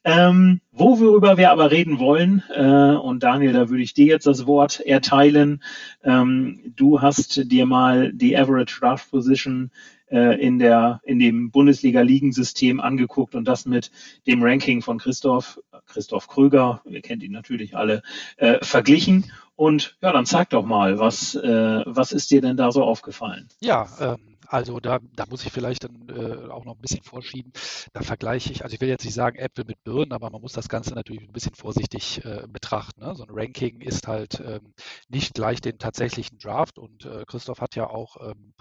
Ähm, 0.03 0.61
worüber 0.73 1.37
wir 1.37 1.53
aber 1.53 1.71
reden 1.71 1.99
wollen, 2.01 2.43
äh, 2.53 2.97
und 2.97 3.23
Daniel, 3.23 3.53
da 3.53 3.71
würde 3.71 3.85
ich 3.85 3.95
dir 3.95 4.07
jetzt 4.07 4.27
das 4.27 4.47
Wort 4.47 4.81
erteilen. 4.81 5.63
Ähm, 6.03 6.73
du 6.77 7.01
hast 7.01 7.51
dir 7.51 7.67
mal 7.67 8.13
die 8.13 8.37
Average 8.37 8.81
Draft 8.81 9.11
Position 9.11 9.71
äh, 10.11 10.41
in 10.45 10.59
der 10.59 11.01
in 11.05 11.21
dem 11.21 11.53
Bundesliga-Ligensystem 11.53 12.81
angeguckt 12.81 13.37
und 13.37 13.47
das 13.47 13.65
mit 13.65 13.93
dem 14.27 14.43
Ranking 14.43 14.83
von 14.83 14.99
Christoph 14.99 15.61
Christoph 15.87 16.29
Kröger, 16.29 16.83
wir 16.85 17.01
kennen 17.01 17.23
ihn 17.23 17.33
natürlich 17.33 17.77
alle, 17.77 18.03
äh, 18.37 18.59
verglichen 18.63 19.31
und 19.61 19.95
ja, 20.01 20.11
dann 20.11 20.25
sag 20.25 20.49
doch 20.49 20.65
mal, 20.65 20.99
was, 20.99 21.35
äh, 21.35 21.83
was 21.85 22.13
ist 22.13 22.31
dir 22.31 22.41
denn 22.41 22.57
da 22.57 22.73
so 22.73 22.83
aufgefallen? 22.83 23.47
Ja, 23.61 23.87
ähm, 24.01 24.30
also 24.51 24.81
da, 24.81 24.99
da 25.15 25.27
muss 25.27 25.45
ich 25.47 25.53
vielleicht 25.53 25.85
dann 25.85 26.09
äh, 26.09 26.51
auch 26.51 26.65
noch 26.65 26.75
ein 26.75 26.81
bisschen 26.81 27.05
vorschieben. 27.05 27.53
Da 27.93 28.03
vergleiche 28.03 28.53
ich, 28.53 28.65
also 28.65 28.75
ich 28.75 28.81
will 28.81 28.89
jetzt 28.89 29.05
nicht 29.05 29.15
sagen 29.15 29.39
Äpfel 29.39 29.65
mit 29.65 29.83
Birnen, 29.85 30.13
aber 30.13 30.29
man 30.29 30.41
muss 30.41 30.53
das 30.53 30.69
Ganze 30.69 30.93
natürlich 30.95 31.23
ein 31.23 31.33
bisschen 31.33 31.55
vorsichtig 31.55 32.25
äh, 32.25 32.49
betrachten. 32.49 33.01
Ne? 33.01 33.15
So 33.15 33.23
ein 33.23 33.31
Ranking 33.31 33.81
ist 33.81 34.09
halt 34.09 34.41
ähm, 34.41 34.75
nicht 35.09 35.35
gleich 35.35 35.61
den 35.61 35.79
tatsächlichen 35.79 36.39
Draft 36.39 36.81
und 36.81 37.05
äh, 37.05 37.25
Christoph 37.29 37.61
hat 37.61 37.77
ja 37.77 37.89
auch 37.89 38.17
ähm, 38.21 38.53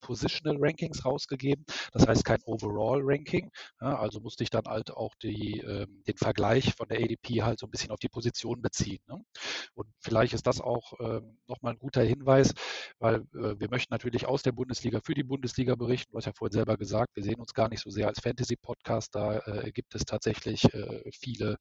Positional 0.00 0.56
Rankings 0.58 1.04
rausgegeben, 1.04 1.64
das 1.92 2.08
heißt 2.08 2.24
kein 2.24 2.42
Overall 2.44 3.00
Ranking. 3.00 3.52
Ja? 3.80 4.00
Also 4.00 4.18
musste 4.18 4.42
ich 4.42 4.50
dann 4.50 4.64
halt 4.66 4.90
auch 4.90 5.14
die, 5.22 5.60
ähm, 5.60 6.02
den 6.08 6.16
Vergleich 6.16 6.74
von 6.74 6.88
der 6.88 6.98
ADP 6.98 7.42
halt 7.42 7.60
so 7.60 7.68
ein 7.68 7.70
bisschen 7.70 7.92
auf 7.92 8.00
die 8.00 8.08
Position 8.08 8.62
beziehen. 8.62 8.98
Ne? 9.06 9.22
Und 9.74 9.86
vielleicht 10.00 10.34
ist 10.34 10.48
das 10.48 10.60
auch 10.60 10.92
ähm, 10.98 11.38
nochmal 11.46 11.74
ein 11.74 11.78
guter 11.78 12.02
Hinweis, 12.02 12.52
weil 12.98 13.20
äh, 13.34 13.60
wir 13.60 13.70
möchten 13.70 13.94
natürlich 13.94 14.26
aus 14.26 14.42
der 14.42 14.52
Bundesliga 14.52 14.98
für 15.04 15.14
die 15.14 15.19
die 15.20 15.24
Bundesliga 15.24 15.74
berichten. 15.74 16.12
Du 16.12 16.18
hast 16.18 16.24
ja 16.24 16.32
vorhin 16.32 16.52
selber 16.52 16.76
gesagt, 16.76 17.14
wir 17.14 17.22
sehen 17.22 17.40
uns 17.40 17.52
gar 17.52 17.68
nicht 17.68 17.82
so 17.82 17.90
sehr 17.90 18.08
als 18.08 18.20
Fantasy-Podcast. 18.20 19.14
Da 19.14 19.38
äh, 19.40 19.70
gibt 19.70 19.94
es 19.94 20.04
tatsächlich 20.04 20.64
äh, 20.72 21.02
viele, 21.12 21.58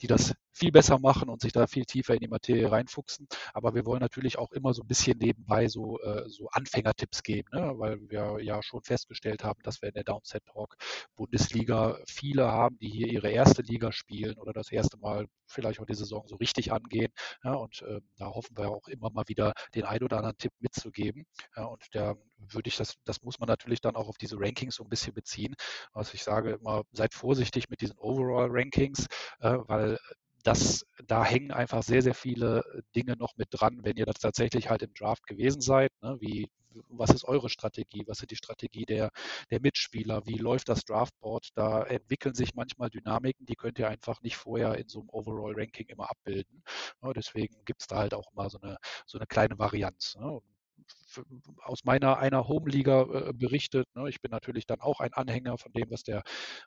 die 0.00 0.06
das 0.06 0.34
viel 0.52 0.72
besser 0.72 0.98
machen 0.98 1.28
und 1.28 1.42
sich 1.42 1.52
da 1.52 1.66
viel 1.66 1.84
tiefer 1.84 2.14
in 2.14 2.20
die 2.20 2.28
Materie 2.28 2.70
reinfuchsen. 2.70 3.26
Aber 3.52 3.74
wir 3.74 3.84
wollen 3.84 4.00
natürlich 4.00 4.38
auch 4.38 4.52
immer 4.52 4.72
so 4.72 4.82
ein 4.82 4.88
bisschen 4.88 5.18
nebenbei 5.18 5.68
so, 5.68 6.00
äh, 6.00 6.28
so 6.28 6.48
Anfängertipps 6.48 7.22
geben, 7.22 7.48
ne? 7.52 7.74
weil 7.76 8.00
wir 8.08 8.38
ja 8.42 8.62
schon 8.62 8.82
festgestellt 8.82 9.44
haben, 9.44 9.60
dass 9.62 9.82
wir 9.82 9.88
in 9.88 9.94
der 9.94 10.04
Downset 10.04 10.44
Talk 10.46 10.76
Bundesliga 11.16 11.98
viele 12.06 12.50
haben, 12.50 12.78
die 12.78 12.88
hier 12.88 13.08
ihre 13.08 13.30
erste 13.30 13.62
Liga 13.62 13.92
spielen 13.92 14.38
oder 14.38 14.52
das 14.52 14.72
erste 14.72 14.96
Mal 14.98 15.26
vielleicht 15.46 15.80
auch 15.80 15.86
die 15.86 15.94
Saison 15.94 16.24
so 16.26 16.36
richtig 16.36 16.72
angehen. 16.72 17.12
Ja, 17.44 17.54
und 17.54 17.82
äh, 17.82 18.00
da 18.16 18.26
hoffen 18.26 18.56
wir 18.56 18.70
auch 18.70 18.88
immer 18.88 19.10
mal 19.10 19.24
wieder 19.28 19.52
den 19.74 19.84
ein 19.84 20.02
oder 20.02 20.18
anderen 20.18 20.38
Tipp 20.38 20.52
mitzugeben. 20.60 21.26
Ja, 21.56 21.64
und 21.64 21.82
der 21.94 22.16
würde 22.38 22.68
ich 22.68 22.76
das, 22.76 22.94
das 23.04 23.22
muss 23.22 23.38
man 23.38 23.48
natürlich 23.48 23.80
dann 23.80 23.96
auch 23.96 24.08
auf 24.08 24.18
diese 24.18 24.38
Rankings 24.38 24.76
so 24.76 24.84
ein 24.84 24.88
bisschen 24.88 25.14
beziehen. 25.14 25.54
Also 25.92 26.14
ich 26.14 26.22
sage 26.22 26.52
immer, 26.52 26.82
seid 26.92 27.14
vorsichtig 27.14 27.68
mit 27.68 27.80
diesen 27.80 27.98
Overall-Rankings, 27.98 29.06
äh, 29.40 29.58
weil 29.66 29.98
das, 30.42 30.84
da 31.06 31.24
hängen 31.24 31.52
einfach 31.52 31.82
sehr, 31.82 32.02
sehr 32.02 32.14
viele 32.14 32.62
Dinge 32.96 33.16
noch 33.16 33.36
mit 33.36 33.48
dran, 33.50 33.80
wenn 33.84 33.96
ihr 33.96 34.06
das 34.06 34.16
tatsächlich 34.16 34.70
halt 34.70 34.82
im 34.82 34.92
Draft 34.94 35.26
gewesen 35.26 35.60
seid. 35.60 35.92
Ne? 36.02 36.16
Wie, 36.20 36.48
was 36.88 37.10
ist 37.10 37.24
eure 37.24 37.48
Strategie? 37.48 38.04
Was 38.06 38.20
ist 38.20 38.30
die 38.30 38.36
Strategie 38.36 38.84
der, 38.84 39.10
der 39.50 39.60
Mitspieler? 39.60 40.26
Wie 40.26 40.38
läuft 40.38 40.68
das 40.68 40.84
Draftboard? 40.84 41.50
Da 41.54 41.82
entwickeln 41.84 42.34
sich 42.34 42.54
manchmal 42.54 42.90
Dynamiken, 42.90 43.46
die 43.46 43.54
könnt 43.54 43.78
ihr 43.78 43.88
einfach 43.88 44.20
nicht 44.22 44.36
vorher 44.36 44.76
in 44.78 44.88
so 44.88 45.00
einem 45.00 45.10
Overall-Ranking 45.10 45.86
immer 45.88 46.10
abbilden. 46.10 46.62
Ja, 47.02 47.12
deswegen 47.12 47.64
gibt 47.64 47.82
es 47.82 47.86
da 47.86 47.98
halt 47.98 48.14
auch 48.14 48.32
mal 48.32 48.50
so 48.50 48.58
eine, 48.60 48.78
so 49.06 49.18
eine 49.18 49.26
kleine 49.26 49.58
Varianz. 49.58 50.16
Ne? 50.18 50.40
Aus 51.62 51.84
meiner 51.84 52.18
einer 52.18 52.48
Home-Liga 52.48 53.02
äh, 53.02 53.32
berichtet. 53.32 53.86
Ne? 53.94 54.08
Ich 54.08 54.20
bin 54.20 54.30
natürlich 54.30 54.66
dann 54.66 54.80
auch 54.80 55.00
ein 55.00 55.12
Anhänger 55.12 55.58
von 55.58 55.72
dem, 55.72 55.90
was 55.90 56.02
der, 56.02 56.22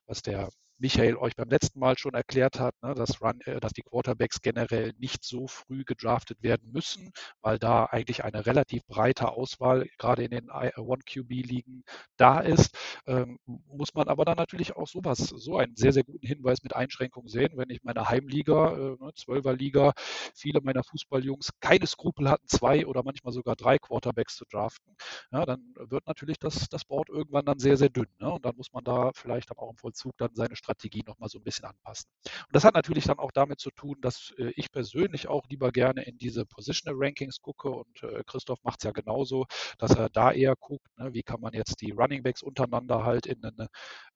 was 0.05 0.21
der 0.21 0.49
Michael 0.77 1.15
euch 1.17 1.35
beim 1.35 1.49
letzten 1.49 1.79
Mal 1.79 1.97
schon 1.97 2.13
erklärt 2.13 2.59
hat, 2.59 2.75
ne, 2.81 2.93
dass, 2.95 3.21
Run, 3.21 3.39
äh, 3.41 3.59
dass 3.59 3.73
die 3.73 3.81
Quarterbacks 3.81 4.41
generell 4.41 4.93
nicht 4.97 5.23
so 5.23 5.47
früh 5.47 5.83
gedraftet 5.83 6.41
werden 6.41 6.71
müssen, 6.71 7.11
weil 7.41 7.59
da 7.59 7.85
eigentlich 7.85 8.23
eine 8.23 8.45
relativ 8.45 8.85
breite 8.87 9.29
Auswahl 9.31 9.87
gerade 9.97 10.23
in 10.23 10.31
den 10.31 10.49
One-QB-Ligen 10.49 11.83
da 12.17 12.39
ist. 12.39 12.75
Ähm, 13.07 13.39
muss 13.45 13.93
man 13.93 14.07
aber 14.07 14.25
dann 14.25 14.37
natürlich 14.37 14.75
auch 14.75 14.87
sowas, 14.87 15.17
so 15.19 15.57
einen 15.57 15.75
sehr, 15.75 15.93
sehr 15.93 16.03
guten 16.03 16.25
Hinweis 16.25 16.63
mit 16.63 16.75
Einschränkungen 16.75 17.29
sehen, 17.29 17.53
wenn 17.55 17.69
ich 17.69 17.83
meine 17.83 18.09
Heimliga, 18.09 18.73
äh, 18.73 19.03
ne, 19.03 19.11
12er 19.15 19.53
Liga, 19.53 19.93
viele 20.35 20.61
meiner 20.61 20.83
Fußballjungs 20.83 21.51
keine 21.59 21.87
Skrupel 21.87 22.29
hatten, 22.29 22.47
zwei 22.47 22.85
oder 22.85 23.03
manchmal 23.03 23.33
sogar 23.33 23.55
drei 23.55 23.77
Quarterbacks 23.79 24.35
zu 24.35 24.45
draften, 24.49 24.95
ja, 25.31 25.45
dann 25.45 25.73
wird 25.75 26.05
natürlich 26.07 26.39
das, 26.39 26.67
das 26.69 26.85
Board 26.85 27.09
irgendwann 27.09 27.45
dann 27.45 27.59
sehr, 27.59 27.77
sehr 27.77 27.89
dünn. 27.89 28.07
Ne? 28.19 28.31
Und 28.31 28.45
dann 28.45 28.55
muss 28.55 28.71
man 28.73 28.83
da 28.83 29.11
vielleicht 29.13 29.51
auch 29.57 29.69
im 29.69 29.77
Vollzug 29.77 30.17
dann 30.17 30.33
seine 30.35 30.55
Strategie 30.65 31.03
nochmal 31.05 31.29
so 31.29 31.37
ein 31.37 31.43
bisschen 31.43 31.65
anpassen. 31.65 32.09
Und 32.25 32.55
das 32.55 32.63
hat 32.63 32.73
natürlich 32.73 33.05
dann 33.05 33.19
auch 33.19 33.31
damit 33.31 33.59
zu 33.59 33.69
tun, 33.71 33.97
dass 34.01 34.33
äh, 34.37 34.51
ich 34.55 34.71
persönlich 34.71 35.27
auch 35.27 35.45
lieber 35.49 35.71
gerne 35.71 36.03
in 36.03 36.17
diese 36.17 36.45
Positional 36.45 36.97
Rankings 36.97 37.41
gucke 37.41 37.69
und 37.69 38.03
äh, 38.03 38.23
Christoph 38.25 38.63
macht 38.63 38.79
es 38.79 38.85
ja 38.85 38.91
genauso, 38.91 39.45
dass 39.77 39.91
er 39.91 40.09
da 40.09 40.31
eher 40.31 40.55
guckt, 40.55 40.87
ne, 40.97 41.13
wie 41.13 41.23
kann 41.23 41.41
man 41.41 41.53
jetzt 41.53 41.81
die 41.81 41.91
Running 41.91 42.23
Backs 42.23 42.41
untereinander 42.41 43.03
halt 43.05 43.25
in 43.27 43.43
eine, 43.43 43.67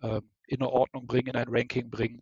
äh, 0.01 0.21
in 0.47 0.61
eine 0.61 0.69
Ordnung 0.69 1.07
bringen, 1.07 1.27
in 1.27 1.35
ein 1.35 1.47
Ranking 1.49 1.89
bringen. 1.89 2.21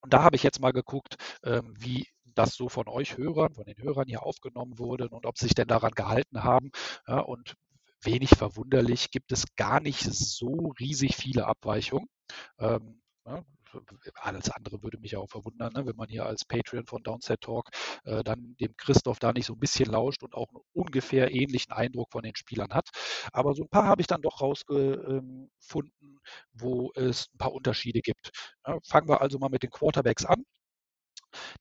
Und 0.00 0.12
da 0.12 0.22
habe 0.22 0.36
ich 0.36 0.42
jetzt 0.42 0.60
mal 0.60 0.72
geguckt, 0.72 1.16
ähm, 1.44 1.74
wie 1.78 2.06
das 2.34 2.54
so 2.54 2.68
von 2.68 2.86
euch 2.88 3.16
Hörern, 3.16 3.54
von 3.54 3.64
den 3.64 3.78
Hörern 3.78 4.06
hier 4.06 4.22
aufgenommen 4.22 4.78
wurde 4.78 5.08
und 5.08 5.26
ob 5.26 5.38
sich 5.38 5.54
denn 5.54 5.68
daran 5.68 5.92
gehalten 5.92 6.44
haben. 6.44 6.70
Ja, 7.08 7.20
und 7.20 7.56
wenig 8.02 8.30
verwunderlich 8.30 9.10
gibt 9.10 9.32
es 9.32 9.44
gar 9.56 9.80
nicht 9.80 10.02
so 10.02 10.72
riesig 10.78 11.16
viele 11.16 11.46
Abweichungen. 11.46 12.08
Ähm, 12.58 13.00
ja, 13.26 13.42
alles 14.14 14.50
andere 14.50 14.82
würde 14.82 14.98
mich 14.98 15.16
auch 15.16 15.28
verwundern, 15.28 15.72
ne, 15.74 15.86
wenn 15.86 15.96
man 15.96 16.08
hier 16.08 16.26
als 16.26 16.44
Patreon 16.44 16.86
von 16.86 17.02
Downset 17.02 17.40
Talk 17.40 17.70
äh, 18.04 18.22
dann 18.24 18.56
dem 18.60 18.76
Christoph 18.76 19.18
da 19.18 19.32
nicht 19.32 19.46
so 19.46 19.54
ein 19.54 19.58
bisschen 19.58 19.90
lauscht 19.90 20.22
und 20.22 20.34
auch 20.34 20.48
einen 20.50 20.62
ungefähr 20.72 21.32
ähnlichen 21.34 21.72
Eindruck 21.72 22.10
von 22.12 22.22
den 22.22 22.36
Spielern 22.36 22.72
hat. 22.72 22.88
Aber 23.32 23.54
so 23.54 23.62
ein 23.64 23.68
paar 23.68 23.86
habe 23.86 24.00
ich 24.00 24.06
dann 24.06 24.22
doch 24.22 24.40
rausgefunden, 24.40 26.20
wo 26.52 26.92
es 26.94 27.28
ein 27.34 27.38
paar 27.38 27.52
Unterschiede 27.52 28.00
gibt. 28.00 28.30
Ja, 28.66 28.78
fangen 28.84 29.08
wir 29.08 29.20
also 29.20 29.38
mal 29.38 29.50
mit 29.50 29.62
den 29.62 29.70
Quarterbacks 29.70 30.24
an. 30.24 30.44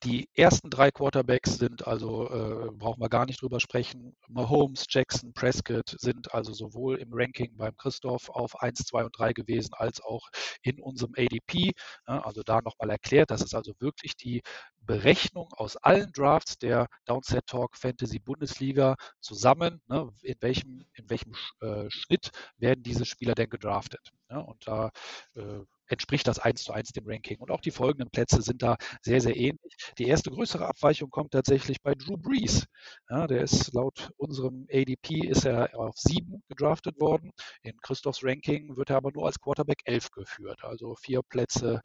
Die 0.04 0.30
ersten 0.34 0.70
drei 0.70 0.92
Quarterbacks 0.92 1.58
sind 1.58 1.88
also, 1.88 2.30
äh, 2.30 2.72
brauchen 2.72 3.02
wir 3.02 3.10
gar 3.10 3.26
nicht 3.26 3.42
drüber 3.42 3.60
sprechen. 3.60 4.16
Mahomes, 4.28 4.86
Jackson, 4.90 5.34
Prescott 5.34 5.96
sind 6.00 6.34
also 6.34 6.54
sowohl 6.54 6.98
im 6.98 7.10
Ranking 7.12 7.56
beim 7.58 7.76
Christoph 7.78 8.30
auf 8.30 8.62
1, 8.62 8.86
2 8.86 9.06
und 9.06 9.18
3 9.18 9.34
gewesen, 9.34 9.74
als 9.74 10.02
auch 10.02 10.30
in 10.62 10.80
unserem 10.80 11.14
ADP. 11.18 11.72
Ja, 12.08 12.22
also 12.22 12.42
da 12.44 12.62
nochmal 12.62 12.90
erklärt, 12.90 13.32
das 13.32 13.42
ist 13.42 13.56
also 13.56 13.74
wirklich 13.80 14.16
die 14.16 14.42
Berechnung 14.82 15.50
aus 15.54 15.78
allen 15.78 16.12
Drafts 16.12 16.58
der 16.58 16.88
Downset 17.06 17.48
Talk 17.48 17.76
Fantasy 17.76 18.20
Bundesliga 18.20 18.96
zusammen, 19.20 19.82
ne, 19.88 20.12
in 20.22 20.36
welchem, 20.42 20.86
in 20.94 21.10
welchem 21.10 21.34
äh, 21.62 21.90
Schnitt 21.90 22.32
werden 22.58 22.84
diese 22.84 23.06
Spieler 23.06 23.36
denn 23.36 23.50
gedraftet. 23.50 24.12
Ja, 24.30 24.40
und 24.40 24.68
da 24.68 24.92
äh, 25.36 25.62
entspricht 25.88 26.28
das 26.28 26.40
eins 26.40 26.64
zu 26.64 26.74
eins 26.74 26.92
dem 26.92 27.08
Ranking. 27.08 27.38
Und 27.40 27.52
auch 27.52 27.62
die 27.62 27.72
folgenden 27.72 28.10
Plätze 28.10 28.42
sind 28.42 28.62
da 28.62 28.78
sehr, 29.02 29.22
sehr 29.22 29.36
ähnlich. 29.36 29.76
Die 29.98 30.08
erste 30.08 30.32
größere 30.32 30.68
Abweichung 30.68 31.10
kommt 31.10 31.32
tatsächlich 31.32 31.82
bei 31.82 31.94
Drew 31.96 32.18
Brees. 32.18 32.66
Ja, 33.10 33.28
der 33.28 33.42
ist 33.42 33.74
laut 33.74 34.12
unserem 34.18 34.68
ADP 34.72 35.28
ist 35.28 35.46
er 35.46 35.78
auf 35.78 35.96
sieben 35.98 36.44
gedraftet 36.50 37.00
worden. 37.00 37.32
In 37.62 37.78
Christophs 37.82 38.24
Ranking 38.24 38.76
wird 38.78 38.90
er 38.90 38.98
aber 38.98 39.12
nur 39.14 39.26
als 39.26 39.40
Quarterback 39.40 39.82
elf 39.86 40.10
geführt, 40.12 40.64
also 40.64 40.96
vier 40.96 41.22
Plätze 41.24 41.82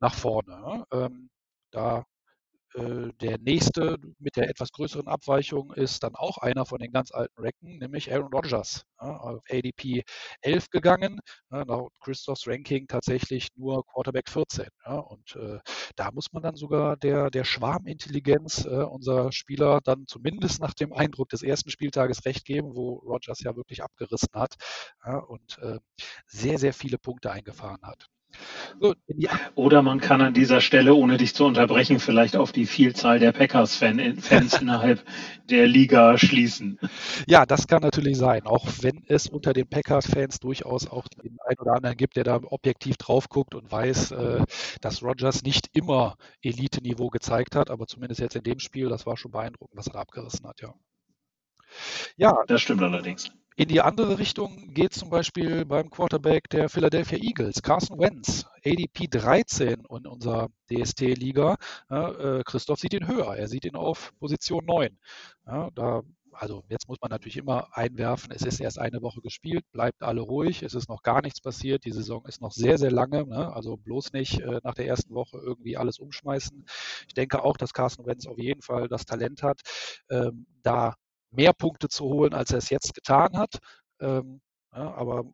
nach 0.00 0.14
vorne. 0.14 0.84
Ähm, 0.92 1.30
da 1.70 2.04
der 2.74 3.38
nächste 3.38 3.96
mit 4.18 4.36
der 4.36 4.48
etwas 4.48 4.70
größeren 4.72 5.08
Abweichung 5.08 5.72
ist 5.72 6.02
dann 6.02 6.14
auch 6.14 6.38
einer 6.38 6.66
von 6.66 6.78
den 6.78 6.92
ganz 6.92 7.12
alten 7.12 7.40
Recken, 7.40 7.78
nämlich 7.78 8.12
Aaron 8.12 8.32
Rodgers, 8.32 8.84
ja, 9.00 9.16
auf 9.16 9.42
ADP 9.50 10.02
11 10.42 10.70
gegangen, 10.70 11.20
ja, 11.50 11.64
Christophs 12.00 12.46
Ranking 12.46 12.86
tatsächlich 12.86 13.48
nur 13.56 13.84
Quarterback 13.86 14.28
14. 14.28 14.66
Ja, 14.84 14.98
und 14.98 15.36
äh, 15.36 15.58
da 15.96 16.10
muss 16.12 16.32
man 16.32 16.42
dann 16.42 16.56
sogar 16.56 16.96
der, 16.96 17.30
der 17.30 17.44
Schwarmintelligenz 17.44 18.64
äh, 18.64 18.82
unserer 18.82 19.32
Spieler 19.32 19.80
dann 19.82 20.06
zumindest 20.06 20.60
nach 20.60 20.74
dem 20.74 20.92
Eindruck 20.92 21.28
des 21.30 21.42
ersten 21.42 21.70
Spieltages 21.70 22.24
recht 22.24 22.44
geben, 22.44 22.74
wo 22.74 22.94
Rodgers 22.96 23.40
ja 23.40 23.56
wirklich 23.56 23.82
abgerissen 23.82 24.28
hat 24.34 24.54
und 25.28 25.58
äh, 25.58 25.78
sehr, 26.26 26.58
sehr 26.58 26.72
viele 26.72 26.98
Punkte 26.98 27.30
eingefahren 27.30 27.80
hat. 27.82 28.08
Oder 29.54 29.82
man 29.82 30.00
kann 30.00 30.20
an 30.20 30.34
dieser 30.34 30.60
Stelle, 30.60 30.94
ohne 30.94 31.16
dich 31.16 31.34
zu 31.34 31.44
unterbrechen, 31.44 31.98
vielleicht 31.98 32.36
auf 32.36 32.52
die 32.52 32.66
Vielzahl 32.66 33.18
der 33.18 33.32
Packers-Fans 33.32 34.30
innerhalb 34.60 35.04
der 35.50 35.66
Liga 35.66 36.16
schließen. 36.18 36.78
Ja, 37.26 37.46
das 37.46 37.66
kann 37.66 37.82
natürlich 37.82 38.16
sein, 38.16 38.46
auch 38.46 38.66
wenn 38.80 39.02
es 39.06 39.26
unter 39.26 39.52
den 39.52 39.68
Packers-Fans 39.68 40.40
durchaus 40.40 40.88
auch 40.88 41.08
den 41.08 41.38
einen 41.46 41.58
oder 41.58 41.74
anderen 41.74 41.96
gibt, 41.96 42.16
der 42.16 42.24
da 42.24 42.40
objektiv 42.42 42.96
drauf 42.96 43.28
guckt 43.28 43.54
und 43.54 43.70
weiß, 43.70 44.12
äh, 44.12 44.44
dass 44.80 45.02
Rogers 45.02 45.42
nicht 45.42 45.68
immer 45.72 46.16
Elite-Niveau 46.42 47.08
gezeigt 47.08 47.56
hat, 47.56 47.70
aber 47.70 47.86
zumindest 47.86 48.20
jetzt 48.20 48.36
in 48.36 48.44
dem 48.44 48.60
Spiel, 48.60 48.88
das 48.88 49.06
war 49.06 49.16
schon 49.16 49.32
beeindruckend, 49.32 49.76
was 49.76 49.88
er 49.88 49.96
abgerissen 49.96 50.46
hat, 50.46 50.60
ja. 50.60 50.74
Ja, 52.16 52.34
das 52.46 52.62
stimmt 52.62 52.82
allerdings. 52.82 53.30
In 53.56 53.66
die 53.66 53.80
andere 53.80 54.20
Richtung 54.20 54.72
geht 54.72 54.92
zum 54.92 55.10
Beispiel 55.10 55.64
beim 55.64 55.90
Quarterback 55.90 56.48
der 56.48 56.68
Philadelphia 56.68 57.18
Eagles, 57.18 57.60
Carson 57.60 57.98
Wentz, 57.98 58.46
ADP 58.64 59.08
13 59.08 59.82
in 59.90 60.06
unserer 60.06 60.48
DST-Liga. 60.70 61.56
Ja, 61.90 62.38
äh, 62.38 62.42
Christoph 62.44 62.78
sieht 62.78 62.94
ihn 62.94 63.08
höher, 63.08 63.36
er 63.36 63.48
sieht 63.48 63.64
ihn 63.64 63.74
auf 63.74 64.12
Position 64.20 64.64
9. 64.64 64.96
Ja, 65.44 65.70
da 65.74 66.02
also 66.32 66.62
jetzt 66.68 66.88
muss 66.88 67.00
man 67.00 67.10
natürlich 67.10 67.36
immer 67.36 67.76
einwerfen, 67.76 68.30
es 68.30 68.42
ist 68.42 68.60
erst 68.60 68.78
eine 68.78 69.02
Woche 69.02 69.20
gespielt, 69.20 69.64
bleibt 69.72 70.04
alle 70.04 70.20
ruhig, 70.20 70.62
es 70.62 70.74
ist 70.74 70.88
noch 70.88 71.02
gar 71.02 71.20
nichts 71.20 71.40
passiert, 71.40 71.84
die 71.84 71.90
Saison 71.90 72.24
ist 72.26 72.40
noch 72.40 72.52
sehr, 72.52 72.78
sehr 72.78 72.92
lange, 72.92 73.26
ne? 73.26 73.52
also 73.52 73.76
bloß 73.76 74.12
nicht 74.12 74.38
äh, 74.40 74.60
nach 74.62 74.74
der 74.74 74.86
ersten 74.86 75.14
Woche 75.14 75.38
irgendwie 75.38 75.76
alles 75.76 75.98
umschmeißen. 75.98 76.64
Ich 77.08 77.14
denke 77.14 77.42
auch, 77.42 77.56
dass 77.56 77.72
Carson 77.72 78.06
Wentz 78.06 78.26
auf 78.26 78.38
jeden 78.38 78.62
Fall 78.62 78.86
das 78.86 79.04
Talent 79.04 79.42
hat, 79.42 79.62
ähm, 80.10 80.46
da 80.62 80.94
mehr 81.30 81.52
Punkte 81.52 81.88
zu 81.88 82.04
holen, 82.04 82.34
als 82.34 82.50
er 82.50 82.58
es 82.58 82.70
jetzt 82.70 82.94
getan 82.94 83.36
hat. 83.38 83.58
Ähm, 84.00 84.40
ja, 84.74 84.94
aber 84.94 85.24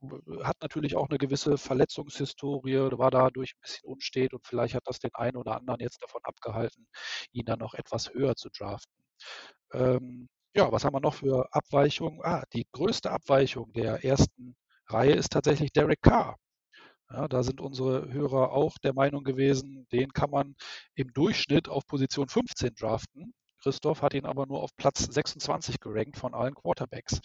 hat 0.42 0.56
natürlich 0.62 0.96
auch 0.96 1.08
eine 1.08 1.18
gewisse 1.18 1.58
Verletzungshistorie, 1.58 2.76
war 2.98 3.10
dadurch 3.10 3.54
ein 3.54 3.60
bisschen 3.60 3.88
unstet 3.90 4.32
und 4.32 4.46
vielleicht 4.46 4.74
hat 4.74 4.84
das 4.86 5.00
den 5.00 5.10
einen 5.14 5.36
oder 5.36 5.56
anderen 5.56 5.80
jetzt 5.80 6.02
davon 6.02 6.20
abgehalten, 6.24 6.86
ihn 7.32 7.44
dann 7.44 7.58
noch 7.58 7.74
etwas 7.74 8.12
höher 8.14 8.36
zu 8.36 8.48
draften. 8.50 8.94
Ähm, 9.72 10.28
ja, 10.54 10.70
was 10.72 10.84
haben 10.84 10.94
wir 10.94 11.00
noch 11.00 11.14
für 11.14 11.48
Abweichungen? 11.52 12.20
Ah, 12.22 12.44
die 12.52 12.66
größte 12.72 13.10
Abweichung 13.10 13.72
der 13.72 14.04
ersten 14.04 14.56
Reihe 14.88 15.14
ist 15.14 15.32
tatsächlich 15.32 15.72
Derek 15.72 16.02
Carr. 16.02 16.36
Ja, 17.10 17.28
da 17.28 17.42
sind 17.42 17.60
unsere 17.60 18.12
Hörer 18.12 18.52
auch 18.52 18.78
der 18.78 18.94
Meinung 18.94 19.24
gewesen, 19.24 19.86
den 19.92 20.12
kann 20.12 20.30
man 20.30 20.56
im 20.94 21.12
Durchschnitt 21.12 21.68
auf 21.68 21.86
Position 21.86 22.28
15 22.28 22.74
draften. 22.74 23.34
Christoph 23.64 24.02
hat 24.02 24.12
ihn 24.12 24.26
aber 24.26 24.46
nur 24.46 24.62
auf 24.62 24.76
Platz 24.76 25.00
26 25.04 25.80
gerankt 25.80 26.18
von 26.18 26.34
allen 26.34 26.54
Quarterbacks. 26.54 27.20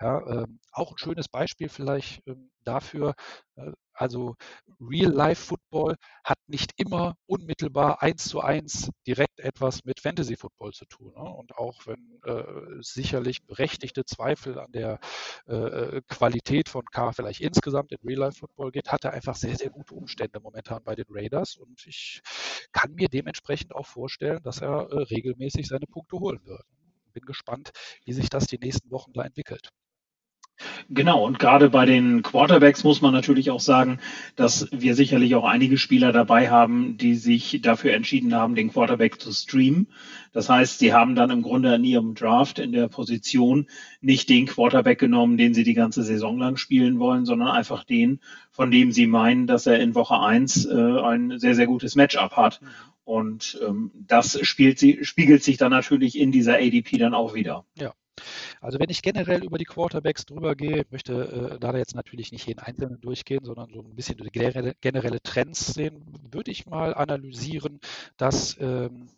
Ja, 0.00 0.26
ähm, 0.26 0.58
auch 0.72 0.92
ein 0.92 0.98
schönes 0.98 1.28
Beispiel 1.28 1.68
vielleicht 1.68 2.26
ähm, 2.26 2.50
dafür, 2.64 3.14
äh, 3.56 3.72
also 4.02 4.34
Real-Life-Football 4.80 5.94
hat 6.24 6.38
nicht 6.48 6.72
immer 6.76 7.14
unmittelbar 7.26 8.02
eins 8.02 8.24
zu 8.24 8.40
eins 8.40 8.90
direkt 9.06 9.38
etwas 9.38 9.84
mit 9.84 10.00
Fantasy-Football 10.00 10.72
zu 10.72 10.86
tun. 10.86 11.12
Ne? 11.14 11.22
Und 11.22 11.56
auch 11.56 11.86
wenn 11.86 12.20
äh, 12.24 12.82
sicherlich 12.82 13.46
berechtigte 13.46 14.04
Zweifel 14.04 14.58
an 14.58 14.72
der 14.72 14.98
äh, 15.46 15.54
äh 15.54 16.02
Qualität 16.08 16.68
von 16.68 16.84
K 16.86 17.12
vielleicht 17.12 17.40
insgesamt 17.40 17.92
in 17.92 17.98
Real-Life-Football 18.04 18.72
geht, 18.72 18.90
hat 18.90 19.04
er 19.04 19.12
einfach 19.12 19.36
sehr, 19.36 19.56
sehr 19.56 19.70
gute 19.70 19.94
Umstände 19.94 20.40
momentan 20.40 20.82
bei 20.82 20.96
den 20.96 21.06
Raiders. 21.08 21.56
Und 21.56 21.86
ich 21.86 22.20
kann 22.72 22.92
mir 22.94 23.08
dementsprechend 23.08 23.74
auch 23.74 23.86
vorstellen, 23.86 24.42
dass 24.42 24.62
er 24.62 24.90
äh, 24.90 25.02
regelmäßig 25.04 25.68
seine 25.68 25.86
Punkte 25.86 26.18
holen 26.18 26.44
wird. 26.44 26.64
Bin 27.12 27.24
gespannt, 27.24 27.70
wie 28.04 28.14
sich 28.14 28.30
das 28.30 28.46
die 28.46 28.58
nächsten 28.58 28.90
Wochen 28.90 29.12
da 29.12 29.22
entwickelt. 29.22 29.70
Genau, 30.90 31.24
und 31.24 31.38
gerade 31.38 31.70
bei 31.70 31.86
den 31.86 32.22
Quarterbacks 32.22 32.84
muss 32.84 33.00
man 33.00 33.12
natürlich 33.12 33.50
auch 33.50 33.60
sagen, 33.60 33.98
dass 34.36 34.68
wir 34.72 34.94
sicherlich 34.94 35.34
auch 35.34 35.44
einige 35.44 35.78
Spieler 35.78 36.12
dabei 36.12 36.50
haben, 36.50 36.96
die 36.96 37.14
sich 37.14 37.60
dafür 37.62 37.94
entschieden 37.94 38.34
haben, 38.34 38.54
den 38.54 38.72
Quarterback 38.72 39.20
zu 39.20 39.32
streamen. 39.32 39.88
Das 40.32 40.48
heißt, 40.48 40.78
sie 40.78 40.92
haben 40.92 41.14
dann 41.14 41.30
im 41.30 41.42
Grunde 41.42 41.74
in 41.74 41.84
ihrem 41.84 42.14
Draft 42.14 42.58
in 42.58 42.72
der 42.72 42.88
Position 42.88 43.66
nicht 44.00 44.28
den 44.28 44.46
Quarterback 44.46 44.98
genommen, 44.98 45.36
den 45.36 45.52
sie 45.54 45.64
die 45.64 45.74
ganze 45.74 46.02
Saison 46.02 46.38
lang 46.38 46.56
spielen 46.56 46.98
wollen, 46.98 47.26
sondern 47.26 47.48
einfach 47.48 47.84
den, 47.84 48.20
von 48.50 48.70
dem 48.70 48.92
sie 48.92 49.06
meinen, 49.06 49.46
dass 49.46 49.66
er 49.66 49.78
in 49.78 49.94
Woche 49.94 50.18
eins 50.18 50.64
äh, 50.64 50.74
ein 50.74 51.38
sehr, 51.38 51.54
sehr 51.54 51.66
gutes 51.66 51.96
Matchup 51.96 52.32
hat. 52.36 52.60
Und 53.04 53.60
ähm, 53.66 53.90
das 53.94 54.38
spielt, 54.46 54.80
spiegelt 55.06 55.42
sich 55.42 55.58
dann 55.58 55.70
natürlich 55.70 56.18
in 56.18 56.32
dieser 56.32 56.54
ADP 56.54 56.98
dann 56.98 57.14
auch 57.14 57.34
wieder. 57.34 57.64
Ja. 57.76 57.92
Also 58.60 58.78
wenn 58.78 58.90
ich 58.90 59.02
generell 59.02 59.44
über 59.44 59.58
die 59.58 59.64
Quarterbacks 59.64 60.26
drüber 60.26 60.54
gehe, 60.54 60.84
möchte 60.90 61.52
äh, 61.54 61.58
da 61.58 61.76
jetzt 61.76 61.94
natürlich 61.94 62.32
nicht 62.32 62.46
jeden 62.46 62.60
Einzelnen 62.60 63.00
durchgehen, 63.00 63.44
sondern 63.44 63.70
so 63.72 63.80
ein 63.80 63.94
bisschen 63.94 64.18
generelle, 64.18 64.74
generelle 64.80 65.20
Trends 65.22 65.74
sehen, 65.74 66.04
würde 66.30 66.50
ich 66.50 66.66
mal 66.66 66.94
analysieren, 66.94 67.80
dass 68.16 68.56
ähm, 68.60 69.08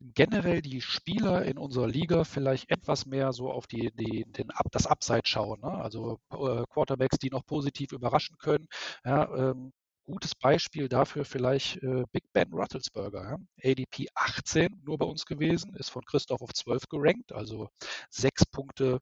generell 0.00 0.62
die 0.62 0.80
Spieler 0.80 1.44
in 1.44 1.58
unserer 1.58 1.88
Liga 1.88 2.24
vielleicht 2.24 2.70
etwas 2.70 3.06
mehr 3.06 3.32
so 3.32 3.50
auf 3.50 3.66
die, 3.66 3.90
die, 3.92 4.24
den, 4.24 4.48
das 4.70 4.86
Upside 4.86 5.22
schauen. 5.24 5.60
Ne? 5.60 5.70
Also 5.70 6.20
äh, 6.30 6.64
Quarterbacks, 6.70 7.18
die 7.18 7.30
noch 7.30 7.44
positiv 7.44 7.92
überraschen 7.92 8.36
können. 8.38 8.68
Ja, 9.04 9.50
ähm, 9.50 9.72
gutes 10.08 10.34
Beispiel 10.34 10.88
dafür 10.88 11.24
vielleicht 11.24 11.82
äh, 11.82 12.04
Big 12.12 12.24
Ben 12.32 12.50
Ruttelsberger. 12.52 13.22
Ja? 13.22 13.70
ADP 13.70 14.08
18 14.14 14.82
nur 14.84 14.96
bei 14.96 15.04
uns 15.04 15.26
gewesen, 15.26 15.74
ist 15.74 15.90
von 15.90 16.02
Christoph 16.04 16.40
auf 16.40 16.52
12 16.54 16.88
gerankt, 16.88 17.32
also 17.32 17.68
sechs 18.08 18.46
Punkte 18.46 19.00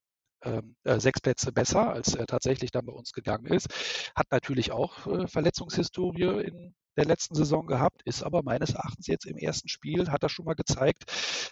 sechs 0.98 1.20
Plätze 1.20 1.52
besser, 1.52 1.90
als 1.90 2.14
er 2.14 2.26
tatsächlich 2.26 2.70
dann 2.70 2.86
bei 2.86 2.92
uns 2.92 3.12
gegangen 3.12 3.46
ist. 3.46 3.68
Hat 4.14 4.30
natürlich 4.30 4.70
auch 4.72 5.06
äh, 5.06 5.26
Verletzungshistorie 5.26 6.44
in 6.44 6.74
der 6.96 7.04
letzten 7.04 7.34
Saison 7.34 7.66
gehabt, 7.66 8.02
ist 8.04 8.22
aber 8.22 8.42
meines 8.42 8.70
Erachtens 8.70 9.06
jetzt 9.06 9.26
im 9.26 9.36
ersten 9.36 9.68
Spiel, 9.68 10.10
hat 10.10 10.22
er 10.22 10.28
schon 10.28 10.46
mal 10.46 10.54
gezeigt, 10.54 11.04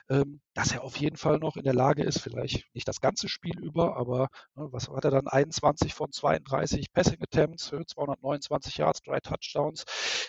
ähm, 0.09 0.41
dass 0.55 0.73
er 0.73 0.83
auf 0.83 0.97
jeden 0.97 1.17
Fall 1.17 1.39
noch 1.39 1.57
in 1.57 1.65
der 1.65 1.75
Lage 1.75 2.03
ist, 2.03 2.21
vielleicht 2.21 2.65
nicht 2.75 2.89
das 2.89 3.01
ganze 3.01 3.29
Spiel 3.29 3.59
über, 3.59 3.97
aber 3.97 4.29
ne, 4.55 4.69
was 4.73 4.89
hat 4.89 5.05
er 5.05 5.11
dann? 5.11 5.29
21 5.29 5.95
von 5.95 6.13
32 6.13 6.93
Passing 6.93 7.23
Attempts, 7.23 7.67
229 7.67 8.79
Yards, 8.79 9.03
drei 9.03 9.21
Touchdowns. 9.21 9.85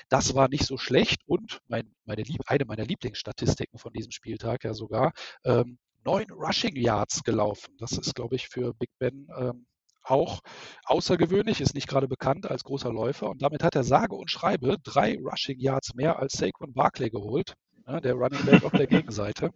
Das 0.09 0.35
war 0.35 0.49
nicht 0.49 0.65
so 0.65 0.77
schlecht 0.77 1.21
und 1.27 1.61
mein, 1.67 1.93
meine 2.05 2.23
Lieb 2.23 2.41
eine 2.47 2.65
meiner 2.65 2.85
Lieblingsstatistiken 2.85 3.79
von 3.79 3.93
diesem 3.93 4.11
Spieltag 4.11 4.63
ja 4.63 4.73
sogar, 4.73 5.13
ähm, 5.45 5.77
neun 6.05 6.25
Rushing 6.31 6.75
Yards 6.75 7.23
gelaufen. 7.23 7.75
Das 7.79 7.93
ist, 7.93 8.15
glaube 8.15 8.35
ich, 8.35 8.47
für 8.47 8.73
Big 8.73 8.89
Ben 8.99 9.27
ähm, 9.37 9.65
auch 10.03 10.41
außergewöhnlich, 10.85 11.61
ist 11.61 11.73
nicht 11.73 11.87
gerade 11.87 12.07
bekannt 12.07 12.49
als 12.49 12.63
großer 12.63 12.93
Läufer. 12.93 13.29
Und 13.29 13.41
damit 13.41 13.63
hat 13.63 13.75
er 13.75 13.83
sage 13.83 14.15
und 14.15 14.29
schreibe 14.29 14.77
drei 14.83 15.17
Rushing 15.17 15.59
Yards 15.59 15.95
mehr 15.95 16.19
als 16.19 16.33
Saquon 16.33 16.73
Barkley 16.73 17.09
geholt, 17.09 17.55
ja, 17.87 17.99
der 17.99 18.13
Running 18.13 18.45
Back 18.45 18.63
auf 18.63 18.71
der 18.71 18.87
Gegenseite. 18.87 19.51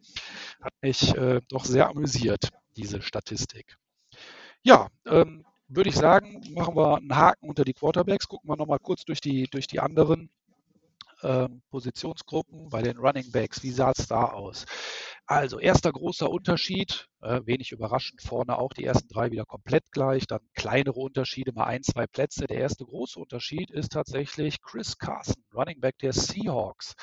Hat 0.62 0.74
mich 0.82 1.16
äh, 1.16 1.42
doch 1.50 1.66
sehr 1.66 1.88
amüsiert, 1.88 2.50
diese 2.76 3.02
Statistik. 3.02 3.78
Ja, 4.64 4.88
ähm, 5.06 5.46
würde 5.68 5.90
ich 5.90 5.96
sagen, 5.96 6.42
machen 6.52 6.76
wir 6.76 6.98
einen 6.98 7.16
Haken 7.16 7.48
unter 7.48 7.64
die 7.64 7.74
Quarterbacks, 7.74 8.28
gucken 8.28 8.50
wir 8.50 8.58
nochmal 8.58 8.80
kurz 8.80 9.06
durch 9.06 9.22
die, 9.22 9.44
durch 9.44 9.68
die 9.68 9.80
anderen 9.80 10.32
ähm, 11.24 11.62
Positionsgruppen 11.70 12.70
bei 12.70 12.82
den 12.82 12.98
Running 12.98 13.32
Backs. 13.32 13.64
Wie 13.64 13.72
sah 13.72 13.92
es 13.92 14.08
da 14.08 14.26
aus? 14.26 14.66
Also 15.26 15.60
erster 15.60 15.92
großer 15.92 16.30
Unterschied, 16.30 17.08
äh, 17.22 17.42
wenig 17.46 17.72
überraschend, 17.72 18.22
vorne 18.22 18.58
auch 18.58 18.74
die 18.74 18.84
ersten 18.84 19.08
drei 19.10 19.30
wieder 19.30 19.46
komplett 19.46 19.92
gleich, 19.92 20.26
dann 20.26 20.40
kleinere 20.56 21.00
Unterschiede, 21.00 21.52
mal 21.54 21.66
ein, 21.66 21.84
zwei 21.84 22.08
Plätze. 22.08 22.48
Der 22.48 22.58
erste 22.58 22.86
große 22.86 23.20
Unterschied 23.20 23.70
ist 23.70 23.92
tatsächlich 23.92 24.62
Chris 24.62 24.98
Carson, 24.98 25.44
Running 25.54 25.80
Back 25.80 26.00
der 26.00 26.14
Seahawks. 26.14 26.96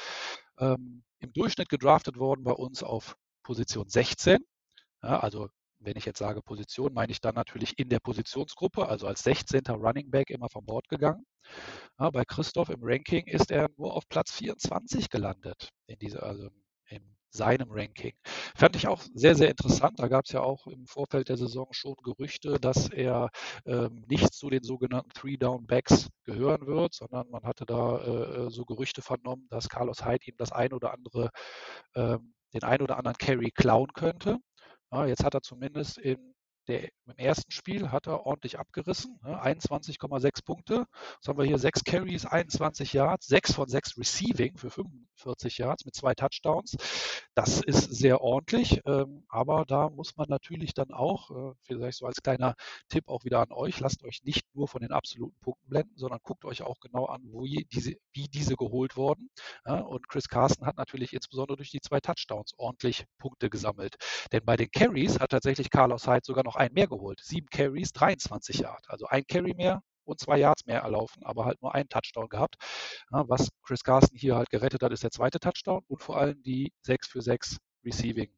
Ähm, 0.59 1.05
Im 1.21 1.33
Durchschnitt 1.33 1.69
gedraftet 1.69 2.19
worden 2.19 2.43
bei 2.43 2.53
uns 2.53 2.83
auf 2.83 3.17
Position 3.45 3.89
16. 3.89 4.39
Ja, 5.03 5.21
also 5.21 5.49
wenn 5.79 5.97
ich 5.97 6.05
jetzt 6.05 6.19
sage 6.19 6.43
Position, 6.43 6.93
meine 6.95 7.13
ich 7.13 7.21
dann 7.21 7.35
natürlich 7.35 7.79
in 7.79 7.89
der 7.89 8.01
Positionsgruppe, 8.01 8.89
also 8.89 9.07
als 9.07 9.23
16. 9.23 9.63
Running 9.69 10.11
Back 10.11 10.31
immer 10.31 10.49
vom 10.49 10.65
Bord 10.65 10.89
gegangen. 10.89 11.25
Ja, 11.99 12.11
bei 12.11 12.25
Christoph 12.25 12.71
im 12.71 12.81
Ranking 12.83 13.27
ist 13.27 13.51
er 13.51 13.69
nur 13.77 13.95
auf 13.95 14.09
Platz 14.09 14.33
24 14.33 15.11
gelandet, 15.11 15.71
in 15.87 15.99
diese, 15.99 16.23
also 16.23 16.49
in 16.89 17.17
seinem 17.31 17.71
Ranking. 17.71 18.15
Fand 18.57 18.77
ich 18.77 18.89
auch 18.89 19.03
sehr, 19.15 19.35
sehr 19.35 19.51
interessant. 19.51 19.99
Da 19.99 20.09
gab 20.09 20.25
es 20.25 20.33
ja 20.33 20.41
auch 20.41 20.67
im 20.67 20.87
Vorfeld 20.87 21.29
der 21.29 21.37
Saison 21.37 21.69
schon 21.73 21.95
Gerüchte, 22.03 22.59
dass 22.59 22.89
er 22.89 23.31
ähm, 23.67 24.05
nicht 24.09 24.33
zu 24.33 24.51
den 24.51 24.63
sogenannten 24.63 25.11
Three-Down-Backs 25.11 26.09
gehören 26.25 26.67
wird, 26.67 26.95
sondern 26.95 27.29
man 27.31 27.45
hatte 27.45 27.67
da 27.67 27.99
äh, 28.47 28.51
so 28.51 28.65
Gerüchte 28.65 29.03
vernommen, 29.03 29.47
dass 29.51 29.69
Carlos 29.69 30.05
Hyde 30.05 30.27
ihm 30.27 30.37
das 30.39 30.53
ein 30.53 30.73
oder 30.73 30.93
andere 30.93 31.31
ähm, 31.95 32.35
den 32.55 32.63
ein 32.63 32.81
oder 32.81 32.97
anderen 32.97 33.19
Carry 33.19 33.51
klauen 33.51 33.93
könnte. 33.93 34.39
Ja, 34.93 35.07
jetzt 35.07 35.25
hat 35.25 35.35
er 35.35 35.43
zumindest 35.43 35.99
in 35.99 36.36
der, 36.69 36.89
Im 37.07 37.17
ersten 37.17 37.51
Spiel 37.51 37.91
hat 37.91 38.07
er 38.07 38.27
ordentlich 38.27 38.59
abgerissen, 38.59 39.19
ne? 39.23 39.43
21,6 39.43 40.45
Punkte. 40.45 40.87
Jetzt 41.15 41.29
haben 41.29 41.39
wir 41.39 41.45
hier 41.45 41.59
sechs 41.59 41.85
Carries, 41.85 42.27
21 42.27 42.93
Yards, 42.93 43.27
sechs 43.27 43.53
von 43.53 43.69
sechs 43.69 43.97
Receiving 43.97 44.57
für 44.57 44.71
45 44.71 45.59
Yards 45.59 45.85
mit 45.85 45.95
zwei 45.95 46.15
Touchdowns. 46.15 46.77
Das 47.35 47.61
ist 47.61 47.95
sehr 47.95 48.21
ordentlich, 48.21 48.81
ähm, 48.87 49.25
aber 49.29 49.65
da 49.67 49.91
muss 49.91 50.17
man 50.17 50.29
natürlich 50.29 50.75
dann 50.75 50.93
auch, 50.93 51.31
äh, 51.31 51.55
vielleicht 51.63 51.99
so 51.99 52.07
als 52.07 52.23
kleiner 52.23 52.55
Tipp 52.89 53.09
auch 53.09 53.25
wieder 53.25 53.41
an 53.41 53.53
euch, 53.53 53.79
lasst 53.81 54.03
euch 54.05 54.23
nicht 54.25 54.47
nur 54.55 54.69
von 54.69 54.81
den 54.81 54.93
absoluten 54.93 55.39
Punkten 55.41 55.69
blenden, 55.69 55.97
sondern 55.97 56.21
guckt 56.23 56.45
euch 56.45 56.63
auch 56.63 56.81
genau 56.81 57.07
an, 57.07 57.23
wo 57.27 57.45
diese, 57.45 57.95
wie 58.13 58.29
diese 58.29 58.57
geholt 58.57 58.97
wurden. 58.97 59.31
Ja? 59.67 59.81
Und 59.81 60.09
Chris 60.09 60.29
Carson 60.29 60.67
hat 60.67 60.77
natürlich 60.77 61.13
insbesondere 61.13 61.57
durch 61.57 61.71
die 61.71 61.81
zwei 61.81 62.01
Touchdowns 62.01 62.55
ordentlich 62.57 63.05
Punkte 63.19 63.51
gesammelt. 63.51 63.97
Denn 64.33 64.45
bei 64.45 64.57
den 64.57 64.71
Carries 64.71 65.21
hat 65.21 65.31
tatsächlich 65.31 65.71
Carlos 65.71 66.07
Hyde 66.07 66.25
sogar 66.25 66.45
noch 66.45 66.56
noch 66.57 66.63
einen 66.63 66.75
mehr 66.75 66.87
geholt. 66.87 67.21
Sieben 67.23 67.49
Carries, 67.49 67.93
23 67.93 68.59
Yards. 68.61 68.89
Also 68.89 69.07
ein 69.07 69.27
Carry 69.27 69.55
mehr 69.55 69.83
und 70.05 70.21
zwei 70.21 70.39
Yards 70.39 70.67
mehr 70.67 70.81
erlaufen, 70.81 71.23
aber 71.25 71.45
halt 71.45 71.61
nur 71.63 71.75
einen 71.75 71.89
Touchdown 71.89 72.29
gehabt. 72.29 72.57
Ja, 73.13 73.29
was 73.29 73.49
Chris 73.63 73.83
Carson 73.83 74.17
hier 74.17 74.37
halt 74.37 74.51
gerettet 74.51 74.83
hat, 74.83 74.93
ist 74.93 75.03
der 75.03 75.11
zweite 75.11 75.41
Touchdown 75.41 75.83
und 75.89 76.03
vor 76.03 76.17
allem 76.19 76.43
die 76.43 76.73
6 76.83 77.09
für 77.09 77.23
6 77.23 77.59
Receiving 77.85 78.31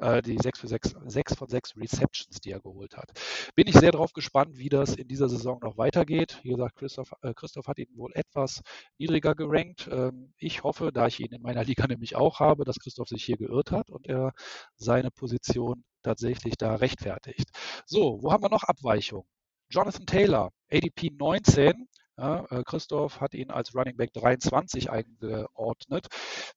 äh, 0.00 0.22
die 0.22 0.36
6 0.36 0.58
für 0.58 0.68
6, 0.68 0.96
6 1.06 1.34
von 1.36 1.48
6 1.48 1.76
Receptions, 1.76 2.40
die 2.40 2.50
er 2.50 2.60
geholt 2.60 2.96
hat. 2.96 3.12
Bin 3.54 3.68
ich 3.68 3.74
sehr 3.74 3.92
darauf 3.92 4.12
gespannt, 4.12 4.58
wie 4.58 4.68
das 4.68 4.96
in 4.96 5.06
dieser 5.06 5.28
Saison 5.28 5.60
noch 5.62 5.78
weitergeht. 5.78 6.40
Wie 6.42 6.50
gesagt, 6.50 6.76
Christoph, 6.76 7.12
äh, 7.22 7.32
Christoph 7.32 7.68
hat 7.68 7.78
ihn 7.78 7.88
wohl 7.94 8.10
etwas 8.14 8.62
niedriger 8.98 9.34
gerankt. 9.36 9.88
Ähm, 9.90 10.32
ich 10.38 10.64
hoffe, 10.64 10.90
da 10.92 11.06
ich 11.06 11.20
ihn 11.20 11.32
in 11.32 11.42
meiner 11.42 11.64
Liga 11.64 11.86
nämlich 11.88 12.16
auch 12.16 12.40
habe, 12.40 12.64
dass 12.64 12.78
Christoph 12.80 13.08
sich 13.08 13.24
hier 13.24 13.36
geirrt 13.36 13.70
hat 13.70 13.90
und 13.90 14.06
er 14.06 14.32
seine 14.76 15.10
Position 15.12 15.84
tatsächlich 16.04 16.54
da 16.56 16.76
rechtfertigt. 16.76 17.50
So, 17.86 18.22
wo 18.22 18.32
haben 18.32 18.44
wir 18.44 18.50
noch 18.50 18.62
Abweichungen? 18.62 19.26
Jonathan 19.70 20.06
Taylor, 20.06 20.52
ADP 20.70 21.10
19, 21.18 21.88
ja, 22.16 22.44
äh, 22.50 22.62
Christoph 22.64 23.20
hat 23.20 23.34
ihn 23.34 23.50
als 23.50 23.74
Running 23.74 23.96
Back 23.96 24.12
23 24.12 24.90
eingeordnet. 24.90 26.06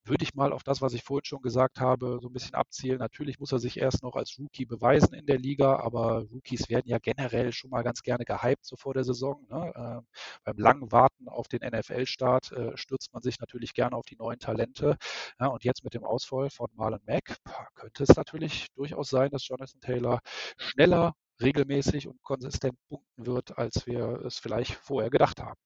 Würde 0.04 0.24
ich 0.24 0.36
mal 0.36 0.54
auf 0.54 0.64
das, 0.64 0.82
was 0.82 0.94
ich 0.94 1.04
vorhin 1.04 1.26
schon 1.26 1.42
gesagt 1.42 1.80
habe, 1.80 2.20
so 2.22 2.30
ein 2.30 2.34
bisschen 2.34 2.54
abzielen. 2.54 3.00
Natürlich 3.00 3.40
muss 3.40 3.52
er 3.52 3.60
sich 3.60 3.78
erst 3.80 4.04
noch 4.04 4.16
als 4.16 4.38
Rookie 4.38 4.66
beweisen 4.66 5.16
in 5.16 5.26
der 5.26 5.40
Liga, 5.40 5.78
aber 5.78 6.26
Rookies 6.32 6.70
werden 6.70 6.88
ja 6.88 7.00
generell 7.00 7.52
schon 7.52 7.72
mal 7.72 7.84
ganz 7.84 8.04
gerne 8.04 8.24
gehypt 8.24 8.66
so 8.66 8.76
vor 8.76 8.94
der 8.94 9.04
Saison. 9.04 9.46
Ne? 9.50 9.74
Äh, 9.76 10.18
beim 10.44 10.58
langen 10.58 10.92
Warten 10.92 11.28
auf 11.28 11.48
den 11.48 11.62
NFL-Start 11.68 12.52
äh, 12.52 12.78
stürzt 12.78 13.14
man 13.14 13.24
sich 13.24 13.40
natürlich 13.40 13.74
gerne 13.74 13.96
auf 13.96 14.06
die 14.06 14.16
neuen 14.16 14.40
Talente. 14.40 14.98
Ja, 15.40 15.48
und 15.48 15.64
jetzt 15.64 15.84
mit 15.84 15.94
dem 15.96 16.04
Ausfall 16.04 16.50
von 16.52 16.70
Marlon 16.76 17.02
Mack 17.08 17.38
könnte 17.76 18.04
es 18.04 18.16
natürlich 18.16 18.68
durchaus 18.76 19.10
sein, 19.10 19.32
dass 19.32 19.48
Jonathan 19.48 19.82
Taylor 19.82 20.22
schneller 20.58 21.14
regelmäßig 21.42 22.08
und 22.08 22.22
konsistent 22.24 22.78
punkten 22.90 23.26
wird, 23.26 23.58
als 23.58 23.86
wir 23.86 24.22
es 24.26 24.40
vielleicht 24.40 24.74
vorher 24.74 25.10
gedacht 25.10 25.42
haben. 25.42 25.60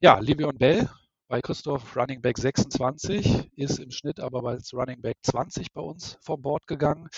Ja, 0.00 0.18
Livion 0.18 0.56
Bell 0.56 0.88
bei 1.28 1.42
Christoph 1.42 1.94
Running 1.94 2.22
Back 2.22 2.38
26 2.38 3.50
ist 3.54 3.78
im 3.78 3.90
Schnitt 3.90 4.18
aber 4.18 4.42
als 4.48 4.72
Running 4.72 5.02
Back 5.02 5.18
20 5.22 5.72
bei 5.72 5.82
uns 5.82 6.18
vom 6.22 6.40
Board 6.40 6.66
gegangen. 6.66 7.08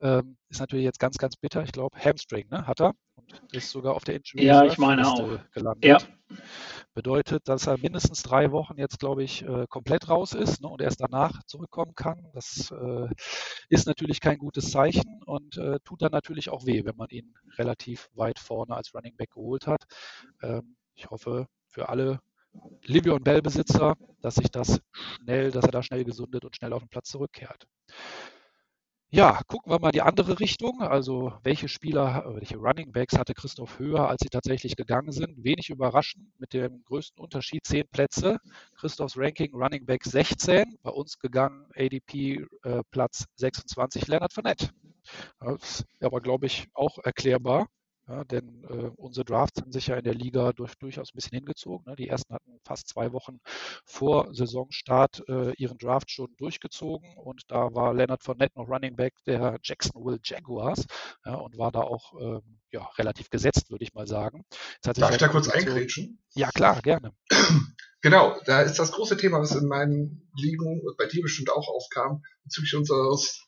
Ähm, 0.00 0.36
ist 0.48 0.60
natürlich 0.60 0.84
jetzt 0.84 1.00
ganz, 1.00 1.18
ganz 1.18 1.36
bitter. 1.36 1.64
Ich 1.64 1.72
glaube, 1.72 1.98
Hamstring 1.98 2.48
ne, 2.48 2.66
hat 2.66 2.80
er 2.80 2.94
und 3.16 3.42
ist 3.52 3.70
sogar 3.70 3.94
auf 3.94 4.04
der 4.04 4.14
Injury 4.16 4.44
ja, 4.44 4.64
ich 4.64 4.78
meine 4.78 5.06
auch. 5.08 5.38
gelandet. 5.52 5.84
Ja. 5.84 5.98
Bedeutet, 6.94 7.48
dass 7.48 7.66
er 7.66 7.78
mindestens 7.78 8.22
drei 8.22 8.52
Wochen 8.52 8.78
jetzt, 8.78 9.00
glaube 9.00 9.24
ich, 9.24 9.42
äh, 9.42 9.66
komplett 9.68 10.08
raus 10.08 10.32
ist 10.32 10.62
ne, 10.62 10.68
und 10.68 10.80
erst 10.80 11.00
danach 11.00 11.42
zurückkommen 11.44 11.94
kann. 11.96 12.28
Das 12.34 12.70
äh, 12.70 13.08
ist 13.68 13.86
natürlich 13.86 14.20
kein 14.20 14.38
gutes 14.38 14.70
Zeichen 14.70 15.22
und 15.24 15.56
äh, 15.56 15.80
tut 15.84 16.02
dann 16.02 16.12
natürlich 16.12 16.50
auch 16.50 16.66
weh, 16.66 16.84
wenn 16.84 16.96
man 16.96 17.08
ihn 17.10 17.34
relativ 17.58 18.10
weit 18.14 18.38
vorne 18.38 18.76
als 18.76 18.94
Running 18.94 19.16
Back 19.16 19.32
geholt 19.32 19.66
hat. 19.66 19.84
Ähm, 20.40 20.76
ich 20.94 21.10
hoffe 21.10 21.48
für 21.68 21.88
alle 21.88 22.20
Livion 22.84 23.22
Bell-Besitzer, 23.22 23.96
dass 24.20 24.36
sich 24.36 24.50
das 24.50 24.80
schnell, 24.92 25.50
dass 25.50 25.64
er 25.64 25.70
da 25.70 25.82
schnell 25.82 26.04
gesundet 26.04 26.44
und 26.44 26.56
schnell 26.56 26.72
auf 26.72 26.82
den 26.82 26.88
Platz 26.88 27.10
zurückkehrt. 27.10 27.66
Ja, 29.10 29.40
gucken 29.46 29.70
wir 29.72 29.78
mal 29.78 29.92
die 29.92 30.02
andere 30.02 30.40
Richtung. 30.40 30.82
Also 30.82 31.32
welche 31.44 31.68
Spieler, 31.68 32.24
welche 32.34 32.56
Running 32.56 32.90
Backs 32.92 33.16
hatte 33.16 33.34
Christoph 33.34 33.78
höher, 33.78 34.08
als 34.08 34.20
sie 34.22 34.28
tatsächlich 34.28 34.74
gegangen 34.74 35.12
sind? 35.12 35.44
Wenig 35.44 35.70
überraschend 35.70 36.28
mit 36.38 36.52
dem 36.52 36.82
größten 36.84 37.22
Unterschied 37.22 37.64
zehn 37.64 37.86
Plätze. 37.88 38.38
Christophs 38.74 39.16
Ranking 39.16 39.54
Running 39.54 39.86
Back 39.86 40.04
16, 40.04 40.78
bei 40.82 40.90
uns 40.90 41.18
gegangen 41.18 41.66
ADP 41.76 42.46
äh, 42.64 42.82
Platz 42.90 43.26
26 43.36 44.08
Leonard 44.08 44.32
Fournette. 44.32 44.70
Das 45.38 45.80
ist 45.80 45.86
aber, 46.00 46.20
glaube 46.20 46.46
ich, 46.46 46.66
auch 46.74 46.98
erklärbar. 46.98 47.68
Ja, 48.08 48.22
denn 48.24 48.64
äh, 48.68 48.90
unsere 48.96 49.24
Drafts 49.24 49.60
haben 49.60 49.72
sich 49.72 49.88
ja 49.88 49.96
in 49.96 50.04
der 50.04 50.14
Liga 50.14 50.52
durch, 50.52 50.76
durchaus 50.76 51.10
ein 51.10 51.16
bisschen 51.16 51.36
hingezogen. 51.36 51.84
Ne? 51.86 51.96
Die 51.96 52.08
ersten 52.08 52.34
hatten 52.34 52.60
fast 52.64 52.88
zwei 52.88 53.12
Wochen 53.12 53.40
vor 53.84 54.32
Saisonstart 54.32 55.24
äh, 55.28 55.52
ihren 55.54 55.76
Draft 55.78 56.10
schon 56.10 56.34
durchgezogen 56.36 57.16
und 57.16 57.42
da 57.48 57.74
war 57.74 57.94
Leonard 57.94 58.22
Fournette 58.22 58.58
noch 58.58 58.68
Running 58.68 58.94
Back 58.94 59.14
der 59.26 59.58
Jacksonville 59.62 60.20
Jaguars 60.22 60.86
ja, 61.24 61.34
und 61.34 61.58
war 61.58 61.72
da 61.72 61.80
auch 61.80 62.14
ähm, 62.20 62.60
ja, 62.70 62.88
relativ 62.96 63.28
gesetzt, 63.28 63.70
würde 63.70 63.82
ich 63.82 63.92
mal 63.92 64.06
sagen. 64.06 64.44
Darf 64.82 65.10
ich 65.10 65.16
da 65.18 65.28
kurz 65.28 65.48
eingrätschen? 65.48 66.22
Ja, 66.34 66.50
klar, 66.50 66.80
gerne. 66.82 67.12
Genau, 68.02 68.38
da 68.44 68.62
ist 68.62 68.78
das 68.78 68.92
große 68.92 69.16
Thema, 69.16 69.40
was 69.40 69.56
in 69.56 69.66
meinen 69.66 70.30
Ligen 70.36 70.80
und 70.80 70.96
bei 70.96 71.06
dir 71.06 71.22
bestimmt 71.22 71.50
auch 71.50 71.66
aufkam, 71.66 72.22
bezüglich 72.44 72.76
unseres 72.76 73.42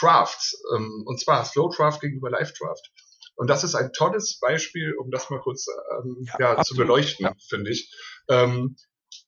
Drafts. 0.00 0.62
Ähm, 0.74 1.02
und 1.04 1.20
zwar 1.20 1.44
Slow 1.44 1.68
Draft 1.76 2.00
gegenüber 2.00 2.30
Live 2.30 2.54
Draft. 2.54 2.90
Und 3.40 3.48
das 3.48 3.64
ist 3.64 3.74
ein 3.74 3.94
tolles 3.94 4.38
Beispiel, 4.38 4.92
um 4.96 5.10
das 5.10 5.30
mal 5.30 5.40
kurz 5.40 5.66
ähm, 5.96 6.28
ja, 6.38 6.56
ja 6.56 6.62
zu 6.62 6.76
beleuchten, 6.76 7.24
ja. 7.24 7.34
finde 7.48 7.70
ich. 7.70 7.90
Ähm, 8.28 8.76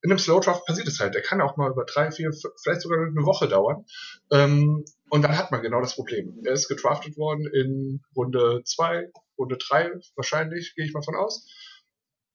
in 0.02 0.10
einem 0.10 0.18
Slow 0.18 0.38
Draft 0.38 0.66
passiert 0.66 0.86
es 0.86 1.00
halt. 1.00 1.14
Der 1.14 1.22
kann 1.22 1.40
auch 1.40 1.56
mal 1.56 1.70
über 1.70 1.86
drei, 1.86 2.10
vier, 2.10 2.30
vielleicht 2.62 2.82
sogar 2.82 2.98
eine 2.98 3.24
Woche 3.24 3.48
dauern. 3.48 3.86
Ähm, 4.30 4.84
und 5.08 5.22
dann 5.22 5.38
hat 5.38 5.50
man 5.50 5.62
genau 5.62 5.80
das 5.80 5.94
Problem. 5.94 6.42
Er 6.44 6.52
ist 6.52 6.68
gedraftet 6.68 7.16
worden 7.16 7.46
in 7.46 8.02
Runde 8.14 8.60
zwei, 8.66 9.10
Runde 9.38 9.56
drei 9.56 9.90
wahrscheinlich, 10.14 10.74
gehe 10.74 10.84
ich 10.84 10.92
mal 10.92 11.02
von 11.02 11.16
aus. 11.16 11.48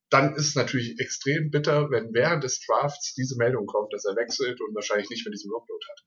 Dann 0.10 0.36
ist 0.36 0.48
es 0.48 0.56
natürlich 0.56 1.00
extrem 1.00 1.52
bitter, 1.52 1.92
wenn 1.92 2.12
während 2.12 2.44
des 2.44 2.60
Drafts 2.66 3.14
diese 3.14 3.38
Meldung 3.38 3.68
kommt, 3.68 3.94
dass 3.94 4.04
er 4.06 4.16
wechselt 4.16 4.60
und 4.62 4.74
wahrscheinlich 4.74 5.12
nicht 5.12 5.24
mehr 5.28 5.32
diesen 5.32 5.52
Workload 5.52 5.86
hat. 5.92 6.04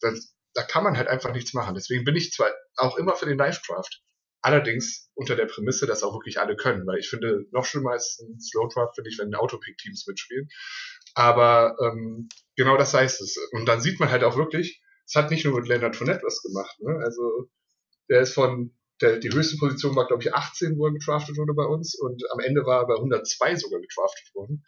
Das, 0.00 0.34
da 0.54 0.64
kann 0.64 0.82
man 0.82 0.96
halt 0.96 1.06
einfach 1.06 1.32
nichts 1.32 1.54
machen. 1.54 1.76
Deswegen 1.76 2.04
bin 2.04 2.16
ich 2.16 2.32
zwar 2.32 2.50
auch 2.74 2.96
immer 2.96 3.14
für 3.14 3.26
den 3.26 3.38
Live-Draft, 3.38 4.02
Allerdings 4.44 5.10
unter 5.14 5.36
der 5.36 5.46
Prämisse, 5.46 5.86
dass 5.86 6.02
auch 6.02 6.12
wirklich 6.12 6.38
alle 6.38 6.54
können, 6.54 6.86
weil 6.86 6.98
ich 6.98 7.08
finde, 7.08 7.46
noch 7.50 7.64
schlimmer 7.64 7.92
als 7.92 8.20
ein 8.20 8.38
Slow 8.38 8.68
Draft 8.68 8.94
finde 8.94 9.08
ich, 9.08 9.18
wenn 9.18 9.34
Autopick-Teams 9.34 10.06
mitspielen. 10.06 10.50
Aber 11.14 11.78
ähm, 11.80 12.28
genau 12.54 12.76
das 12.76 12.92
heißt 12.92 13.22
es. 13.22 13.38
Und 13.52 13.64
dann 13.64 13.80
sieht 13.80 14.00
man 14.00 14.10
halt 14.10 14.22
auch 14.22 14.36
wirklich, 14.36 14.82
es 15.06 15.14
hat 15.14 15.30
nicht 15.30 15.46
nur 15.46 15.58
mit 15.58 15.66
Leonard 15.66 15.96
Fournette 15.96 16.26
was 16.26 16.42
gemacht. 16.42 16.76
Ne? 16.80 17.00
Also 17.02 17.48
der 18.10 18.20
ist 18.20 18.34
von, 18.34 18.76
der, 19.00 19.18
die 19.18 19.30
höchste 19.30 19.56
Position 19.56 19.96
war, 19.96 20.06
glaube 20.06 20.22
ich, 20.22 20.34
18, 20.34 20.76
wo 20.76 20.88
er 20.88 20.92
getraftet 20.92 21.38
wurde 21.38 21.54
bei 21.54 21.64
uns. 21.64 21.98
Und 21.98 22.22
am 22.30 22.40
Ende 22.40 22.66
war 22.66 22.82
er 22.82 22.86
bei 22.86 22.96
102 22.96 23.56
sogar 23.56 23.80
getraftet 23.80 24.34
worden. 24.34 24.62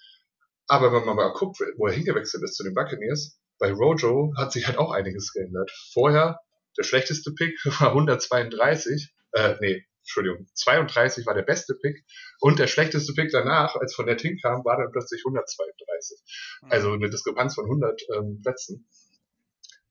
Aber 0.68 0.91
wenn 0.91 1.05
man 1.05 1.16
mal 1.16 1.35
guckt, 1.35 1.59
wo 1.77 1.87
er 1.87 1.93
hingewechselt 1.93 2.43
ist 2.43 2.55
zu 2.55 2.64
den 2.64 2.72
Buccaneers, 2.72 3.39
bei 3.59 3.70
Rojo 3.72 4.33
hat 4.39 4.53
sich 4.53 4.68
halt 4.68 4.79
auch 4.79 4.91
einiges 4.91 5.35
geändert. 5.35 5.70
Vorher, 5.93 6.41
der 6.79 6.83
schlechteste 6.85 7.33
Pick 7.33 7.62
war 7.79 7.89
132 7.89 9.12
äh, 9.37 9.57
nee, 9.61 9.84
Entschuldigung, 10.01 10.47
32 10.55 11.26
war 11.26 11.34
der 11.34 11.43
beste 11.43 11.74
Pick 11.74 12.05
und 12.41 12.59
der 12.59 12.68
schlechteste 12.68 13.12
Pick 13.12 13.30
danach, 13.32 13.74
als 13.76 13.95
von 13.95 14.07
der 14.07 14.16
Tink 14.16 14.41
kam, 14.41 14.64
war 14.64 14.76
dann 14.76 14.93
plötzlich 14.93 15.22
132. 15.26 16.18
Mhm. 16.62 16.72
Also 16.72 16.93
eine 16.93 17.11
Diskrepanz 17.11 17.55
von 17.55 17.64
100 17.64 18.03
ähm, 18.14 18.41
Plätzen. 18.43 18.89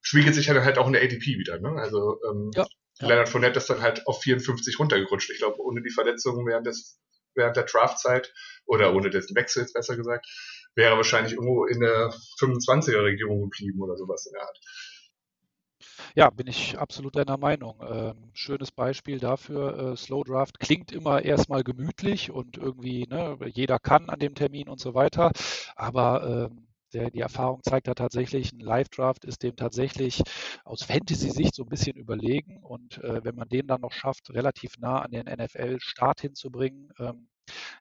Spiegelt 0.00 0.34
sich 0.34 0.48
halt, 0.48 0.62
halt 0.62 0.78
auch 0.78 0.86
in 0.86 0.94
der 0.94 1.02
ADP 1.02 1.38
wieder. 1.38 1.60
Ne? 1.60 1.80
Also 1.80 2.18
ähm, 2.30 2.50
ja, 2.54 2.66
ja. 3.00 3.08
Leonard 3.08 3.28
Fournette 3.28 3.58
ist 3.58 3.68
dann 3.68 3.82
halt 3.82 4.06
auf 4.06 4.22
54 4.22 4.78
runtergerutscht. 4.78 5.30
Ich 5.30 5.38
glaube, 5.38 5.60
ohne 5.60 5.82
die 5.82 5.90
Verletzungen 5.90 6.46
während, 6.46 6.66
des, 6.66 6.98
während 7.34 7.56
der 7.56 7.64
Draftzeit 7.64 8.32
oder 8.64 8.94
ohne 8.94 9.10
dessen 9.10 9.36
Wechsels 9.36 9.72
besser 9.72 9.96
gesagt, 9.96 10.26
wäre 10.74 10.96
wahrscheinlich 10.96 11.34
irgendwo 11.34 11.66
in 11.66 11.80
der 11.80 12.10
25er-Region 12.40 13.50
geblieben 13.50 13.82
oder 13.82 13.96
sowas 13.96 14.26
in 14.26 14.32
der 14.32 14.42
Art. 14.42 14.58
Ja, 16.14 16.30
bin 16.30 16.46
ich 16.46 16.78
absolut 16.78 17.16
deiner 17.16 17.36
Meinung. 17.36 17.76
Ähm, 17.88 18.30
schönes 18.34 18.72
Beispiel 18.72 19.18
dafür. 19.18 19.92
Äh, 19.92 19.96
Slow 19.96 20.24
Draft 20.24 20.58
klingt 20.58 20.92
immer 20.92 21.22
erstmal 21.24 21.62
gemütlich 21.62 22.30
und 22.30 22.56
irgendwie, 22.58 23.06
ne, 23.08 23.38
jeder 23.54 23.78
kann 23.78 24.08
an 24.10 24.18
dem 24.18 24.34
Termin 24.34 24.68
und 24.68 24.80
so 24.80 24.94
weiter. 24.94 25.32
Aber 25.76 26.48
ähm, 26.50 26.66
der, 26.92 27.10
die 27.10 27.20
Erfahrung 27.20 27.62
zeigt 27.62 27.86
ja 27.88 27.94
tatsächlich, 27.94 28.52
ein 28.52 28.60
Live-Draft 28.60 29.24
ist 29.24 29.42
dem 29.42 29.56
tatsächlich 29.56 30.22
aus 30.64 30.82
Fantasy-Sicht 30.84 31.54
so 31.54 31.64
ein 31.64 31.68
bisschen 31.68 31.96
überlegen. 31.96 32.58
Und 32.62 32.98
äh, 33.02 33.24
wenn 33.24 33.34
man 33.36 33.48
den 33.48 33.66
dann 33.66 33.80
noch 33.82 33.92
schafft, 33.92 34.30
relativ 34.30 34.78
nah 34.78 35.00
an 35.02 35.10
den 35.10 35.26
NFL-Start 35.26 36.20
hinzubringen, 36.20 36.92
ähm, 36.98 37.28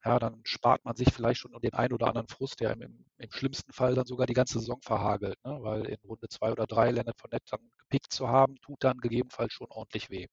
ja, 0.05 0.19
dann 0.19 0.41
spart 0.45 0.83
man 0.85 0.95
sich 0.95 1.11
vielleicht 1.13 1.39
schon 1.41 1.51
den 1.61 1.73
ein 1.73 1.93
oder 1.93 2.07
anderen 2.07 2.27
Frust, 2.27 2.59
der 2.59 2.73
im, 2.73 3.05
im 3.17 3.31
schlimmsten 3.31 3.73
Fall 3.73 3.95
dann 3.95 4.05
sogar 4.05 4.27
die 4.27 4.33
ganze 4.33 4.59
Saison 4.59 4.81
verhagelt, 4.81 5.37
ne? 5.45 5.57
weil 5.61 5.85
in 5.85 5.97
Runde 6.03 6.27
zwei 6.29 6.51
oder 6.51 6.67
drei 6.67 6.91
Leonard 6.91 7.19
von 7.19 7.29
Nett 7.31 7.43
dann 7.51 7.71
gepickt 7.79 8.11
zu 8.13 8.27
haben, 8.29 8.55
tut 8.61 8.83
dann 8.83 8.97
gegebenenfalls 8.99 9.53
schon 9.53 9.67
ordentlich 9.69 10.09
weh. 10.09 10.27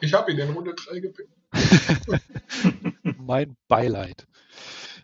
Ich 0.00 0.12
habe 0.12 0.32
ihn 0.32 0.38
in 0.38 0.50
Runde 0.50 0.74
3 0.74 1.00
gepickt. 1.00 1.32
mein 3.18 3.56
Beileid. 3.68 4.26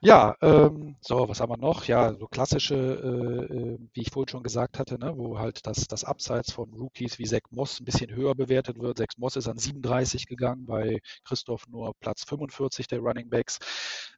Ja, 0.05 0.35
ähm, 0.43 0.97
so, 1.01 1.29
was 1.29 1.41
haben 1.41 1.53
wir 1.53 1.59
noch? 1.59 1.85
Ja, 1.85 2.13
so 2.15 2.27
klassische, 2.27 2.75
äh, 2.75 3.55
äh, 3.55 3.79
wie 3.93 4.01
ich 4.01 4.11
vorhin 4.11 4.29
schon 4.29 4.43
gesagt 4.43 4.81
hatte, 4.81 4.99
ne, 4.99 5.17
wo 5.17 5.39
halt 5.39 5.65
das, 5.65 5.87
das 5.87 6.03
Abseits 6.03 6.53
von 6.53 6.73
Rookies 6.75 7.21
wie 7.21 7.25
Zach 7.25 7.43
Moss 7.51 7.79
ein 7.79 7.85
bisschen 7.85 8.11
höher 8.13 8.35
bewertet 8.35 8.81
wird. 8.81 8.99
Zach 8.99 9.07
Moss 9.17 9.37
ist 9.37 9.47
an 9.47 9.59
37 9.59 10.27
gegangen, 10.27 10.67
bei 10.67 11.01
Christoph 11.25 11.69
nur 11.69 11.95
Platz 12.01 12.25
45 12.25 12.89
der 12.89 12.99
Running 12.99 13.31
Backs. 13.31 13.61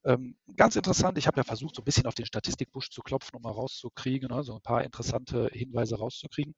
Ähm, 0.06 0.36
ganz 0.56 0.74
interessant, 0.74 1.18
ich 1.18 1.26
habe 1.26 1.36
ja 1.36 1.44
versucht, 1.44 1.76
so 1.76 1.82
ein 1.82 1.84
bisschen 1.84 2.06
auf 2.06 2.14
den 2.14 2.24
Statistikbusch 2.26 2.88
zu 2.88 3.02
klopfen, 3.02 3.36
um 3.36 3.42
mal 3.42 3.52
rauszukriegen, 3.52 4.34
ne, 4.34 4.42
so 4.42 4.54
ein 4.54 4.62
paar 4.62 4.84
interessante 4.84 5.50
Hinweise 5.52 5.98
rauszukriegen. 5.98 6.54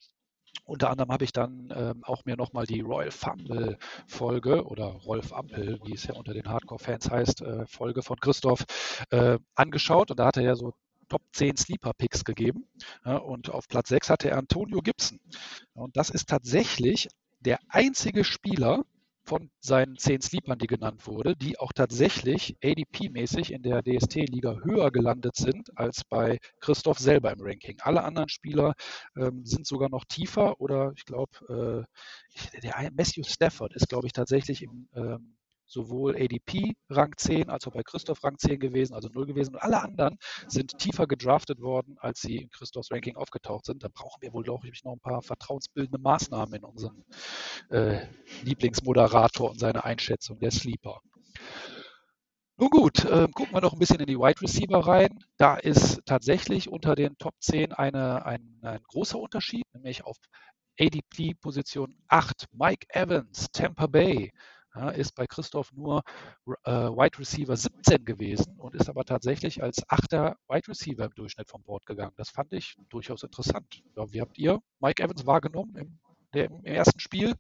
Unter 0.65 0.91
anderem 0.91 1.11
habe 1.11 1.25
ich 1.25 1.33
dann 1.33 1.73
ähm, 1.75 2.05
auch 2.05 2.25
mir 2.25 2.37
nochmal 2.37 2.67
die 2.67 2.81
Royal 2.81 3.11
Fumble 3.11 3.79
Folge 4.07 4.65
oder 4.65 4.87
Rolf 4.87 5.33
Ampel, 5.33 5.79
wie 5.85 5.95
es 5.95 6.05
ja 6.05 6.15
unter 6.15 6.35
den 6.35 6.49
Hardcore-Fans 6.49 7.11
heißt, 7.11 7.43
äh, 7.43 7.67
Folge 7.67 8.03
von 8.03 8.19
Christoph 8.19 8.65
äh, 9.11 9.39
angeschaut. 9.55 10.11
Und 10.11 10.19
da 10.19 10.27
hat 10.27 10.37
er 10.37 10.43
ja 10.43 10.55
so 10.57 10.75
Top 11.09 11.23
10 11.33 11.57
Sleeper 11.57 11.93
Picks 11.95 12.25
gegeben. 12.25 12.67
Ja, 13.05 13.19
und 13.19 13.51
auf 13.51 13.69
Platz 13.69 13.89
6 13.91 14.11
hatte 14.11 14.31
er 14.31 14.39
Antonio 14.39 14.81
Gibson. 14.81 15.21
Und 15.75 15.97
das 15.97 16.11
ist 16.11 16.29
tatsächlich 16.29 17.09
der 17.41 17.59
einzige 17.69 18.25
Spieler, 18.25 18.85
von 19.27 19.51
seinen 19.61 19.97
zehn 19.99 20.21
Sleepern, 20.21 20.59
die 20.59 20.67
genannt 20.67 21.07
wurde, 21.07 21.37
die 21.37 21.59
auch 21.59 21.73
tatsächlich 21.73 22.57
ADP-mäßig 22.63 23.53
in 23.53 23.63
der 23.63 23.83
DST-Liga 23.83 24.61
höher 24.63 24.91
gelandet 24.91 25.37
sind 25.37 25.77
als 25.77 26.05
bei 26.05 26.39
Christoph 26.61 26.99
selber 26.99 27.33
im 27.33 27.41
Ranking. 27.41 27.79
Alle 27.81 28.05
anderen 28.05 28.29
Spieler 28.29 28.75
ähm, 29.17 29.45
sind 29.45 29.67
sogar 29.67 29.89
noch 29.89 30.05
tiefer 30.05 30.61
oder 30.61 30.93
ich 30.97 31.05
glaube, 31.05 31.87
äh, 32.55 32.61
der 32.61 32.91
Matthew 32.93 33.25
Stafford 33.25 33.75
ist, 33.75 33.89
glaube 33.89 34.07
ich, 34.07 34.13
tatsächlich 34.13 34.63
im 34.63 34.89
ähm, 34.95 35.36
sowohl 35.67 36.17
ADP 36.17 36.75
Rang 36.89 37.13
10 37.17 37.51
als 37.51 37.67
auch 37.67 37.73
bei 37.73 37.83
Christoph 37.83 38.23
Rang 38.25 38.39
10 38.39 38.59
gewesen, 38.59 38.95
also 38.95 39.09
0 39.09 39.27
gewesen. 39.27 39.55
Und 39.55 39.63
alle 39.63 39.83
anderen 39.83 40.19
sind 40.49 40.79
tiefer 40.79 41.07
gedraftet 41.07 41.61
worden, 41.61 41.97
als 42.01 42.21
sie 42.21 42.39
in 42.39 42.51
Christophs 42.51 42.91
Ranking 42.91 43.17
aufgetaucht 43.17 43.67
sind. 43.67 43.83
Da 43.83 43.89
brauchen 43.93 44.23
wir 44.23 44.33
wohl, 44.33 44.45
glaube 44.45 44.69
ich, 44.69 44.85
noch 44.85 44.93
ein 44.93 45.01
paar 45.01 45.23
vertrauensbildende 45.23 45.99
Maßnahmen 45.99 46.55
in 46.55 46.65
unserem 46.65 47.05
äh, 47.71 48.07
Lieblingsmoderator 48.43 49.51
und 49.51 49.59
seine 49.59 49.85
Einschätzung 49.85 50.39
der 50.39 50.51
Sleeper. 50.51 51.01
Nun 52.59 52.71
gut, 52.71 53.05
äh, 53.05 53.29
gucken 53.35 53.55
wir 53.55 53.61
noch 53.61 53.75
ein 53.75 53.79
bisschen 53.79 54.01
in 54.01 54.07
die 54.07 54.19
Wide 54.19 54.41
Receiver 54.41 54.79
rein. 54.79 55.19
Da 55.37 55.57
ist 55.57 56.01
tatsächlich 56.07 56.71
unter 56.71 56.95
den 56.95 57.19
Top 57.19 57.35
10 57.41 57.75
eine, 57.75 58.25
ein, 58.25 58.61
ein 58.63 58.81
großer 58.83 59.19
Unterschied, 59.19 59.65
nämlich 59.75 60.05
auf 60.05 60.17
ADP 60.81 61.35
Position 61.35 61.95
8 62.09 62.47
Mike 62.53 62.87
Evans, 62.89 63.49
Tampa 63.53 63.87
Bay 63.87 64.33
ja, 64.77 64.91
ist 64.91 65.15
bei 65.15 65.27
Christoph 65.27 65.73
nur 65.73 66.03
äh, 66.65 66.71
Wide 66.71 67.19
Receiver 67.19 67.57
17 67.57 68.05
gewesen 68.05 68.59
und 68.59 68.75
ist 68.75 68.89
aber 68.89 69.05
tatsächlich 69.05 69.63
als 69.63 69.83
achter 69.89 70.37
Wide 70.49 70.69
Receiver 70.69 71.05
im 71.05 71.15
Durchschnitt 71.15 71.49
vom 71.49 71.63
Board 71.63 71.87
gegangen. 71.87 72.13
Das 72.17 72.31
fand 72.31 72.53
ich 72.53 72.77
durchaus 72.89 73.23
interessant. 73.23 73.83
Ja, 73.97 74.13
wie 74.13 74.21
habt 74.21 74.39
ihr 74.39 74.61
Mike 74.81 75.03
Evans 75.03 75.27
wahrgenommen 75.27 75.77
im, 75.77 75.99
der, 76.35 76.47
im 76.51 76.65
ersten 76.65 77.01
Spiel? 77.01 77.35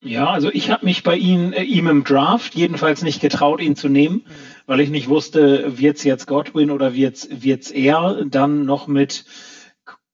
Ja, 0.00 0.30
also 0.30 0.50
ich 0.52 0.70
habe 0.70 0.86
mich 0.86 1.02
bei 1.02 1.16
ihm, 1.16 1.52
äh, 1.52 1.62
ihm 1.62 1.88
im 1.88 2.04
Draft 2.04 2.54
jedenfalls 2.54 3.02
nicht 3.02 3.20
getraut, 3.20 3.60
ihn 3.60 3.74
zu 3.74 3.88
nehmen, 3.88 4.16
mhm. 4.24 4.30
weil 4.66 4.80
ich 4.80 4.90
nicht 4.90 5.08
wusste, 5.08 5.78
wird's 5.78 6.04
jetzt 6.04 6.26
Godwin 6.26 6.70
oder 6.70 6.94
wird's 6.94 7.28
wird's 7.30 7.72
er 7.72 8.24
dann 8.24 8.64
noch 8.64 8.86
mit 8.86 9.24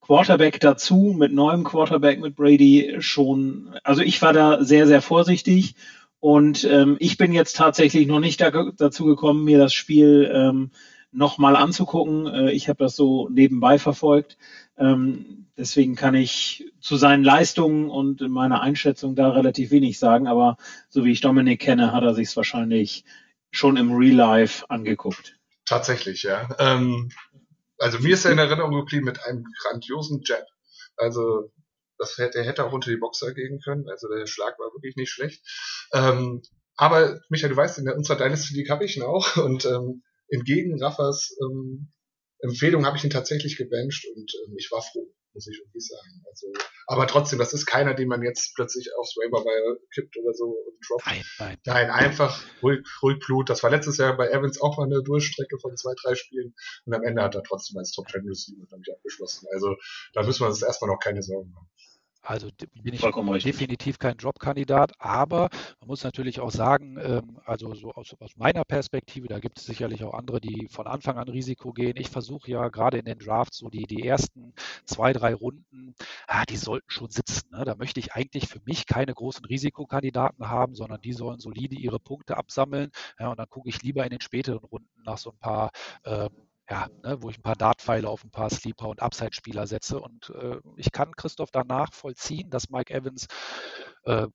Quarterback 0.05 0.59
dazu, 0.59 1.15
mit 1.17 1.33
neuem 1.33 1.63
Quarterback, 1.63 2.19
mit 2.19 2.35
Brady 2.35 2.97
schon. 2.99 3.75
Also 3.83 4.03
ich 4.03 4.21
war 4.21 4.33
da 4.33 4.63
sehr, 4.63 4.85
sehr 4.85 5.01
vorsichtig 5.01 5.73
und 6.19 6.63
ähm, 6.63 6.95
ich 6.99 7.17
bin 7.17 7.33
jetzt 7.33 7.55
tatsächlich 7.55 8.05
noch 8.05 8.19
nicht 8.19 8.39
da, 8.39 8.51
dazu 8.77 9.05
gekommen, 9.05 9.43
mir 9.43 9.57
das 9.57 9.73
Spiel 9.73 10.31
ähm, 10.31 10.69
nochmal 11.11 11.55
anzugucken. 11.55 12.27
Äh, 12.27 12.51
ich 12.51 12.69
habe 12.69 12.83
das 12.83 12.95
so 12.95 13.29
nebenbei 13.29 13.79
verfolgt. 13.79 14.37
Ähm, 14.77 15.47
deswegen 15.57 15.95
kann 15.95 16.13
ich 16.13 16.71
zu 16.79 16.97
seinen 16.97 17.23
Leistungen 17.23 17.89
und 17.89 18.21
meiner 18.29 18.61
Einschätzung 18.61 19.15
da 19.15 19.29
relativ 19.29 19.71
wenig 19.71 19.97
sagen, 19.97 20.27
aber 20.27 20.57
so 20.87 21.03
wie 21.03 21.13
ich 21.13 21.21
Dominik 21.21 21.61
kenne, 21.61 21.93
hat 21.93 22.03
er 22.03 22.13
sich 22.13 22.35
wahrscheinlich 22.35 23.05
schon 23.49 23.75
im 23.77 23.91
Real 23.91 24.15
Life 24.15 24.69
angeguckt. 24.69 25.35
Tatsächlich, 25.65 26.21
ja. 26.21 26.47
Ähm, 26.59 27.09
also 27.77 27.99
mir 27.99 28.13
ist 28.13 28.25
er 28.25 28.31
in 28.31 28.37
Erinnerung 28.37 28.73
geblieben 28.73 29.05
mit 29.05 29.23
einem 29.23 29.45
grandiosen 29.61 30.21
Jab. 30.25 30.45
Also 30.97 31.51
das 31.97 32.17
hätte, 32.17 32.39
der 32.39 32.45
hätte 32.45 32.65
auch 32.65 32.73
unter 32.73 32.89
die 32.89 32.97
Boxer 32.97 33.33
gehen 33.33 33.59
können. 33.63 33.87
Also 33.89 34.07
der 34.07 34.27
Schlag 34.27 34.57
war 34.59 34.73
wirklich 34.73 34.95
nicht 34.95 35.11
schlecht. 35.11 35.41
Ähm, 35.93 36.41
aber 36.75 37.21
Michael, 37.29 37.51
du 37.51 37.57
weißt, 37.57 37.79
in 37.79 37.89
unserer 37.89 38.17
Dynasty 38.17 38.53
League 38.55 38.69
habe 38.69 38.85
ich 38.85 38.97
ihn 38.97 39.03
auch 39.03 39.37
und 39.37 39.65
ähm, 39.65 40.03
entgegen 40.29 40.81
Raffers 40.81 41.35
ähm, 41.41 41.91
Empfehlung 42.39 42.85
habe 42.85 42.97
ich 42.97 43.03
ihn 43.03 43.09
tatsächlich 43.09 43.57
gebencht 43.57 44.05
und 44.15 44.33
ähm, 44.45 44.55
ich 44.57 44.69
war 44.71 44.81
froh 44.81 45.07
muss 45.35 45.47
ich 45.47 45.59
irgendwie 45.59 45.81
sagen. 45.81 46.23
Also, 46.27 46.47
aber 46.87 47.05
trotzdem, 47.07 47.37
das 47.37 47.53
ist 47.53 47.65
keiner, 47.65 47.93
den 47.93 48.07
man 48.07 48.23
jetzt 48.23 48.55
plötzlich 48.55 48.89
aufs 48.97 49.15
Waiver 49.17 49.43
kippt 49.93 50.17
oder 50.17 50.33
so 50.33 50.45
und 50.45 50.77
droppt. 50.87 51.05
Nein, 51.05 51.23
nein. 51.37 51.57
Nein, 51.65 51.89
einfach 51.91 52.41
ruhig, 52.63 52.85
ruhig 53.03 53.19
Blut. 53.19 53.49
Das 53.49 53.61
war 53.61 53.69
letztes 53.69 53.97
Jahr 53.97 54.17
bei 54.17 54.29
Evans 54.29 54.59
auch 54.61 54.77
mal 54.77 54.85
eine 54.85 55.03
Durchstrecke 55.03 55.59
von 55.59 55.75
zwei, 55.77 55.93
drei 56.01 56.15
Spielen 56.15 56.55
und 56.85 56.93
am 56.93 57.03
Ende 57.03 57.21
hat 57.21 57.35
er 57.35 57.43
trotzdem 57.43 57.77
als 57.77 57.91
Top 57.91 58.09
10 58.09 58.27
Receiver 58.27 58.65
damit 58.71 58.89
abgeschlossen. 58.89 59.47
Also 59.53 59.75
da 60.13 60.23
müssen 60.23 60.41
wir 60.41 60.47
uns 60.47 60.63
erstmal 60.63 60.89
noch 60.89 60.99
keine 60.99 61.21
Sorgen 61.21 61.51
machen. 61.51 61.69
Also 62.25 62.49
bin 62.81 62.95
ich 62.95 63.01
definitiv 63.43 63.99
kein 63.99 64.17
Jobkandidat, 64.17 64.93
aber 64.97 65.49
man 65.79 65.87
muss 65.87 66.03
natürlich 66.03 66.39
auch 66.39 66.49
sagen, 66.49 66.97
ähm, 66.99 67.39
also 67.45 67.75
so 67.75 67.91
aus, 67.91 68.15
aus, 68.19 68.35
meiner 68.35 68.63
Perspektive, 68.63 69.27
da 69.27 69.39
gibt 69.39 69.59
es 69.59 69.65
sicherlich 69.65 70.03
auch 70.03 70.15
andere, 70.15 70.41
die 70.41 70.67
von 70.71 70.87
Anfang 70.87 71.17
an 71.19 71.29
Risiko 71.29 71.71
gehen. 71.71 71.97
Ich 71.97 72.09
versuche 72.09 72.49
ja 72.49 72.69
gerade 72.69 72.97
in 72.97 73.05
den 73.05 73.19
Drafts 73.19 73.59
so 73.59 73.69
die, 73.69 73.83
die 73.83 74.07
ersten 74.07 74.53
zwei, 74.85 75.13
drei 75.13 75.35
Runden, 75.35 75.93
ah, 76.27 76.45
die 76.45 76.57
sollten 76.57 76.89
schon 76.89 77.11
sitzen. 77.11 77.51
Ne? 77.51 77.63
Da 77.63 77.75
möchte 77.75 77.99
ich 77.99 78.13
eigentlich 78.13 78.47
für 78.47 78.59
mich 78.65 78.87
keine 78.87 79.13
großen 79.13 79.45
Risikokandidaten 79.45 80.49
haben, 80.49 80.73
sondern 80.73 81.01
die 81.01 81.13
sollen 81.13 81.39
solide 81.39 81.75
ihre 81.75 81.99
Punkte 81.99 82.37
absammeln. 82.37 82.89
Ja, 83.19 83.29
und 83.29 83.37
dann 83.37 83.49
gucke 83.49 83.69
ich 83.69 83.83
lieber 83.83 84.03
in 84.03 84.09
den 84.09 84.21
späteren 84.21 84.63
Runden 84.65 84.89
nach 85.05 85.19
so 85.19 85.29
ein 85.29 85.37
paar 85.37 85.69
ähm, 86.05 86.29
ja, 86.69 86.87
ne, 87.03 87.21
wo 87.21 87.29
ich 87.29 87.37
ein 87.37 87.43
paar 87.43 87.55
Dartpfeile 87.55 88.09
auf 88.09 88.23
ein 88.23 88.31
paar 88.31 88.49
Sleeper 88.49 88.89
und 88.89 89.01
Upside-Spieler 89.01 89.67
setze. 89.67 89.99
Und 89.99 90.31
äh, 90.31 90.57
ich 90.77 90.91
kann 90.91 91.15
Christoph 91.15 91.51
danach 91.51 91.93
vollziehen, 91.93 92.49
dass 92.49 92.69
Mike 92.69 92.93
Evans 92.93 93.27
äh, 94.03 94.27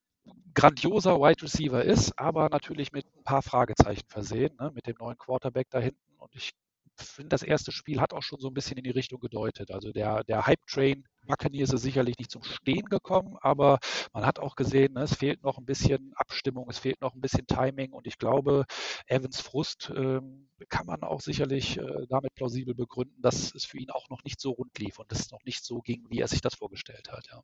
grandioser 0.54 1.20
Wide 1.20 1.42
Receiver 1.42 1.82
ist, 1.84 2.18
aber 2.18 2.48
natürlich 2.48 2.92
mit 2.92 3.06
ein 3.16 3.24
paar 3.24 3.42
Fragezeichen 3.42 4.06
versehen, 4.08 4.54
ne, 4.60 4.70
mit 4.74 4.86
dem 4.86 4.96
neuen 4.98 5.18
Quarterback 5.18 5.68
da 5.70 5.80
hinten. 5.80 5.98
Und 6.18 6.34
ich 6.34 6.52
das 7.26 7.42
erste 7.42 7.72
Spiel 7.72 8.00
hat 8.00 8.12
auch 8.12 8.22
schon 8.22 8.40
so 8.40 8.48
ein 8.48 8.54
bisschen 8.54 8.78
in 8.78 8.84
die 8.84 8.90
Richtung 8.90 9.20
gedeutet. 9.20 9.70
Also 9.70 9.92
der, 9.92 10.24
der 10.24 10.46
Hype-Train 10.46 11.04
Buccaneers 11.26 11.72
ist 11.72 11.82
sicherlich 11.82 12.18
nicht 12.18 12.30
zum 12.30 12.42
Stehen 12.42 12.86
gekommen, 12.86 13.36
aber 13.40 13.78
man 14.12 14.26
hat 14.26 14.38
auch 14.38 14.56
gesehen, 14.56 14.94
ne, 14.94 15.02
es 15.02 15.14
fehlt 15.14 15.42
noch 15.42 15.58
ein 15.58 15.66
bisschen 15.66 16.12
Abstimmung, 16.16 16.68
es 16.70 16.78
fehlt 16.78 17.00
noch 17.00 17.14
ein 17.14 17.20
bisschen 17.20 17.46
Timing 17.46 17.92
und 17.92 18.06
ich 18.06 18.18
glaube, 18.18 18.64
Evans 19.06 19.40
Frust 19.40 19.92
ähm, 19.94 20.48
kann 20.68 20.86
man 20.86 21.02
auch 21.02 21.20
sicherlich 21.20 21.78
äh, 21.78 22.06
damit 22.08 22.34
plausibel 22.34 22.74
begründen, 22.74 23.20
dass 23.22 23.54
es 23.54 23.64
für 23.64 23.78
ihn 23.78 23.90
auch 23.90 24.08
noch 24.08 24.24
nicht 24.24 24.40
so 24.40 24.52
rund 24.52 24.76
lief 24.78 24.98
und 24.98 25.12
es 25.12 25.30
noch 25.30 25.44
nicht 25.44 25.64
so 25.64 25.80
ging, 25.80 26.04
wie 26.08 26.20
er 26.20 26.28
sich 26.28 26.40
das 26.40 26.54
vorgestellt 26.54 27.10
hat. 27.10 27.26
Ja. 27.30 27.42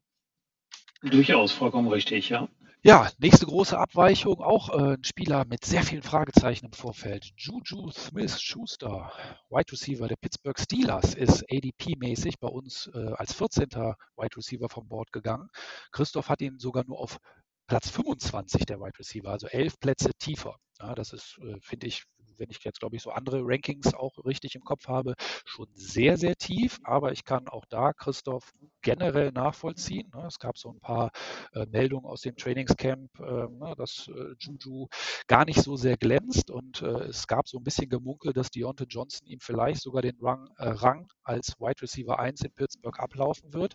Durchaus 1.02 1.52
vollkommen 1.52 1.88
richtig, 1.88 2.28
ja. 2.30 2.48
Ja, 2.82 3.10
nächste 3.18 3.46
große 3.46 3.76
Abweichung, 3.76 4.40
auch 4.40 4.68
äh, 4.68 4.94
ein 4.94 5.02
Spieler 5.02 5.44
mit 5.44 5.64
sehr 5.64 5.82
vielen 5.82 6.04
Fragezeichen 6.04 6.66
im 6.66 6.72
Vorfeld. 6.72 7.32
Juju 7.36 7.90
Smith-Schuster, 7.90 9.10
Wide 9.50 9.72
Receiver 9.72 10.06
der 10.06 10.14
Pittsburgh 10.14 10.56
Steelers, 10.56 11.14
ist 11.14 11.44
ADP-mäßig 11.50 12.38
bei 12.38 12.46
uns 12.46 12.88
äh, 12.94 13.12
als 13.16 13.32
14. 13.32 13.70
Wide 13.70 14.36
Receiver 14.36 14.68
vom 14.68 14.86
Board 14.86 15.10
gegangen. 15.10 15.48
Christoph 15.90 16.28
hat 16.28 16.40
ihn 16.42 16.60
sogar 16.60 16.84
nur 16.86 17.00
auf 17.00 17.18
Platz 17.66 17.90
25 17.90 18.66
der 18.66 18.78
Wide 18.78 18.98
Receiver, 19.00 19.30
also 19.30 19.48
elf 19.48 19.80
Plätze 19.80 20.12
tiefer. 20.18 20.56
Ja, 20.80 20.94
das 20.94 21.12
ist, 21.12 21.38
äh, 21.38 21.58
finde 21.60 21.86
ich, 21.86 22.04
wenn 22.38 22.50
ich 22.50 22.62
jetzt, 22.64 22.80
glaube 22.80 22.96
ich, 22.96 23.02
so 23.02 23.10
andere 23.10 23.40
Rankings 23.42 23.94
auch 23.94 24.12
richtig 24.26 24.56
im 24.56 24.62
Kopf 24.62 24.88
habe, 24.88 25.14
schon 25.46 25.68
sehr, 25.74 26.18
sehr 26.18 26.36
tief. 26.36 26.78
Aber 26.84 27.12
ich 27.12 27.24
kann 27.24 27.48
auch 27.48 27.64
da 27.66 27.92
Christoph 27.94 28.52
generell 28.82 29.32
nachvollziehen. 29.32 30.10
Ne? 30.14 30.24
Es 30.26 30.38
gab 30.38 30.58
so 30.58 30.70
ein 30.70 30.80
paar 30.80 31.10
äh, 31.54 31.64
Meldungen 31.66 32.04
aus 32.04 32.20
dem 32.20 32.36
Trainingscamp, 32.36 33.08
äh, 33.20 33.22
ne, 33.22 33.74
dass 33.78 34.08
äh, 34.08 34.34
Juju 34.38 34.88
gar 35.26 35.46
nicht 35.46 35.62
so 35.62 35.76
sehr 35.76 35.96
glänzt 35.96 36.50
und 36.50 36.82
es 36.82 37.26
gab 37.26 37.48
so 37.48 37.58
ein 37.58 37.64
bisschen 37.64 37.88
Gemunkel, 37.88 38.32
dass 38.32 38.50
Deontay 38.50 38.84
Johnson 38.88 39.26
ihm 39.26 39.40
vielleicht 39.40 39.82
sogar 39.82 40.02
den 40.02 40.16
Rang, 40.20 40.48
Rang 40.58 41.08
als 41.22 41.54
Wide 41.58 41.80
Receiver 41.80 42.18
1 42.18 42.42
in 42.42 42.52
Pittsburgh 42.52 42.98
ablaufen 42.98 43.52
wird. 43.52 43.74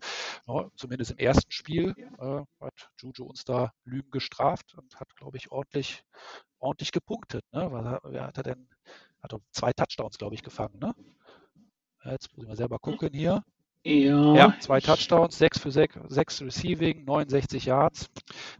Zumindest 0.76 1.12
im 1.12 1.18
ersten 1.18 1.52
Spiel 1.52 1.94
hat 2.60 2.90
Juju 3.00 3.26
uns 3.26 3.44
da 3.44 3.72
Lügen 3.86 4.12
gestraft 4.12 4.76
und 4.76 5.00
hat, 5.00 5.16
glaube 5.16 5.38
ich, 5.38 5.52
ordentlich, 5.52 6.04
ordentlich 6.62 6.92
gepunktet. 6.92 7.44
Ne? 7.52 7.72
Weil 7.72 8.16
er, 8.16 8.28
hat 8.28 8.38
er 8.38 8.44
denn? 8.44 8.68
Hat 9.22 9.34
er 9.34 9.40
zwei 9.52 9.74
Touchdowns, 9.74 10.18
glaube 10.18 10.36
ich, 10.36 10.44
gefangen. 10.44 10.80
Ne? 10.80 10.94
Jetzt 12.06 12.32
muss 12.36 12.44
ich 12.44 12.48
mal 12.48 12.56
selber 12.56 12.80
gucken 12.80 13.10
hier. 13.14 13.44
Ja, 13.84 14.36
ja 14.36 14.56
zwei 14.60 14.80
Touchdowns, 14.80 15.38
sechs 15.38 15.60
für 15.60 15.72
sechs, 15.72 15.98
sechs 16.08 16.42
Receiving, 16.42 17.04
69 17.04 17.66
Yards. 17.66 18.12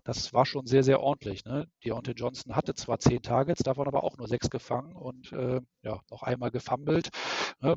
Das 0.04 0.34
war 0.34 0.48
schon 0.48 0.66
sehr, 0.66 0.84
sehr 0.84 1.00
ordentlich. 1.00 1.46
Ne? 1.46 1.68
Deontay 1.86 2.14
Johnson 2.14 2.56
hatte 2.56 2.74
zwar 2.74 2.98
zehn 2.98 3.22
Targets, 3.22 3.62
davon 3.62 3.88
aber 3.88 4.04
auch 4.04 4.18
nur 4.18 4.28
sechs 4.28 4.50
gefangen 4.50 4.96
und 4.96 5.32
äh, 5.32 5.62
ja, 5.84 6.02
noch 6.10 6.24
einmal 6.24 6.50
gefummelt. 6.50 7.10
Ne? 7.60 7.76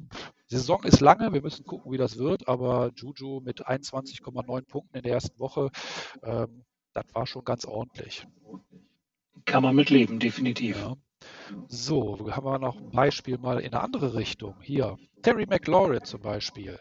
Die 0.50 0.56
Saison 0.56 0.84
ist 0.84 1.00
lange, 1.00 1.34
wir 1.34 1.42
müssen 1.42 1.66
gucken, 1.66 1.92
wie 1.92 1.98
das 1.98 2.16
wird, 2.16 2.48
aber 2.48 2.90
Juju 2.96 3.40
mit 3.40 3.66
21,9 3.66 4.62
Punkten 4.66 4.96
in 4.96 5.02
der 5.02 5.12
ersten 5.12 5.38
Woche, 5.38 5.70
ähm, 6.22 6.64
das 6.94 7.04
war 7.12 7.26
schon 7.26 7.44
ganz 7.44 7.66
ordentlich. 7.66 8.26
Kann 9.44 9.62
man 9.62 9.74
mitleben, 9.74 10.18
definitiv. 10.18 10.76
Ja. 10.76 10.96
So, 11.68 12.30
haben 12.30 12.46
wir 12.46 12.58
noch 12.58 12.76
ein 12.76 12.90
Beispiel 12.90 13.38
mal 13.38 13.60
in 13.60 13.72
eine 13.72 13.82
andere 13.82 14.14
Richtung. 14.14 14.56
Hier, 14.60 14.96
Terry 15.22 15.46
McLaurin 15.46 16.04
zum 16.04 16.20
Beispiel. 16.20 16.78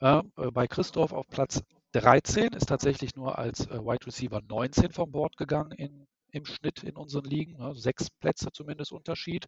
Äh, 0.00 0.22
bei 0.52 0.66
Christoph 0.66 1.12
auf 1.12 1.26
Platz 1.28 1.62
13 1.92 2.52
ist 2.52 2.66
tatsächlich 2.66 3.16
nur 3.16 3.38
als 3.38 3.66
äh, 3.66 3.78
Wide 3.78 4.06
Receiver 4.06 4.40
19 4.46 4.92
vom 4.92 5.10
Bord 5.10 5.36
gegangen 5.36 5.72
in, 5.72 6.06
im 6.30 6.44
Schnitt 6.44 6.82
in 6.82 6.96
unseren 6.96 7.24
Ligen. 7.24 7.56
Ne? 7.56 7.74
Sechs 7.74 8.10
Plätze 8.10 8.50
zumindest 8.52 8.92
Unterschied. 8.92 9.46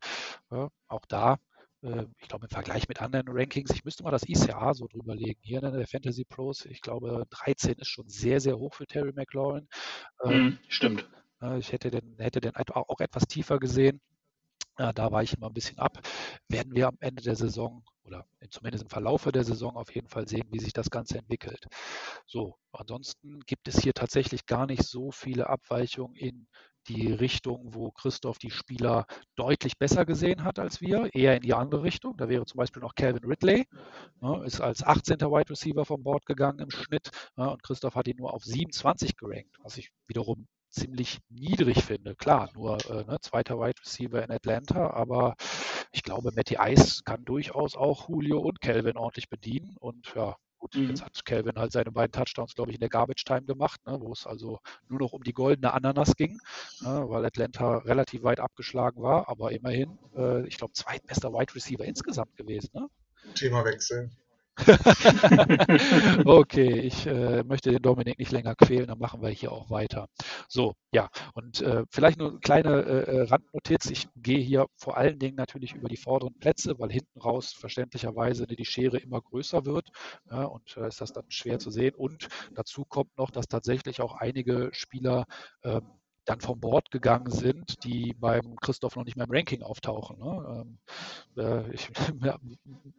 Äh, 0.51 0.67
auch 0.89 1.05
da 1.09 1.37
äh, 1.83 2.07
ich 2.19 2.29
glaube 2.29 2.47
im 2.47 2.51
Vergleich 2.51 2.89
mit 2.89 3.01
anderen 3.03 3.29
Rankings, 3.29 3.71
ich 3.71 3.85
müsste 3.85 4.03
mal 4.03 4.11
das 4.11 4.29
ICA 4.29 4.75
so 4.75 4.87
drüber 4.87 5.15
legen. 5.15 5.41
Hier 5.43 5.63
in 5.63 5.73
der 5.73 5.87
Fantasy 5.87 6.25
Pros, 6.25 6.65
ich 6.65 6.81
glaube 6.81 7.27
13 7.31 7.75
ist 7.75 7.89
schon 7.89 8.09
sehr, 8.09 8.41
sehr 8.41 8.59
hoch 8.59 8.75
für 8.75 8.87
Terry 8.87 9.13
McLaurin. 9.13 9.69
Mhm, 10.25 10.59
stimmt. 10.69 11.09
Ich 11.59 11.72
hätte 11.72 11.91
den, 11.91 12.16
hätte 12.18 12.41
den 12.41 12.57
auch 12.57 13.01
etwas 13.01 13.26
tiefer 13.26 13.59
gesehen. 13.59 14.01
Da 14.76 15.11
weiche 15.11 15.34
ich 15.34 15.41
mal 15.41 15.49
ein 15.49 15.55
bisschen 15.55 15.78
ab. 15.78 15.99
Werden 16.49 16.74
wir 16.74 16.89
am 16.89 16.97
Ende 17.01 17.22
der 17.22 17.34
Saison 17.36 17.84
oder 18.05 18.26
zumindest 18.51 18.84
im 18.84 18.91
Verlaufe 18.91 19.32
der 19.32 19.45
Saison 19.45 19.76
auf 19.76 19.95
jeden 19.95 20.09
Fall 20.09 20.26
sehen, 20.28 20.47
wie 20.51 20.61
sich 20.61 20.72
das 20.72 20.89
Ganze 20.89 21.18
entwickelt. 21.18 21.66
So, 22.26 22.57
ansonsten 22.72 23.41
gibt 23.41 23.68
es 23.68 23.80
hier 23.80 23.93
tatsächlich 23.93 24.47
gar 24.47 24.66
nicht 24.66 24.84
so 24.84 25.11
viele 25.11 25.49
Abweichungen 25.49 26.14
in 26.14 26.47
die 26.86 27.12
Richtung, 27.12 27.74
wo 27.74 27.91
Christoph 27.91 28.39
die 28.39 28.51
Spieler 28.51 29.05
deutlich 29.36 29.76
besser 29.78 30.07
gesehen 30.07 30.45
hat 30.45 30.59
als 30.59 30.80
wir, 30.80 31.12
eher 31.12 31.36
in 31.36 31.43
die 31.43 31.53
andere 31.53 31.82
Richtung. 31.82 32.16
Da 32.16 32.28
wäre 32.30 32.47
zum 32.47 32.59
Beispiel 32.59 32.80
noch 32.80 32.95
Calvin 32.95 33.24
Ridley, 33.24 33.66
ne, 34.22 34.43
ist 34.47 34.61
als 34.61 34.82
18. 34.82 35.20
Wide 35.20 35.51
Receiver 35.51 35.84
vom 35.84 36.03
Board 36.03 36.24
gegangen 36.24 36.61
im 36.61 36.70
Schnitt 36.70 37.11
ne, 37.36 37.51
und 37.51 37.62
Christoph 37.62 37.95
hat 37.95 38.09
ihn 38.09 38.16
nur 38.16 38.32
auf 38.32 38.45
27 38.45 39.16
gerankt, 39.16 39.59
was 39.62 39.76
ich 39.76 39.91
wiederum 40.07 40.47
ziemlich 40.71 41.19
niedrig 41.29 41.85
finde. 41.85 42.14
Klar, 42.14 42.51
nur 42.55 42.79
äh, 42.91 43.05
ne, 43.05 43.19
zweiter 43.21 43.59
Wide 43.59 43.81
Receiver 43.81 44.23
in 44.23 44.31
Atlanta, 44.31 44.91
aber 44.91 45.35
ich 45.93 46.03
glaube, 46.03 46.33
Matty 46.35 46.57
Ice 46.61 47.03
kann 47.05 47.25
durchaus 47.25 47.77
auch 47.77 48.09
Julio 48.09 48.39
und 48.41 48.61
Calvin 48.61 48.97
ordentlich 48.97 49.29
bedienen. 49.29 49.77
Und 49.79 50.14
ja, 50.14 50.37
gut, 50.59 50.75
mhm. 50.75 50.91
jetzt 50.91 51.05
hat 51.05 51.25
Calvin 51.25 51.57
halt 51.57 51.73
seine 51.73 51.91
beiden 51.91 52.12
Touchdowns, 52.12 52.55
glaube 52.55 52.71
ich, 52.71 52.77
in 52.77 52.81
der 52.81 52.89
Garbage 52.89 53.25
Time 53.25 53.43
gemacht, 53.43 53.81
ne, 53.87 53.99
wo 54.01 54.12
es 54.12 54.27
also 54.27 54.61
nur 54.89 55.01
noch 55.01 55.12
um 55.12 55.23
die 55.23 55.33
goldene 55.33 55.73
Ananas 55.73 56.14
ging, 56.16 56.39
ne, 56.81 57.05
weil 57.09 57.25
Atlanta 57.25 57.79
relativ 57.79 58.23
weit 58.23 58.41
abgeschlagen 58.41 59.03
war, 59.03 59.29
aber 59.29 59.53
immerhin, 59.53 59.99
äh, 60.16 60.47
ich 60.47 60.59
glaube, 60.59 60.75
zweitbester 60.75 61.33
Wide 61.33 61.55
Receiver 61.55 61.85
insgesamt 61.85 62.37
gewesen. 62.37 62.71
Ne? 62.75 62.89
Thema 63.35 63.64
wechseln. 63.64 64.11
okay, 66.25 66.81
ich 66.81 67.07
äh, 67.07 67.43
möchte 67.45 67.71
den 67.71 67.83
Dominik 67.83 68.19
nicht 68.19 68.33
länger 68.33 68.55
quälen, 68.55 68.87
dann 68.89 68.99
machen 68.99 69.23
wir 69.23 69.29
hier 69.31 69.53
auch 69.53 69.71
weiter. 69.71 70.09
So, 70.49 70.75
ja, 70.93 71.09
und 71.35 71.61
äh, 71.63 71.85
vielleicht 71.91 72.19
nur 72.19 72.31
eine 72.31 72.39
kleine 72.41 72.83
äh, 72.83 73.17
äh, 73.17 73.23
Randnotiz. 73.23 73.91
Ich 73.91 74.09
gehe 74.17 74.39
hier 74.39 74.67
vor 74.77 74.97
allen 74.97 75.19
Dingen 75.19 75.37
natürlich 75.37 75.75
über 75.75 75.89
die 75.89 75.97
vorderen 75.97 76.39
Plätze, 76.39 76.79
weil 76.79 76.91
hinten 76.91 77.21
raus 77.21 77.53
verständlicherweise 77.53 78.47
die 78.47 78.65
Schere 78.65 78.99
immer 78.99 79.21
größer 79.21 79.65
wird 79.65 79.91
ja, 80.31 80.45
und 80.45 80.77
ist 80.77 81.01
das 81.01 81.13
dann 81.13 81.31
schwer 81.31 81.59
zu 81.59 81.71
sehen. 81.71 81.95
Und 81.95 82.29
dazu 82.55 82.85
kommt 82.85 83.17
noch, 83.17 83.31
dass 83.31 83.47
tatsächlich 83.49 84.01
auch 84.01 84.15
einige 84.15 84.71
Spieler 84.73 85.25
ähm, 85.63 85.83
dann 86.29 86.41
vom 86.41 86.61
Bord 86.61 86.91
gegangen 86.91 87.31
sind, 87.31 87.83
die 87.85 88.14
beim 88.18 88.57
Christoph 88.57 88.97
noch 88.97 89.05
nicht 89.05 89.16
mehr 89.16 89.26
im 89.26 89.33
Ranking 89.33 89.62
auftauchen. 89.62 90.18
Ne? 90.18 90.66
Ähm, 90.66 90.79
äh, 91.43 91.72
ich 91.72 91.89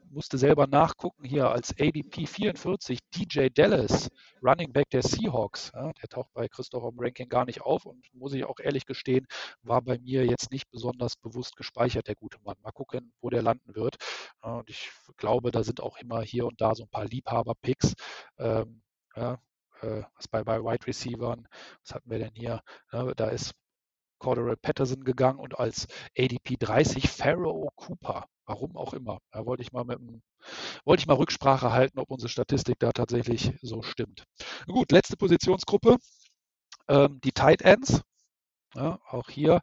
musste 0.10 0.40
selber 0.40 0.66
nachgucken, 0.66 1.24
hier 1.24 1.52
als 1.52 1.76
ADP 1.80 2.26
44 2.26 2.98
DJ 3.16 3.50
Dallas, 3.54 4.10
Running 4.42 4.74
Back 4.74 4.90
der 4.90 5.04
Seahawks, 5.04 5.72
ja, 5.76 5.92
der 5.94 6.10
taucht 6.10 6.34
bei 6.34 6.48
Christoph 6.48 6.92
im 6.92 7.00
Ranking 7.00 7.30
gar 7.30 7.46
nicht 7.46 7.62
auf 7.62 7.86
und 7.86 8.04
muss 8.14 8.34
ich 8.34 8.46
auch 8.46 8.60
ehrlich 8.60 8.88
gestehen, 8.88 9.28
war 9.62 9.84
bei 9.84 10.00
mir 10.00 10.26
jetzt 10.26 10.52
nicht 10.52 10.72
besonders 10.72 11.16
bewusst 11.16 11.56
gespeichert, 11.56 12.08
der 12.08 12.16
gute 12.16 12.40
Mann. 12.44 12.56
Mal 12.64 12.72
gucken, 12.72 13.14
wo 13.22 13.30
der 13.30 13.44
landen 13.44 13.76
wird. 13.76 13.98
Und 14.42 14.68
ich 14.70 14.90
glaube, 15.18 15.52
da 15.52 15.64
sind 15.64 15.82
auch 15.82 15.98
immer 15.98 16.22
hier 16.22 16.48
und 16.48 16.60
da 16.62 16.74
so 16.74 16.84
ein 16.84 16.90
paar 16.90 17.06
Liebhaber-Picks. 17.06 17.94
Ähm, 18.40 18.82
ja, 19.16 19.38
äh, 19.82 20.04
was 20.16 20.28
bei, 20.28 20.44
bei 20.44 20.60
Wide 20.62 20.88
Receivern, 20.88 21.48
was 21.84 21.96
hatten 21.96 22.10
wir 22.10 22.20
denn 22.20 22.34
hier? 22.36 22.62
Ja, 22.92 23.14
da 23.16 23.28
ist 23.30 23.54
Cordero 24.20 24.56
Patterson 24.62 25.04
gegangen 25.04 25.40
und 25.40 25.60
als 25.60 25.88
ADP 26.18 26.58
30 26.60 27.10
Pharaoh 27.10 27.70
Cooper. 27.76 28.26
Warum 28.46 28.76
auch 28.76 28.94
immer. 28.94 29.20
Da 29.32 29.46
wollte 29.46 29.64
ich 29.64 29.72
mal 29.72 29.86
mit 29.86 30.00
dem, 30.00 30.22
wollte 30.86 31.02
ich 31.02 31.08
mal 31.08 31.16
Rücksprache 31.16 31.72
halten, 31.72 32.00
ob 32.00 32.10
unsere 32.12 32.30
Statistik 32.30 32.80
da 32.80 32.92
tatsächlich 32.92 33.54
so 33.62 33.82
stimmt. 33.82 34.26
Gut, 34.68 34.92
letzte 34.92 35.18
Positionsgruppe. 35.18 35.98
Ähm, 36.88 37.20
die 37.24 37.32
Tight 37.32 37.62
Ends. 37.62 38.02
Ja, 38.76 39.00
auch 39.08 39.30
hier, 39.30 39.62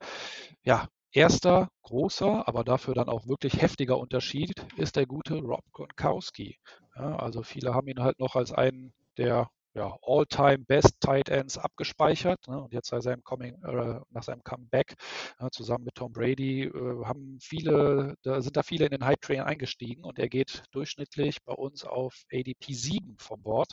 ja, 0.64 0.88
erster 1.12 1.70
großer, 1.82 2.46
aber 2.48 2.64
dafür 2.64 2.94
dann 2.94 3.08
auch 3.08 3.26
wirklich 3.26 3.60
heftiger 3.62 3.98
Unterschied 3.98 4.52
ist 4.76 4.96
der 4.96 5.06
gute 5.06 5.36
Rob 5.40 5.64
Gronkowski. 5.72 6.58
Ja, 6.96 7.16
also 7.16 7.42
viele 7.42 7.74
haben 7.74 7.88
ihn 7.88 8.02
halt 8.02 8.18
noch 8.20 8.36
als 8.36 8.52
einen 8.52 8.94
der 9.18 9.48
ja, 9.76 9.94
All-Time 10.02 10.58
Best 10.66 10.98
Tight 11.00 11.28
Ends 11.28 11.58
abgespeichert. 11.58 12.48
Ne? 12.48 12.62
Und 12.62 12.72
jetzt 12.72 12.90
bei 12.90 13.00
seinem 13.00 13.22
Coming, 13.22 13.62
äh, 13.62 14.00
nach 14.10 14.22
seinem 14.22 14.42
Comeback 14.42 14.94
äh, 15.38 15.50
zusammen 15.50 15.84
mit 15.84 15.94
Tom 15.94 16.12
Brady 16.12 16.62
äh, 16.62 17.04
haben 17.04 17.38
viele, 17.42 18.16
da 18.22 18.40
sind 18.40 18.56
da 18.56 18.62
viele 18.62 18.86
in 18.86 18.92
den 18.92 19.04
Hype 19.04 19.20
Train 19.20 19.42
eingestiegen 19.42 20.02
und 20.04 20.18
er 20.18 20.30
geht 20.30 20.62
durchschnittlich 20.72 21.44
bei 21.44 21.52
uns 21.52 21.84
auf 21.84 22.24
ADP 22.32 22.72
7 22.72 23.16
vom 23.18 23.42
Bord. 23.42 23.72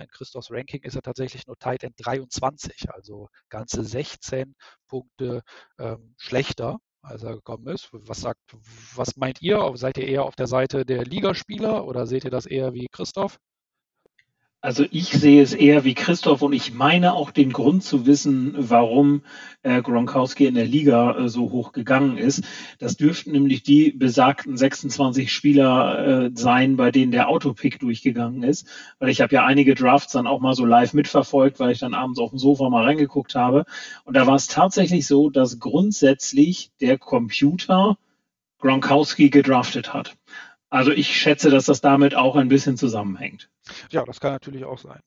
in 0.00 0.08
Christophs 0.08 0.50
Ranking 0.50 0.82
ist 0.82 0.96
er 0.96 1.02
tatsächlich 1.02 1.46
nur 1.46 1.58
Tight 1.58 1.84
End 1.84 1.94
23, 1.98 2.90
also 2.90 3.28
ganze 3.50 3.84
16 3.84 4.54
Punkte 4.88 5.42
ähm, 5.78 6.14
schlechter 6.18 6.78
als 7.02 7.22
er 7.22 7.34
gekommen 7.36 7.68
ist. 7.68 7.88
Was 7.92 8.20
sagt, 8.20 8.40
was 8.96 9.16
meint 9.16 9.40
ihr? 9.40 9.70
Seid 9.76 9.96
ihr 9.98 10.08
eher 10.08 10.24
auf 10.24 10.34
der 10.34 10.48
Seite 10.48 10.84
der 10.84 11.04
Ligaspieler 11.04 11.86
oder 11.86 12.06
seht 12.06 12.24
ihr 12.24 12.32
das 12.32 12.46
eher 12.46 12.74
wie 12.74 12.88
Christoph? 12.90 13.38
Also 14.66 14.84
ich 14.90 15.10
sehe 15.10 15.44
es 15.44 15.52
eher 15.52 15.84
wie 15.84 15.94
Christoph 15.94 16.42
und 16.42 16.52
ich 16.52 16.74
meine 16.74 17.14
auch 17.14 17.30
den 17.30 17.52
Grund 17.52 17.84
zu 17.84 18.04
wissen, 18.04 18.52
warum 18.58 19.22
äh, 19.62 19.80
Gronkowski 19.80 20.44
in 20.44 20.56
der 20.56 20.66
Liga 20.66 21.16
äh, 21.16 21.28
so 21.28 21.52
hoch 21.52 21.70
gegangen 21.70 22.18
ist. 22.18 22.42
Das 22.80 22.96
dürften 22.96 23.30
nämlich 23.30 23.62
die 23.62 23.92
besagten 23.92 24.56
26 24.56 25.32
Spieler 25.32 26.24
äh, 26.24 26.30
sein, 26.34 26.76
bei 26.76 26.90
denen 26.90 27.12
der 27.12 27.28
Autopick 27.28 27.78
durchgegangen 27.78 28.42
ist. 28.42 28.66
Weil 28.98 29.10
ich 29.10 29.20
habe 29.20 29.36
ja 29.36 29.46
einige 29.46 29.76
Drafts 29.76 30.14
dann 30.14 30.26
auch 30.26 30.40
mal 30.40 30.56
so 30.56 30.64
live 30.64 30.94
mitverfolgt, 30.94 31.60
weil 31.60 31.70
ich 31.70 31.78
dann 31.78 31.94
abends 31.94 32.18
auf 32.18 32.30
dem 32.30 32.40
Sofa 32.40 32.68
mal 32.68 32.82
reingeguckt 32.82 33.36
habe. 33.36 33.66
Und 34.02 34.16
da 34.16 34.26
war 34.26 34.34
es 34.34 34.48
tatsächlich 34.48 35.06
so, 35.06 35.30
dass 35.30 35.60
grundsätzlich 35.60 36.72
der 36.80 36.98
Computer 36.98 37.98
Gronkowski 38.58 39.30
gedraftet 39.30 39.94
hat. 39.94 40.16
Also 40.70 40.90
ich 40.90 41.16
schätze, 41.16 41.50
dass 41.50 41.66
das 41.66 41.80
damit 41.80 42.14
auch 42.14 42.36
ein 42.36 42.48
bisschen 42.48 42.76
zusammenhängt. 42.76 43.48
Ja, 43.90 44.04
das 44.04 44.20
kann 44.20 44.32
natürlich 44.32 44.64
auch 44.64 44.78
sein. 44.78 45.00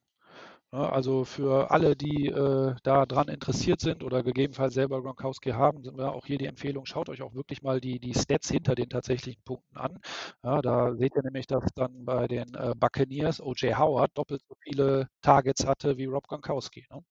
Also 0.72 1.26
für 1.26 1.72
alle, 1.72 1.96
die 1.96 2.28
äh, 2.28 2.76
da 2.84 3.08
dran 3.08 3.28
interessiert 3.28 3.80
sind 3.82 4.04
oder 4.04 4.22
gegebenenfalls 4.22 4.76
selber 4.76 5.02
Gronkowski 5.02 5.50
haben, 5.52 5.82
sind 5.84 5.98
wir 5.98 6.14
auch 6.14 6.28
hier 6.28 6.38
die 6.38 6.46
Empfehlung, 6.46 6.86
schaut 6.86 7.10
euch 7.10 7.24
auch 7.24 7.34
wirklich 7.34 7.64
mal 7.64 7.82
die, 7.82 8.00
die 8.00 8.14
Stats 8.14 8.50
hinter 8.52 8.76
den 8.76 8.88
tatsächlichen 8.88 9.42
Punkten 9.44 9.78
an. 9.78 10.00
Ja, 10.44 10.62
da 10.62 10.94
seht 10.96 11.16
ihr 11.16 11.24
nämlich, 11.24 11.48
dass 11.48 11.64
dann 11.74 12.06
bei 12.06 12.28
den 12.28 12.54
äh, 12.54 12.76
Buccaneers 12.78 13.42
O.J. 13.42 13.80
Howard 13.80 14.12
doppelt 14.16 14.44
so 14.48 14.54
viele 14.62 15.08
Targets 15.24 15.66
hatte 15.66 15.98
wie 15.98 16.06
Rob 16.06 16.28
Gronkowski 16.28 16.86
ne? 16.92 17.02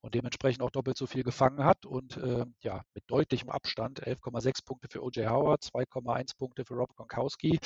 und 0.00 0.14
dementsprechend 0.14 0.62
auch 0.62 0.70
doppelt 0.70 0.96
so 0.96 1.06
viel 1.06 1.22
gefangen 1.22 1.64
hat 1.64 1.84
und 1.84 2.16
äh, 2.16 2.46
ja, 2.62 2.82
mit 2.94 3.04
deutlichem 3.08 3.50
Abstand 3.50 4.02
11,6 4.06 4.64
Punkte 4.64 4.88
für 4.88 5.02
O.J. 5.02 5.28
Howard, 5.28 5.62
2,1 5.64 6.38
Punkte 6.38 6.64
für 6.64 6.74
Rob 6.74 6.94
Gronkowski. 6.96 7.58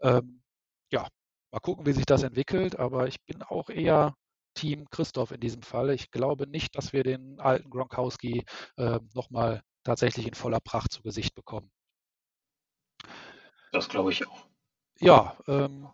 Ähm, 0.00 0.42
ja, 0.90 1.06
mal 1.52 1.60
gucken, 1.60 1.86
wie 1.86 1.92
sich 1.92 2.06
das 2.06 2.24
entwickelt, 2.24 2.78
aber 2.78 3.06
ich 3.06 3.22
bin 3.24 3.42
auch 3.42 3.70
eher 3.70 4.14
Team 4.54 4.88
Christoph 4.90 5.32
in 5.32 5.40
diesem 5.40 5.62
Fall. 5.62 5.90
Ich 5.90 6.10
glaube 6.10 6.46
nicht, 6.46 6.76
dass 6.76 6.92
wir 6.92 7.02
den 7.02 7.40
alten 7.40 7.70
Gronkowski 7.70 8.44
äh, 8.76 9.00
nochmal 9.14 9.62
tatsächlich 9.84 10.26
in 10.26 10.34
voller 10.34 10.60
Pracht 10.60 10.92
zu 10.92 11.02
Gesicht 11.02 11.34
bekommen. 11.34 11.70
Das 13.72 13.88
glaube 13.88 14.12
ich 14.12 14.26
auch. 14.26 14.46
Ja, 15.00 15.36
ähm, 15.48 15.88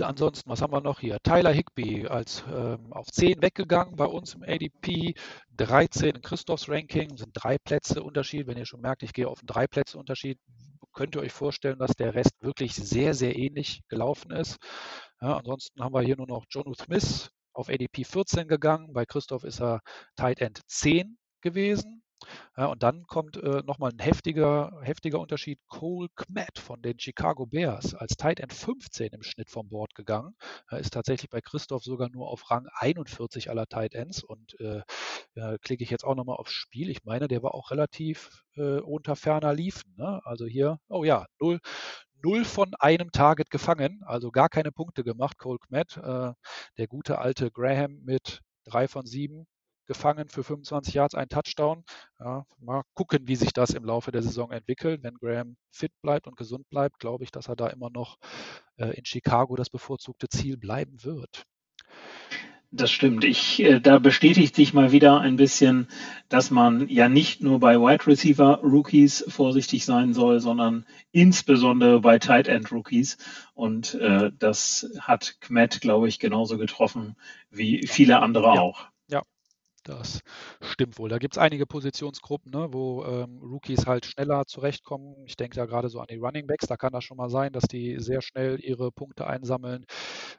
ansonsten, 0.00 0.48
was 0.48 0.62
haben 0.62 0.72
wir 0.72 0.80
noch 0.80 1.00
hier? 1.00 1.18
Tyler 1.22 1.52
Higby 1.52 2.06
als 2.06 2.44
ähm, 2.50 2.92
auf 2.92 3.06
10 3.08 3.42
weggegangen 3.42 3.96
bei 3.96 4.06
uns 4.06 4.34
im 4.34 4.42
ADP, 4.42 5.14
13 5.56 6.16
in 6.16 6.22
Christophs 6.22 6.68
Ranking, 6.68 7.16
sind 7.16 7.32
drei 7.34 7.58
Plätze 7.58 8.02
Unterschied. 8.02 8.46
Wenn 8.46 8.56
ihr 8.56 8.66
schon 8.66 8.80
merkt, 8.80 9.02
ich 9.02 9.12
gehe 9.12 9.28
auf 9.28 9.40
einen 9.40 9.48
drei 9.48 9.66
Plätze 9.66 9.98
Unterschied, 9.98 10.38
könnt 10.92 11.14
ihr 11.16 11.22
euch 11.22 11.32
vorstellen, 11.32 11.78
dass 11.78 11.92
der 11.92 12.14
Rest 12.14 12.34
wirklich 12.40 12.74
sehr, 12.74 13.14
sehr 13.14 13.36
ähnlich 13.36 13.82
gelaufen 13.88 14.30
ist. 14.30 14.58
Ja, 15.20 15.36
ansonsten 15.38 15.82
haben 15.82 15.94
wir 15.94 16.02
hier 16.02 16.16
nur 16.16 16.26
noch 16.26 16.44
Jonu 16.50 16.74
Smith 16.74 17.30
auf 17.52 17.68
ADP 17.68 18.04
14 18.04 18.48
gegangen. 18.48 18.92
Bei 18.92 19.06
Christoph 19.06 19.44
ist 19.44 19.60
er 19.60 19.80
Tight 20.16 20.40
End 20.40 20.60
10 20.66 21.18
gewesen. 21.40 22.02
Ja, 22.56 22.66
und 22.66 22.82
dann 22.82 23.04
kommt 23.06 23.36
äh, 23.36 23.62
nochmal 23.64 23.92
ein 23.92 23.98
heftiger, 23.98 24.78
heftiger 24.82 25.20
Unterschied. 25.20 25.58
Cole 25.68 26.08
Kmet 26.14 26.58
von 26.58 26.82
den 26.82 26.98
Chicago 26.98 27.46
Bears 27.46 27.94
als 27.94 28.16
Tight 28.16 28.40
End 28.40 28.52
15 28.52 29.12
im 29.12 29.22
Schnitt 29.22 29.50
vom 29.50 29.68
Board 29.68 29.94
gegangen. 29.94 30.34
Er 30.68 30.78
ist 30.78 30.92
tatsächlich 30.92 31.30
bei 31.30 31.40
Christoph 31.40 31.82
sogar 31.82 32.10
nur 32.10 32.28
auf 32.28 32.50
Rang 32.50 32.66
41 32.74 33.50
aller 33.50 33.66
Tight 33.66 33.94
Ends. 33.94 34.22
Und 34.22 34.58
äh, 34.60 34.82
ja, 35.34 35.58
klicke 35.58 35.82
ich 35.82 35.90
jetzt 35.90 36.04
auch 36.04 36.14
nochmal 36.14 36.36
aufs 36.36 36.52
Spiel. 36.52 36.90
Ich 36.90 37.04
meine, 37.04 37.28
der 37.28 37.42
war 37.42 37.54
auch 37.54 37.70
relativ 37.70 38.44
äh, 38.56 38.78
unter 38.80 39.16
ferner 39.16 39.54
Liefen. 39.54 39.94
Ne? 39.96 40.20
Also 40.24 40.46
hier, 40.46 40.78
oh 40.88 41.04
ja, 41.04 41.26
0, 41.40 41.60
null 42.22 42.44
von 42.44 42.74
einem 42.78 43.10
Target 43.12 43.50
gefangen, 43.50 44.02
also 44.04 44.30
gar 44.30 44.48
keine 44.48 44.72
Punkte 44.72 45.04
gemacht, 45.04 45.38
Cole 45.38 45.58
Kmet. 45.58 45.96
Äh, 45.96 46.32
der 46.78 46.86
gute 46.88 47.18
alte 47.18 47.50
Graham 47.50 48.00
mit 48.04 48.40
drei 48.64 48.88
von 48.88 49.06
sieben 49.06 49.46
gefangen 49.86 50.28
für 50.28 50.44
25 50.44 50.94
Yards, 50.94 51.14
ein 51.14 51.28
Touchdown. 51.28 51.84
Ja, 52.18 52.44
mal 52.58 52.82
gucken, 52.94 53.26
wie 53.26 53.36
sich 53.36 53.52
das 53.52 53.70
im 53.70 53.84
Laufe 53.84 54.12
der 54.12 54.22
Saison 54.22 54.50
entwickelt. 54.52 55.02
Wenn 55.02 55.14
Graham 55.14 55.56
fit 55.70 55.92
bleibt 56.02 56.26
und 56.26 56.36
gesund 56.36 56.68
bleibt, 56.70 56.98
glaube 56.98 57.24
ich, 57.24 57.30
dass 57.30 57.48
er 57.48 57.56
da 57.56 57.68
immer 57.68 57.90
noch 57.90 58.18
äh, 58.76 58.96
in 58.96 59.04
Chicago 59.04 59.56
das 59.56 59.70
bevorzugte 59.70 60.28
Ziel 60.28 60.56
bleiben 60.56 61.02
wird. 61.04 61.44
Das 62.74 62.90
stimmt. 62.90 63.22
Ich, 63.24 63.62
äh, 63.62 63.80
da 63.80 63.98
bestätigt 63.98 64.56
sich 64.56 64.72
mal 64.72 64.92
wieder 64.92 65.20
ein 65.20 65.36
bisschen, 65.36 65.88
dass 66.30 66.50
man 66.50 66.88
ja 66.88 67.10
nicht 67.10 67.42
nur 67.42 67.60
bei 67.60 67.78
Wide 67.78 68.06
Receiver 68.06 68.60
Rookies 68.62 69.26
vorsichtig 69.28 69.84
sein 69.84 70.14
soll, 70.14 70.40
sondern 70.40 70.86
insbesondere 71.10 72.00
bei 72.00 72.18
Tight 72.18 72.48
End 72.48 72.72
Rookies. 72.72 73.18
Und 73.52 73.92
äh, 73.96 74.32
das 74.38 74.90
hat 74.98 75.36
Kmet, 75.40 75.82
glaube 75.82 76.08
ich, 76.08 76.18
genauso 76.18 76.56
getroffen 76.56 77.14
wie 77.50 77.86
viele 77.86 78.20
andere 78.20 78.54
ja. 78.54 78.60
auch. 78.62 78.86
Das 79.84 80.20
stimmt 80.60 80.96
wohl. 80.98 81.08
Da 81.08 81.18
gibt 81.18 81.34
es 81.34 81.38
einige 81.38 81.66
Positionsgruppen, 81.66 82.52
ne, 82.52 82.72
wo 82.72 83.04
ähm, 83.04 83.40
Rookies 83.42 83.84
halt 83.86 84.06
schneller 84.06 84.46
zurechtkommen. 84.46 85.16
Ich 85.26 85.34
denke 85.36 85.56
da 85.56 85.66
gerade 85.66 85.88
so 85.88 85.98
an 85.98 86.06
die 86.08 86.18
Running 86.18 86.46
Backs. 86.46 86.68
Da 86.68 86.76
kann 86.76 86.92
das 86.92 87.02
schon 87.02 87.16
mal 87.16 87.28
sein, 87.30 87.52
dass 87.52 87.64
die 87.64 87.98
sehr 87.98 88.22
schnell 88.22 88.60
ihre 88.60 88.92
Punkte 88.92 89.26
einsammeln. 89.26 89.84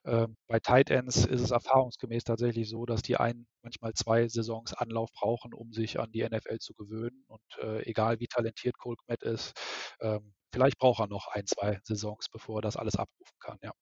Ähm, 0.06 0.38
bei 0.48 0.60
Tight 0.60 0.90
Ends 0.92 1.26
ist 1.26 1.42
es 1.42 1.52
erfahrungsgemäß 1.52 2.24
tatsächlich 2.24 2.70
so, 2.70 2.86
dass 2.86 3.02
die 3.02 3.18
ein, 3.18 3.46
manchmal 3.64 3.94
zwei 3.94 4.28
Saisons 4.30 4.74
Anlauf 4.74 5.10
brauchen, 5.14 5.54
um 5.54 5.74
sich 5.74 6.00
an 6.00 6.12
die 6.14 6.24
NFL 6.24 6.60
zu 6.60 6.74
gewöhnen. 6.74 7.26
Und 7.28 7.42
äh, 7.62 7.84
egal 7.84 8.20
wie 8.22 8.28
talentiert 8.28 8.78
Cole 8.78 8.98
Kmet 9.06 9.24
ist, 9.24 9.54
ähm, 10.00 10.34
vielleicht 10.54 10.78
braucht 10.78 11.02
er 11.02 11.08
noch 11.08 11.28
ein, 11.28 11.46
zwei 11.48 11.80
Saisons, 11.84 12.30
bevor 12.32 12.60
er 12.60 12.62
das 12.62 12.78
alles 12.78 12.96
abrufen 12.96 13.38
kann. 13.42 13.58
Ja. 13.62 13.74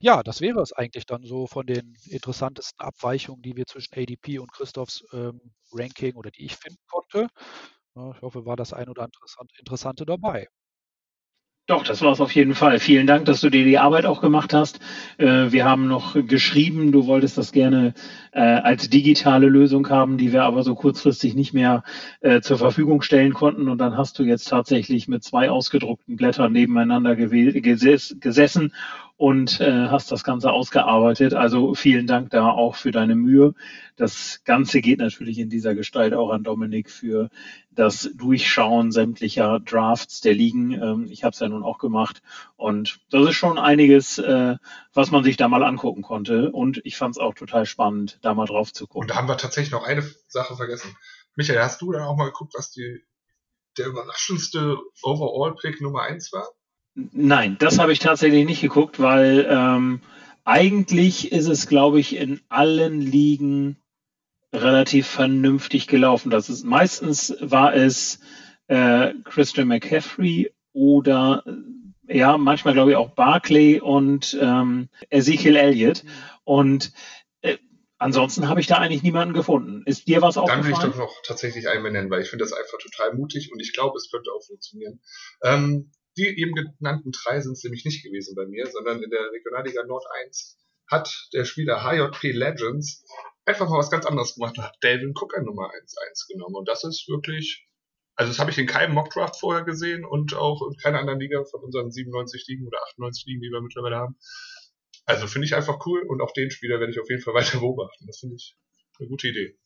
Ja, 0.00 0.22
das 0.22 0.40
wäre 0.40 0.60
es 0.60 0.72
eigentlich 0.72 1.06
dann 1.06 1.24
so 1.24 1.46
von 1.46 1.66
den 1.66 1.94
interessantesten 2.08 2.80
Abweichungen, 2.80 3.42
die 3.42 3.56
wir 3.56 3.66
zwischen 3.66 3.94
ADP 3.94 4.38
und 4.38 4.52
Christophs 4.52 5.04
ähm, 5.12 5.40
Ranking 5.72 6.14
oder 6.14 6.30
die 6.30 6.44
ich 6.44 6.56
finden 6.56 6.82
konnte. 6.88 7.28
Ich 8.14 8.22
hoffe, 8.22 8.46
war 8.46 8.54
das 8.56 8.72
ein 8.72 8.88
oder 8.88 9.02
andere 9.02 9.24
Interessante 9.58 10.06
dabei. 10.06 10.46
Doch, 11.66 11.84
das 11.84 12.00
war 12.00 12.12
es 12.12 12.20
auf 12.22 12.32
jeden 12.34 12.54
Fall. 12.54 12.78
Vielen 12.78 13.06
Dank, 13.06 13.26
dass 13.26 13.42
du 13.42 13.50
dir 13.50 13.62
die 13.62 13.76
Arbeit 13.76 14.06
auch 14.06 14.22
gemacht 14.22 14.54
hast. 14.54 14.80
Äh, 15.18 15.52
wir 15.52 15.66
haben 15.66 15.86
noch 15.86 16.14
geschrieben, 16.26 16.92
du 16.92 17.06
wolltest 17.06 17.36
das 17.36 17.52
gerne 17.52 17.92
äh, 18.32 18.40
als 18.40 18.88
digitale 18.88 19.48
Lösung 19.48 19.90
haben, 19.90 20.16
die 20.16 20.32
wir 20.32 20.44
aber 20.44 20.62
so 20.62 20.74
kurzfristig 20.74 21.34
nicht 21.34 21.52
mehr 21.52 21.82
äh, 22.20 22.40
zur 22.40 22.56
Verfügung 22.56 23.02
stellen 23.02 23.34
konnten. 23.34 23.68
Und 23.68 23.78
dann 23.78 23.98
hast 23.98 24.18
du 24.18 24.22
jetzt 24.22 24.48
tatsächlich 24.48 25.08
mit 25.08 25.22
zwei 25.24 25.50
ausgedruckten 25.50 26.16
Blättern 26.16 26.52
nebeneinander 26.52 27.16
gesessen 27.16 28.72
und 29.18 29.60
äh, 29.60 29.88
hast 29.88 30.12
das 30.12 30.22
Ganze 30.22 30.52
ausgearbeitet. 30.52 31.34
Also 31.34 31.74
vielen 31.74 32.06
Dank 32.06 32.30
da 32.30 32.52
auch 32.52 32.76
für 32.76 32.92
deine 32.92 33.16
Mühe. 33.16 33.52
Das 33.96 34.42
Ganze 34.44 34.80
geht 34.80 35.00
natürlich 35.00 35.40
in 35.40 35.50
dieser 35.50 35.74
Gestalt 35.74 36.14
auch 36.14 36.30
an 36.30 36.44
Dominik 36.44 36.88
für 36.88 37.28
das 37.72 38.08
Durchschauen 38.14 38.92
sämtlicher 38.92 39.58
Drafts 39.58 40.20
der 40.20 40.34
Ligen. 40.34 40.70
Ähm, 40.70 41.08
ich 41.10 41.24
habe 41.24 41.32
es 41.32 41.40
ja 41.40 41.48
nun 41.48 41.64
auch 41.64 41.78
gemacht 41.78 42.22
und 42.56 43.00
das 43.10 43.28
ist 43.28 43.34
schon 43.34 43.58
einiges, 43.58 44.18
äh, 44.18 44.54
was 44.94 45.10
man 45.10 45.24
sich 45.24 45.36
da 45.36 45.48
mal 45.48 45.64
angucken 45.64 46.02
konnte. 46.02 46.52
Und 46.52 46.80
ich 46.84 46.96
fand 46.96 47.16
es 47.16 47.18
auch 47.18 47.34
total 47.34 47.66
spannend, 47.66 48.20
da 48.22 48.34
mal 48.34 48.46
drauf 48.46 48.72
zu 48.72 48.86
gucken. 48.86 49.02
Und 49.02 49.10
da 49.10 49.16
haben 49.16 49.28
wir 49.28 49.36
tatsächlich 49.36 49.72
noch 49.72 49.82
eine 49.82 50.08
Sache 50.28 50.54
vergessen. 50.54 50.96
Michael, 51.34 51.58
hast 51.58 51.82
du 51.82 51.90
dann 51.90 52.02
auch 52.02 52.16
mal 52.16 52.26
geguckt, 52.26 52.54
was 52.56 52.70
die, 52.70 53.02
der 53.78 53.88
überraschendste 53.88 54.78
Overall-Pick 55.02 55.80
Nummer 55.80 56.02
1 56.02 56.32
war? 56.32 56.48
Nein, 57.12 57.56
das 57.60 57.78
habe 57.78 57.92
ich 57.92 58.00
tatsächlich 58.00 58.44
nicht 58.44 58.60
geguckt, 58.60 58.98
weil 58.98 59.46
ähm, 59.48 60.00
eigentlich 60.44 61.30
ist 61.30 61.46
es, 61.46 61.68
glaube 61.68 62.00
ich, 62.00 62.16
in 62.16 62.40
allen 62.48 63.00
Ligen 63.00 63.76
relativ 64.52 65.06
vernünftig 65.06 65.86
gelaufen. 65.86 66.30
Das 66.30 66.48
ist 66.48 66.64
meistens 66.64 67.36
war 67.40 67.74
es 67.74 68.18
äh, 68.66 69.12
Christian 69.24 69.68
McCaffrey 69.68 70.52
oder 70.72 71.44
ja, 72.08 72.36
manchmal 72.36 72.74
glaube 72.74 72.92
ich 72.92 72.96
auch 72.96 73.10
Barclay 73.10 73.80
und 73.80 74.36
ähm, 74.40 74.88
Ezekiel 75.10 75.56
Elliott. 75.56 76.04
Und 76.44 76.92
äh, 77.42 77.58
ansonsten 77.98 78.48
habe 78.48 78.60
ich 78.60 78.66
da 78.66 78.78
eigentlich 78.78 79.02
niemanden 79.02 79.34
gefunden. 79.34 79.82
Ist 79.84 80.08
dir 80.08 80.22
was 80.22 80.36
aufgefallen? 80.36 80.62
Dann 80.62 80.80
will 80.80 80.90
ich 80.90 80.92
doch 80.92 80.98
noch 80.98 81.14
tatsächlich 81.22 81.68
einen 81.68 81.82
benennen, 81.82 82.10
weil 82.10 82.22
ich 82.22 82.30
finde 82.30 82.44
das 82.44 82.52
einfach 82.52 82.78
total 82.78 83.14
mutig 83.14 83.52
und 83.52 83.60
ich 83.60 83.72
glaube, 83.72 83.98
es 83.98 84.10
könnte 84.10 84.30
auch 84.32 84.42
funktionieren. 84.42 85.00
Ähm, 85.44 85.92
die 86.18 86.40
eben 86.40 86.54
genannten 86.54 87.12
drei 87.12 87.40
sind 87.40 87.52
es 87.52 87.62
nämlich 87.62 87.84
nicht 87.84 88.02
gewesen 88.02 88.34
bei 88.34 88.46
mir, 88.46 88.66
sondern 88.66 89.02
in 89.02 89.10
der 89.10 89.30
Regionalliga 89.32 89.84
Nord 89.84 90.04
1 90.26 90.58
hat 90.90 91.28
der 91.32 91.44
Spieler 91.44 91.84
HJP 91.84 92.32
Legends 92.32 93.04
einfach 93.44 93.68
mal 93.68 93.78
was 93.78 93.90
ganz 93.90 94.06
anderes 94.06 94.34
gemacht 94.34 94.58
und 94.58 94.64
hat 94.64 94.76
Delvin 94.82 95.14
Cook 95.14 95.36
an 95.36 95.44
Nummer 95.44 95.70
1-1 95.70 96.32
genommen. 96.32 96.56
Und 96.56 96.68
das 96.68 96.82
ist 96.84 97.08
wirklich, 97.08 97.68
also 98.16 98.30
das 98.30 98.38
habe 98.38 98.50
ich 98.50 98.58
in 98.58 98.66
keinem 98.66 98.94
Mockdraft 98.94 99.38
vorher 99.38 99.64
gesehen 99.64 100.04
und 100.04 100.34
auch 100.34 100.60
in 100.66 100.76
keiner 100.78 100.98
anderen 100.98 101.20
Liga 101.20 101.44
von 101.44 101.62
unseren 101.62 101.90
97 101.90 102.44
Ligen 102.48 102.66
oder 102.66 102.78
98 102.90 103.26
Ligen, 103.26 103.42
die 103.42 103.50
wir 103.50 103.60
mittlerweile 103.60 103.96
haben. 103.96 104.18
Also 105.04 105.26
finde 105.26 105.46
ich 105.46 105.54
einfach 105.54 105.86
cool 105.86 106.02
und 106.02 106.20
auch 106.20 106.32
den 106.32 106.50
Spieler 106.50 106.80
werde 106.80 106.92
ich 106.92 107.00
auf 107.00 107.08
jeden 107.08 107.22
Fall 107.22 107.34
weiter 107.40 107.60
beobachten. 107.60 108.06
Das 108.06 108.18
finde 108.18 108.36
ich 108.36 108.56
eine 108.98 109.08
gute 109.08 109.28
Idee. 109.28 109.58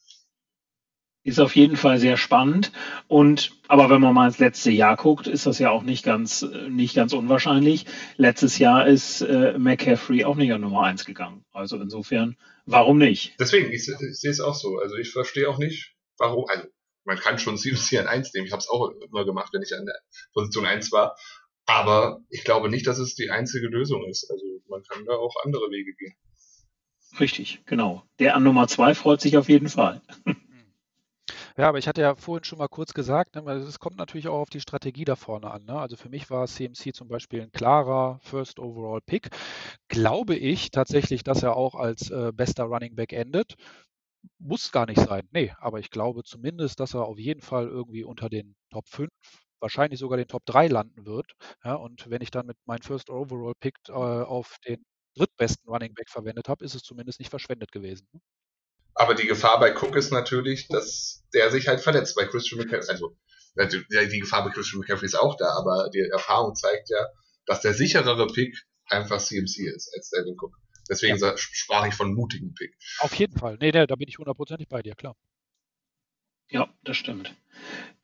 Ist 1.25 1.39
auf 1.39 1.55
jeden 1.55 1.77
Fall 1.77 1.99
sehr 1.99 2.17
spannend. 2.17 2.73
Und 3.07 3.53
aber 3.69 3.91
wenn 3.91 4.01
man 4.01 4.13
mal 4.13 4.27
ins 4.27 4.41
letzte 4.41 4.73
Jahr 4.73 4.97
guckt, 4.97 5.29
ist 5.29 5.47
das 5.47 5.61
ja 5.61 5.71
auch 5.71 5.85
nicht 5.85 6.05
ganz 6.05 6.45
nicht 6.69 6.97
ganz 6.97 7.13
unwahrscheinlich. 7.13 7.87
Letztes 8.17 8.59
Jahr 8.59 8.89
ist 8.89 9.21
äh, 9.21 9.57
McCaffrey 9.57 10.25
auch 10.25 10.35
nicht 10.35 10.53
an 10.53 10.63
Nummer 10.63 10.83
eins 10.83 11.05
gegangen. 11.05 11.45
Also 11.53 11.77
insofern, 11.77 12.37
warum 12.67 12.99
nicht? 12.99 13.35
Deswegen, 13.39 13.71
ich, 13.71 13.89
ich 13.89 14.19
sehe 14.19 14.33
es 14.33 14.41
auch 14.41 14.57
so. 14.57 14.79
Also 14.79 14.97
ich 14.97 15.11
verstehe 15.13 15.49
auch 15.49 15.59
nicht, 15.59 15.95
warum. 16.19 16.47
Also 16.49 16.67
man 17.05 17.19
kann 17.19 17.39
schon 17.39 17.57
CMC 17.57 18.01
an 18.01 18.09
eins 18.09 18.35
nehmen. 18.35 18.47
Ich 18.47 18.53
habe 18.53 18.61
es 18.61 18.69
auch 18.69 18.91
immer 18.91 19.25
gemacht, 19.25 19.53
wenn 19.53 19.63
ich 19.63 19.75
an 19.75 19.87
der 19.87 19.99
Position 20.33 20.67
eins 20.67 20.91
war. 20.91 21.17
Aber 21.67 22.21
ich 22.31 22.43
glaube 22.43 22.69
nicht, 22.69 22.87
dass 22.89 22.99
es 22.99 23.15
die 23.15 23.31
einzige 23.31 23.69
Lösung 23.69 24.05
ist. 24.09 24.29
Also 24.29 24.45
man 24.69 24.83
kann 24.83 25.05
da 25.05 25.13
auch 25.13 25.35
andere 25.45 25.71
Wege 25.71 25.95
gehen. 25.95 26.15
Richtig, 27.21 27.61
genau. 27.67 28.03
Der 28.19 28.35
an 28.35 28.43
Nummer 28.43 28.67
zwei 28.69 28.95
freut 28.95 29.21
sich 29.21 29.37
auf 29.37 29.49
jeden 29.49 29.69
Fall. 29.69 30.03
Ja, 31.57 31.69
aber 31.69 31.79
ich 31.79 31.87
hatte 31.89 32.01
ja 32.01 32.15
vorhin 32.15 32.45
schon 32.45 32.59
mal 32.59 32.69
kurz 32.69 32.95
gesagt, 32.95 33.35
ne, 33.37 33.43
es 33.53 33.79
kommt 33.79 33.97
natürlich 33.97 34.29
auch 34.29 34.41
auf 34.41 34.51
die 34.51 34.61
Strategie 34.61 35.05
da 35.05 35.17
vorne 35.17 35.51
an. 35.51 35.65
Ne? 35.65 35.79
Also 35.79 35.97
für 35.97 36.09
mich 36.09 36.31
war 36.31 36.47
CMC 36.47 36.93
zum 36.93 37.09
Beispiel 37.09 37.43
ein 37.43 37.53
klarer 37.53 38.19
First 38.23 38.59
Overall 38.59 39.01
Pick. 39.05 39.29
Glaube 39.89 40.35
ich 40.37 40.71
tatsächlich, 40.71 41.25
dass 41.25 41.43
er 41.43 41.57
auch 41.57 41.75
als 41.75 42.11
äh, 42.11 42.33
bester 42.35 42.65
Running 42.65 42.95
Back 42.95 43.13
endet. 43.13 43.55
Muss 44.39 44.73
gar 44.73 44.87
nicht 44.87 45.01
sein. 45.01 45.29
Nee, 45.33 45.53
aber 45.59 45.81
ich 45.81 45.91
glaube 45.91 46.25
zumindest, 46.25 46.81
dass 46.81 46.95
er 46.95 47.07
auf 47.07 47.19
jeden 47.19 47.43
Fall 47.43 47.69
irgendwie 47.69 48.05
unter 48.05 48.29
den 48.31 48.55
Top 48.71 48.89
5 48.89 49.11
wahrscheinlich 49.61 50.01
sogar 50.01 50.19
den 50.19 50.29
Top 50.29 50.45
3 50.47 50.69
landen 50.69 51.07
wird. 51.07 51.33
Ja, 51.65 51.75
und 51.77 52.11
wenn 52.11 52.23
ich 52.23 52.31
dann 52.33 52.47
mit 52.47 52.57
meinem 52.67 52.83
First 52.83 53.11
Overall 53.11 53.55
Pick 53.61 53.77
äh, 53.89 53.93
auf 53.93 54.57
den 54.69 54.85
drittbesten 55.17 55.69
Running 55.71 55.95
Back 55.95 56.11
verwendet 56.11 56.49
habe, 56.49 56.65
ist 56.65 56.75
es 56.75 56.83
zumindest 56.83 57.21
nicht 57.21 57.31
verschwendet 57.31 57.73
gewesen. 57.73 58.09
Aber 58.95 59.15
die 59.15 59.27
Gefahr 59.27 59.59
bei 59.59 59.75
Cook 59.75 59.97
ist 59.97 60.13
natürlich, 60.13 60.69
dass 60.69 61.25
der 61.33 61.51
sich 61.51 61.69
halt 61.69 61.81
verletzt. 61.81 62.15
Bei 62.15 62.27
Christian 62.27 62.61
McCaffrey, 62.61 62.91
also 62.91 63.17
die 63.57 64.21
Gefahr 64.21 64.45
bei 64.45 64.51
Christian 64.51 64.81
McCaffrey 64.81 65.07
ist 65.07 65.15
auch 65.15 65.37
da, 65.37 65.51
aber 65.57 65.91
die 65.93 66.01
Erfahrung 66.01 66.55
zeigt 66.55 66.91
ja, 66.91 67.07
dass 67.47 67.61
der 67.61 67.75
sicherere 67.75 68.27
Pick 68.27 68.57
einfach 68.87 69.19
CMC 69.19 69.67
ist 69.75 69.93
als 69.95 70.11
Devin 70.11 70.37
Cook. 70.39 70.57
Deswegen 70.89 71.17
ja. 71.17 71.37
sprach 71.37 71.87
ich 71.87 71.95
von 71.95 72.13
mutigen 72.15 72.55
Pick. 72.55 72.75
Auf 72.99 73.15
jeden 73.15 73.39
Fall. 73.39 73.57
Nee, 73.61 73.71
nee, 73.73 73.87
da 73.87 73.97
bin 73.97 74.09
ich 74.09 74.19
hundertprozentig 74.19 74.69
bei 74.69 74.83
dir, 74.83 74.95
klar. 74.95 75.17
Ja, 76.49 76.69
das 76.85 76.97
stimmt. 76.97 77.35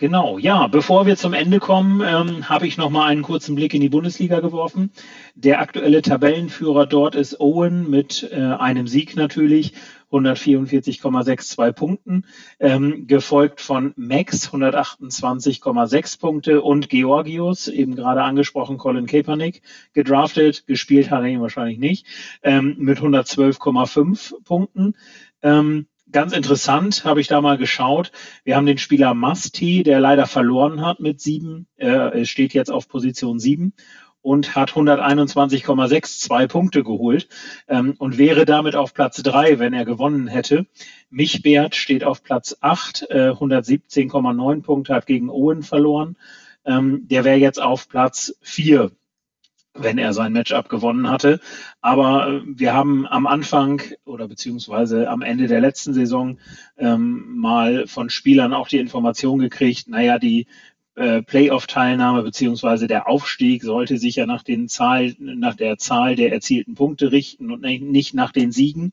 Genau, 0.00 0.38
ja, 0.38 0.68
bevor 0.68 1.06
wir 1.06 1.16
zum 1.16 1.32
Ende 1.32 1.58
kommen, 1.58 2.02
ähm, 2.06 2.48
habe 2.48 2.68
ich 2.68 2.76
noch 2.76 2.88
mal 2.88 3.06
einen 3.06 3.22
kurzen 3.22 3.56
Blick 3.56 3.74
in 3.74 3.80
die 3.80 3.88
Bundesliga 3.88 4.38
geworfen. 4.38 4.92
Der 5.34 5.60
aktuelle 5.60 6.02
Tabellenführer 6.02 6.86
dort 6.86 7.16
ist 7.16 7.40
Owen 7.40 7.90
mit 7.90 8.28
äh, 8.30 8.36
einem 8.36 8.86
Sieg 8.86 9.16
natürlich, 9.16 9.72
144,62 10.12 11.72
Punkten, 11.72 12.24
ähm, 12.60 13.08
gefolgt 13.08 13.60
von 13.60 13.92
Max 13.96 14.50
128,6 14.50 16.20
Punkte 16.20 16.62
und 16.62 16.88
Georgius, 16.88 17.66
eben 17.66 17.96
gerade 17.96 18.22
angesprochen, 18.22 18.78
Colin 18.78 19.06
Kaepernick, 19.06 19.62
gedraftet, 19.94 20.64
gespielt 20.68 21.10
hat 21.10 21.22
er 21.22 21.28
ihn 21.28 21.42
wahrscheinlich 21.42 21.78
nicht, 21.78 22.06
ähm, 22.44 22.76
mit 22.78 23.00
112,5 23.00 24.44
Punkten. 24.44 24.94
Ähm, 25.42 25.88
ganz 26.10 26.32
interessant, 26.32 27.04
habe 27.04 27.20
ich 27.20 27.28
da 27.28 27.40
mal 27.40 27.58
geschaut. 27.58 28.12
Wir 28.44 28.56
haben 28.56 28.66
den 28.66 28.78
Spieler 28.78 29.14
Masti, 29.14 29.82
der 29.82 30.00
leider 30.00 30.26
verloren 30.26 30.84
hat 30.84 31.00
mit 31.00 31.20
sieben, 31.20 31.66
äh, 31.76 32.24
steht 32.24 32.54
jetzt 32.54 32.70
auf 32.70 32.88
Position 32.88 33.38
sieben 33.38 33.74
und 34.20 34.54
hat 34.56 34.72
121,62 34.72 36.48
Punkte 36.48 36.82
geholt 36.82 37.28
ähm, 37.68 37.94
und 37.98 38.18
wäre 38.18 38.44
damit 38.44 38.76
auf 38.76 38.92
Platz 38.92 39.22
drei, 39.22 39.58
wenn 39.58 39.72
er 39.72 39.84
gewonnen 39.84 40.26
hätte. 40.26 40.66
Michbert 41.10 41.74
steht 41.74 42.04
auf 42.04 42.22
Platz 42.22 42.56
acht, 42.60 43.06
äh, 43.10 43.30
117,9 43.30 44.62
Punkte, 44.62 44.94
hat 44.94 45.06
gegen 45.06 45.30
Owen 45.30 45.62
verloren. 45.62 46.16
Ähm, 46.64 47.06
der 47.08 47.24
wäre 47.24 47.38
jetzt 47.38 47.60
auf 47.60 47.88
Platz 47.88 48.34
vier 48.42 48.90
wenn 49.82 49.98
er 49.98 50.12
sein 50.12 50.32
Matchup 50.32 50.68
gewonnen 50.68 51.08
hatte. 51.08 51.40
Aber 51.80 52.28
äh, 52.28 52.40
wir 52.46 52.74
haben 52.74 53.06
am 53.06 53.26
Anfang 53.26 53.82
oder 54.04 54.28
beziehungsweise 54.28 55.08
am 55.08 55.22
Ende 55.22 55.46
der 55.46 55.60
letzten 55.60 55.94
Saison 55.94 56.38
ähm, 56.76 57.36
mal 57.36 57.86
von 57.86 58.10
Spielern 58.10 58.54
auch 58.54 58.68
die 58.68 58.78
Information 58.78 59.38
gekriegt, 59.38 59.88
naja, 59.88 60.18
die 60.18 60.46
äh, 60.98 61.22
Playoff-Teilnahme 61.22 62.22
beziehungsweise 62.22 62.88
der 62.88 63.08
Aufstieg 63.08 63.62
sollte 63.62 63.98
sich 63.98 64.16
ja 64.16 64.26
nach 64.26 64.42
den 64.42 64.68
Zahl, 64.68 65.14
nach 65.18 65.54
der 65.54 65.78
Zahl 65.78 66.16
der 66.16 66.32
erzielten 66.32 66.74
Punkte 66.74 67.12
richten 67.12 67.52
und 67.52 67.62
nicht 67.62 68.14
nach 68.14 68.32
den 68.32 68.50
Siegen. 68.50 68.92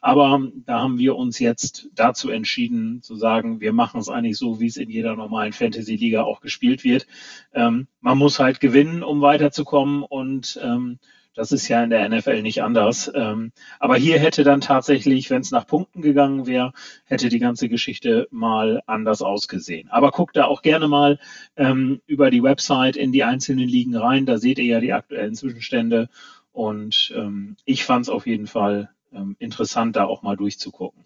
Aber 0.00 0.48
da 0.66 0.80
haben 0.80 0.98
wir 0.98 1.16
uns 1.16 1.38
jetzt 1.38 1.88
dazu 1.94 2.30
entschieden 2.30 3.02
zu 3.02 3.16
sagen, 3.16 3.60
wir 3.60 3.72
machen 3.72 4.00
es 4.00 4.08
eigentlich 4.08 4.38
so, 4.38 4.60
wie 4.60 4.66
es 4.66 4.76
in 4.76 4.90
jeder 4.90 5.14
normalen 5.14 5.52
Fantasy-Liga 5.52 6.22
auch 6.22 6.40
gespielt 6.40 6.84
wird. 6.84 7.06
Ähm, 7.52 7.86
man 8.00 8.18
muss 8.18 8.38
halt 8.38 8.60
gewinnen, 8.60 9.02
um 9.02 9.20
weiterzukommen 9.20 10.02
und 10.02 10.58
ähm, 10.62 10.98
das 11.34 11.52
ist 11.52 11.68
ja 11.68 11.82
in 11.84 11.90
der 11.90 12.08
NFL 12.08 12.42
nicht 12.42 12.62
anders. 12.62 13.10
Ähm, 13.14 13.52
aber 13.78 13.96
hier 13.96 14.18
hätte 14.18 14.42
dann 14.42 14.60
tatsächlich, 14.60 15.30
wenn 15.30 15.42
es 15.42 15.50
nach 15.50 15.66
Punkten 15.66 16.02
gegangen 16.02 16.46
wäre, 16.46 16.72
hätte 17.04 17.28
die 17.28 17.38
ganze 17.38 17.68
Geschichte 17.68 18.26
mal 18.30 18.82
anders 18.86 19.22
ausgesehen. 19.22 19.88
Aber 19.90 20.10
guckt 20.10 20.36
da 20.36 20.46
auch 20.46 20.62
gerne 20.62 20.88
mal 20.88 21.18
ähm, 21.56 22.00
über 22.06 22.30
die 22.30 22.42
Website 22.42 22.96
in 22.96 23.12
die 23.12 23.24
einzelnen 23.24 23.68
Ligen 23.68 23.96
rein. 23.96 24.26
Da 24.26 24.38
seht 24.38 24.58
ihr 24.58 24.64
ja 24.64 24.80
die 24.80 24.92
aktuellen 24.92 25.34
Zwischenstände. 25.34 26.08
Und 26.52 27.12
ähm, 27.16 27.56
ich 27.64 27.84
fand 27.84 28.06
es 28.06 28.10
auf 28.10 28.26
jeden 28.26 28.48
Fall 28.48 28.90
ähm, 29.12 29.36
interessant, 29.38 29.96
da 29.96 30.04
auch 30.04 30.22
mal 30.22 30.36
durchzugucken. 30.36 31.04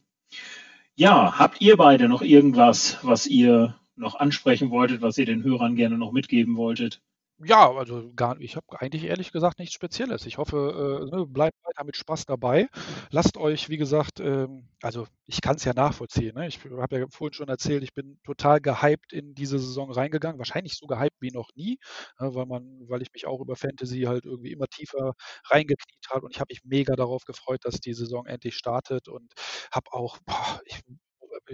Ja, 0.94 1.38
habt 1.38 1.60
ihr 1.60 1.76
beide 1.76 2.08
noch 2.08 2.22
irgendwas, 2.22 2.98
was 3.02 3.26
ihr 3.26 3.78
noch 3.96 4.14
ansprechen 4.14 4.70
wolltet, 4.70 5.02
was 5.02 5.18
ihr 5.18 5.26
den 5.26 5.42
Hörern 5.42 5.76
gerne 5.76 5.98
noch 5.98 6.12
mitgeben 6.12 6.56
wolltet? 6.56 7.00
Ja, 7.46 7.70
also 7.72 8.12
gar 8.14 8.40
ich 8.40 8.56
habe 8.56 8.66
eigentlich 8.80 9.04
ehrlich 9.04 9.32
gesagt 9.32 9.58
nichts 9.58 9.74
Spezielles. 9.74 10.24
Ich 10.26 10.38
hoffe, 10.38 11.08
äh, 11.12 11.16
ne, 11.16 11.26
bleibt 11.26 11.56
weiter 11.64 11.84
mit 11.84 11.96
Spaß 11.96 12.26
dabei. 12.26 12.68
Lasst 13.10 13.36
euch, 13.36 13.68
wie 13.68 13.76
gesagt, 13.76 14.20
ähm, 14.20 14.68
also 14.82 15.06
ich 15.26 15.40
kann 15.40 15.56
es 15.56 15.64
ja 15.64 15.74
nachvollziehen. 15.74 16.34
Ne? 16.36 16.46
Ich 16.46 16.60
habe 16.64 16.98
ja 17.00 17.06
vorhin 17.10 17.32
schon 17.34 17.48
erzählt, 17.48 17.82
ich 17.82 17.92
bin 17.92 18.18
total 18.24 18.60
gehypt 18.60 19.12
in 19.12 19.34
diese 19.34 19.58
Saison 19.58 19.90
reingegangen, 19.90 20.38
wahrscheinlich 20.38 20.74
so 20.76 20.86
gehypt 20.86 21.16
wie 21.20 21.30
noch 21.32 21.50
nie, 21.54 21.78
ne, 22.20 22.34
weil 22.34 22.46
man, 22.46 22.88
weil 22.88 23.02
ich 23.02 23.12
mich 23.12 23.26
auch 23.26 23.40
über 23.40 23.56
Fantasy 23.56 24.02
halt 24.02 24.24
irgendwie 24.24 24.52
immer 24.52 24.66
tiefer 24.68 25.12
reingekniet 25.50 26.06
habe 26.10 26.24
und 26.26 26.32
ich 26.34 26.40
habe 26.40 26.52
mich 26.52 26.64
mega 26.64 26.94
darauf 26.96 27.24
gefreut, 27.24 27.60
dass 27.64 27.80
die 27.80 27.94
Saison 27.94 28.26
endlich 28.26 28.54
startet 28.56 29.08
und 29.08 29.32
habe 29.72 29.92
auch, 29.92 30.18
boah, 30.26 30.60
ich 30.66 30.80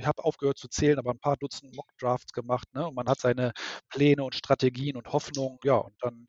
ich 0.00 0.06
habe 0.06 0.24
aufgehört 0.24 0.58
zu 0.58 0.68
zählen, 0.68 0.98
aber 0.98 1.10
ein 1.12 1.18
paar 1.18 1.36
Dutzend 1.36 1.74
Mock-Drafts 1.76 2.32
gemacht. 2.32 2.68
Ne? 2.74 2.86
Und 2.88 2.94
man 2.94 3.08
hat 3.08 3.20
seine 3.20 3.52
Pläne 3.88 4.24
und 4.24 4.34
Strategien 4.34 4.96
und 4.96 5.12
Hoffnungen. 5.12 5.58
Ja, 5.64 5.76
und 5.76 5.94
dann 6.00 6.28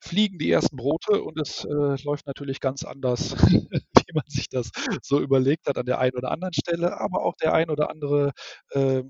fliegen 0.00 0.38
die 0.38 0.50
ersten 0.50 0.76
Brote 0.76 1.22
und 1.22 1.40
es 1.40 1.64
äh, 1.64 2.02
läuft 2.04 2.26
natürlich 2.26 2.60
ganz 2.60 2.84
anders, 2.84 3.32
wie 4.06 4.12
man 4.14 4.24
sich 4.28 4.48
das 4.48 4.70
so 5.02 5.20
überlegt 5.20 5.66
hat 5.68 5.78
an 5.78 5.86
der 5.86 5.98
einen 6.00 6.16
oder 6.16 6.30
anderen 6.30 6.54
Stelle. 6.54 7.00
Aber 7.00 7.24
auch 7.24 7.34
der 7.36 7.54
ein 7.54 7.70
oder 7.70 7.90
andere 7.90 8.32
äh, 8.70 9.02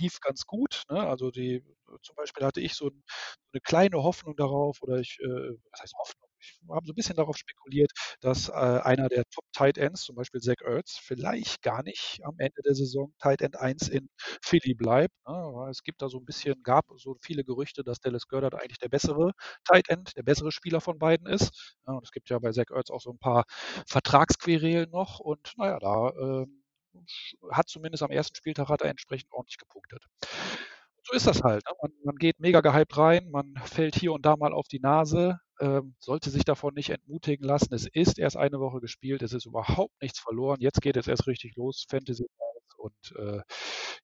lief 0.00 0.20
ganz 0.20 0.46
gut. 0.46 0.82
Ne? 0.90 1.00
Also 1.06 1.30
die 1.30 1.62
zum 2.02 2.16
Beispiel 2.16 2.44
hatte 2.46 2.60
ich 2.60 2.74
so, 2.74 2.88
ein, 2.88 3.02
eine 3.52 3.60
kleine 3.60 4.02
Hoffnung 4.02 4.36
darauf, 4.36 4.82
oder 4.82 4.98
ich, 4.98 5.18
äh, 5.20 5.26
was 5.70 5.80
heißt 5.82 5.94
Hoffnung? 5.98 6.25
Ich 6.46 6.68
habe 6.70 6.86
so 6.86 6.92
ein 6.92 6.94
bisschen 6.94 7.16
darauf 7.16 7.36
spekuliert, 7.36 7.90
dass 8.20 8.48
äh, 8.48 8.52
einer 8.52 9.08
der 9.08 9.24
Top 9.30 9.44
Tight 9.52 9.78
Ends, 9.78 10.02
zum 10.02 10.16
Beispiel 10.16 10.40
Zach 10.40 10.60
Ertz, 10.64 10.98
vielleicht 10.98 11.62
gar 11.62 11.82
nicht 11.82 12.20
am 12.24 12.34
Ende 12.38 12.62
der 12.64 12.74
Saison 12.74 13.12
Tight 13.18 13.42
End 13.42 13.56
1 13.56 13.88
in 13.88 14.08
Philly 14.42 14.74
bleibt. 14.74 15.14
Ne? 15.26 15.68
Es 15.70 15.82
gibt 15.82 16.02
da 16.02 16.08
so 16.08 16.18
ein 16.18 16.24
bisschen, 16.24 16.62
gab 16.62 16.86
so 16.96 17.16
viele 17.22 17.44
Gerüchte, 17.44 17.82
dass 17.84 18.00
Dallas 18.00 18.28
Goddard 18.28 18.54
eigentlich 18.54 18.78
der 18.78 18.88
bessere 18.88 19.32
Tight 19.64 19.88
End, 19.88 20.16
der 20.16 20.22
bessere 20.22 20.52
Spieler 20.52 20.80
von 20.80 20.98
beiden 20.98 21.26
ist. 21.26 21.76
Ja, 21.86 21.94
und 21.94 22.04
es 22.04 22.12
gibt 22.12 22.30
ja 22.30 22.38
bei 22.38 22.52
Zach 22.52 22.70
Ertz 22.70 22.90
auch 22.90 23.00
so 23.00 23.10
ein 23.10 23.18
paar 23.18 23.44
Vertragsquerelen 23.86 24.90
noch 24.90 25.20
und 25.20 25.52
naja, 25.56 25.78
da 25.78 26.10
äh, 26.10 26.46
hat 27.50 27.68
zumindest 27.68 28.02
am 28.02 28.10
ersten 28.10 28.34
Spieltag 28.36 28.68
hat 28.68 28.80
er 28.82 28.90
entsprechend 28.90 29.32
ordentlich 29.32 29.58
gepunktet 29.58 30.06
so 31.06 31.14
ist 31.14 31.26
das 31.26 31.42
halt. 31.42 31.64
Ne? 31.66 31.72
Man, 31.82 31.92
man, 32.04 32.16
geht 32.16 32.40
mega 32.40 32.60
gehypt 32.60 32.96
rein, 32.96 33.30
man 33.30 33.54
fällt 33.64 33.94
hier 33.94 34.12
und 34.12 34.26
da 34.26 34.36
mal 34.36 34.52
auf 34.52 34.66
die 34.68 34.80
Nase, 34.80 35.38
sollte 36.00 36.30
sich 36.30 36.44
davon 36.44 36.74
nicht 36.74 36.90
entmutigen 36.90 37.46
lassen. 37.46 37.74
Es 37.74 37.86
ist 37.86 38.18
erst 38.18 38.36
eine 38.36 38.60
Woche 38.60 38.80
gespielt, 38.80 39.22
es 39.22 39.32
ist 39.32 39.46
überhaupt 39.46 39.94
nichts 40.02 40.18
verloren. 40.20 40.58
Jetzt 40.60 40.82
geht 40.82 40.96
es 40.96 41.08
erst 41.08 41.26
richtig 41.26 41.56
los, 41.56 41.86
Fantasy 41.88 42.26
und 42.76 43.14
äh, 43.18 43.40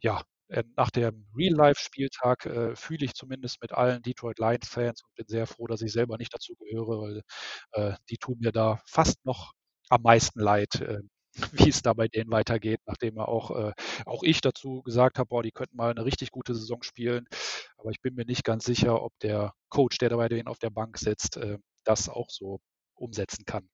ja, 0.00 0.22
äh, 0.48 0.64
nach 0.76 0.90
dem 0.90 1.26
Real-Life-Spieltag 1.36 2.46
äh, 2.46 2.76
fühle 2.76 3.04
ich 3.06 3.14
zumindest 3.14 3.60
mit 3.62 3.72
allen 3.72 4.02
Detroit 4.02 4.38
Lions-Fans 4.38 5.02
und 5.04 5.14
bin 5.14 5.26
sehr 5.28 5.46
froh, 5.46 5.66
dass 5.66 5.82
ich 5.82 5.92
selber 5.92 6.18
nicht 6.18 6.34
dazu 6.34 6.54
gehöre, 6.56 7.00
weil 7.00 7.22
äh, 7.72 7.96
die 8.10 8.18
tun 8.18 8.38
mir 8.40 8.52
da 8.52 8.80
fast 8.86 9.24
noch 9.24 9.52
am 9.88 10.02
meisten 10.02 10.40
leid, 10.40 10.80
äh, 10.80 11.00
wie 11.52 11.68
es 11.68 11.82
da 11.82 11.92
bei 11.92 12.08
denen 12.08 12.30
weitergeht, 12.30 12.80
nachdem 12.86 13.16
er 13.16 13.28
auch, 13.28 13.50
äh, 13.50 13.72
auch 14.06 14.22
ich 14.22 14.40
dazu 14.40 14.82
gesagt 14.82 15.18
habe, 15.18 15.28
boah, 15.28 15.42
die 15.42 15.52
könnten 15.52 15.76
mal 15.76 15.90
eine 15.90 16.04
richtig 16.04 16.30
gute 16.30 16.54
Saison 16.54 16.82
spielen. 16.82 17.26
Aber 17.78 17.90
ich 17.90 18.00
bin 18.00 18.14
mir 18.14 18.24
nicht 18.24 18.44
ganz 18.44 18.64
sicher, 18.64 19.02
ob 19.02 19.12
der 19.20 19.54
Coach, 19.68 19.98
der 19.98 20.10
da 20.10 20.16
bei 20.16 20.28
denen 20.28 20.48
auf 20.48 20.58
der 20.58 20.70
Bank 20.70 20.98
sitzt, 20.98 21.36
äh, 21.36 21.58
das 21.84 22.08
auch 22.08 22.30
so 22.30 22.60
umsetzen 22.94 23.44
kann. 23.44 23.68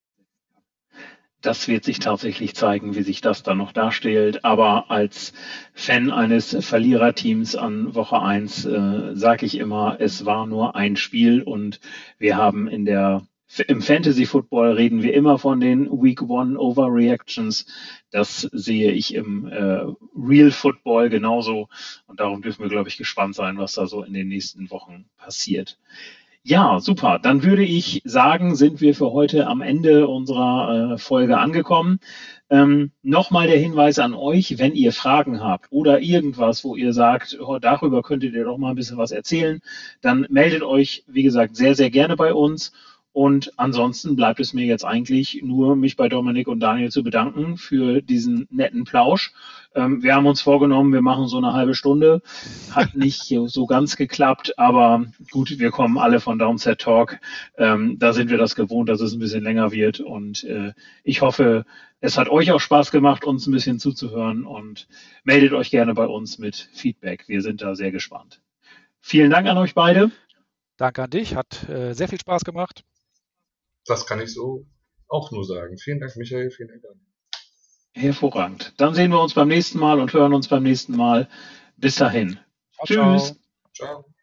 Das 1.41 1.69
wird 1.69 1.85
sich 1.85 1.99
tatsächlich 1.99 2.53
zeigen, 2.53 2.95
wie 2.95 3.01
sich 3.01 3.21
das 3.21 3.43
dann 3.43 3.59
noch 3.59 3.71
darstellt. 3.71 4.43
Aber 4.43 4.91
als 4.91 5.31
Fan 5.73 6.11
eines 6.11 6.65
Verliererteams 6.65 7.55
an 7.55 7.95
Woche 7.95 8.21
1 8.21 8.65
äh, 8.65 9.15
sage 9.15 9.45
ich 9.45 9.57
immer, 9.57 9.97
es 9.99 10.25
war 10.25 10.45
nur 10.47 10.75
ein 10.75 10.97
Spiel 10.97 11.41
und 11.41 11.79
wir 12.17 12.35
haben 12.35 12.67
in 12.67 12.83
der 12.83 13.25
im 13.67 13.81
Fantasy 13.81 14.25
Football 14.25 14.73
reden 14.73 15.01
wir 15.01 15.13
immer 15.13 15.39
von 15.39 15.59
den 15.59 15.89
Week 15.91 16.21
One 16.21 16.57
Overreactions. 16.59 17.65
Das 18.11 18.41
sehe 18.41 18.91
ich 18.91 19.15
im 19.15 19.47
äh, 19.47 19.85
Real 20.15 20.51
Football 20.51 21.09
genauso. 21.09 21.67
Und 22.07 22.19
darum 22.19 22.41
dürfen 22.41 22.61
wir, 22.61 22.69
glaube 22.69 22.89
ich, 22.89 22.97
gespannt 22.97 23.35
sein, 23.35 23.57
was 23.57 23.73
da 23.73 23.87
so 23.87 24.03
in 24.03 24.13
den 24.13 24.27
nächsten 24.27 24.69
Wochen 24.69 25.05
passiert. 25.17 25.77
Ja, 26.43 26.79
super. 26.79 27.19
Dann 27.19 27.43
würde 27.43 27.63
ich 27.63 28.01
sagen, 28.05 28.55
sind 28.55 28.81
wir 28.81 28.95
für 28.95 29.11
heute 29.11 29.47
am 29.47 29.61
Ende 29.61 30.07
unserer 30.07 30.93
äh, 30.93 30.97
Folge 30.97 31.37
angekommen. 31.37 31.99
Ähm, 32.49 32.91
Nochmal 33.03 33.47
der 33.47 33.59
Hinweis 33.59 33.99
an 33.99 34.13
euch, 34.13 34.57
wenn 34.57 34.73
ihr 34.73 34.93
Fragen 34.93 35.43
habt 35.43 35.67
oder 35.71 35.99
irgendwas, 36.01 36.63
wo 36.63 36.75
ihr 36.75 36.93
sagt, 36.93 37.37
oh, 37.41 37.59
darüber 37.59 38.03
könntet 38.03 38.33
ihr 38.33 38.45
doch 38.45 38.57
mal 38.57 38.69
ein 38.69 38.75
bisschen 38.75 38.97
was 38.97 39.11
erzählen, 39.11 39.61
dann 40.01 40.25
meldet 40.29 40.63
euch, 40.63 41.03
wie 41.07 41.23
gesagt, 41.23 41.55
sehr, 41.57 41.75
sehr 41.75 41.89
gerne 41.89 42.15
bei 42.15 42.33
uns. 42.33 42.71
Und 43.11 43.51
ansonsten 43.57 44.15
bleibt 44.15 44.39
es 44.39 44.53
mir 44.53 44.65
jetzt 44.65 44.85
eigentlich 44.85 45.41
nur, 45.43 45.75
mich 45.75 45.95
bei 45.95 46.09
Dominik 46.09 46.47
und 46.47 46.59
Daniel 46.59 46.91
zu 46.91 47.03
bedanken 47.03 47.57
für 47.57 48.01
diesen 48.01 48.47
netten 48.51 48.83
Plausch. 48.83 49.33
Ähm, 49.73 50.03
wir 50.03 50.15
haben 50.15 50.27
uns 50.27 50.41
vorgenommen, 50.41 50.93
wir 50.93 51.01
machen 51.01 51.27
so 51.27 51.37
eine 51.37 51.53
halbe 51.53 51.73
Stunde. 51.73 52.21
Hat 52.71 52.95
nicht 52.95 53.35
so 53.45 53.65
ganz 53.65 53.95
geklappt, 53.95 54.57
aber 54.59 55.05
gut, 55.31 55.57
wir 55.57 55.71
kommen 55.71 55.97
alle 55.97 56.19
von 56.19 56.37
Downset 56.37 56.79
Talk. 56.79 57.19
Ähm, 57.57 57.97
da 57.97 58.13
sind 58.13 58.29
wir 58.29 58.37
das 58.37 58.55
gewohnt, 58.55 58.89
dass 58.89 59.01
es 59.01 59.13
ein 59.13 59.19
bisschen 59.19 59.43
länger 59.43 59.71
wird. 59.71 59.99
Und 59.99 60.43
äh, 60.43 60.73
ich 61.03 61.21
hoffe, 61.21 61.65
es 62.01 62.17
hat 62.17 62.29
euch 62.29 62.51
auch 62.51 62.61
Spaß 62.61 62.91
gemacht, 62.91 63.25
uns 63.25 63.47
ein 63.47 63.51
bisschen 63.51 63.79
zuzuhören 63.79 64.45
und 64.45 64.87
meldet 65.23 65.53
euch 65.53 65.71
gerne 65.71 65.93
bei 65.93 66.05
uns 66.05 66.37
mit 66.37 66.69
Feedback. 66.73 67.27
Wir 67.27 67.41
sind 67.41 67.61
da 67.61 67.75
sehr 67.75 67.91
gespannt. 67.91 68.39
Vielen 69.01 69.31
Dank 69.31 69.47
an 69.47 69.57
euch 69.57 69.73
beide. 69.73 70.11
Danke 70.77 71.03
an 71.03 71.09
dich, 71.09 71.35
hat 71.35 71.67
äh, 71.67 71.93
sehr 71.93 72.07
viel 72.07 72.19
Spaß 72.19 72.45
gemacht. 72.45 72.83
Das 73.89 74.05
kann 74.05 74.21
ich 74.21 74.33
so 74.33 74.67
auch 75.07 75.31
nur 75.31 75.43
sagen. 75.43 75.77
Vielen 75.77 75.99
Dank, 75.99 76.15
Michael, 76.15 76.51
vielen 76.51 76.69
Dank. 76.69 76.95
Hervorragend. 77.93 78.73
Dann 78.77 78.93
sehen 78.93 79.11
wir 79.11 79.19
uns 79.19 79.33
beim 79.33 79.47
nächsten 79.47 79.79
Mal 79.79 79.99
und 79.99 80.13
hören 80.13 80.33
uns 80.33 80.47
beim 80.47 80.63
nächsten 80.63 80.95
Mal. 80.95 81.27
Bis 81.75 81.95
dahin. 81.95 82.39
Ciao, 82.85 83.17
Tschüss. 83.17 83.35
Ciao. 83.73 84.03
ciao. 84.03 84.18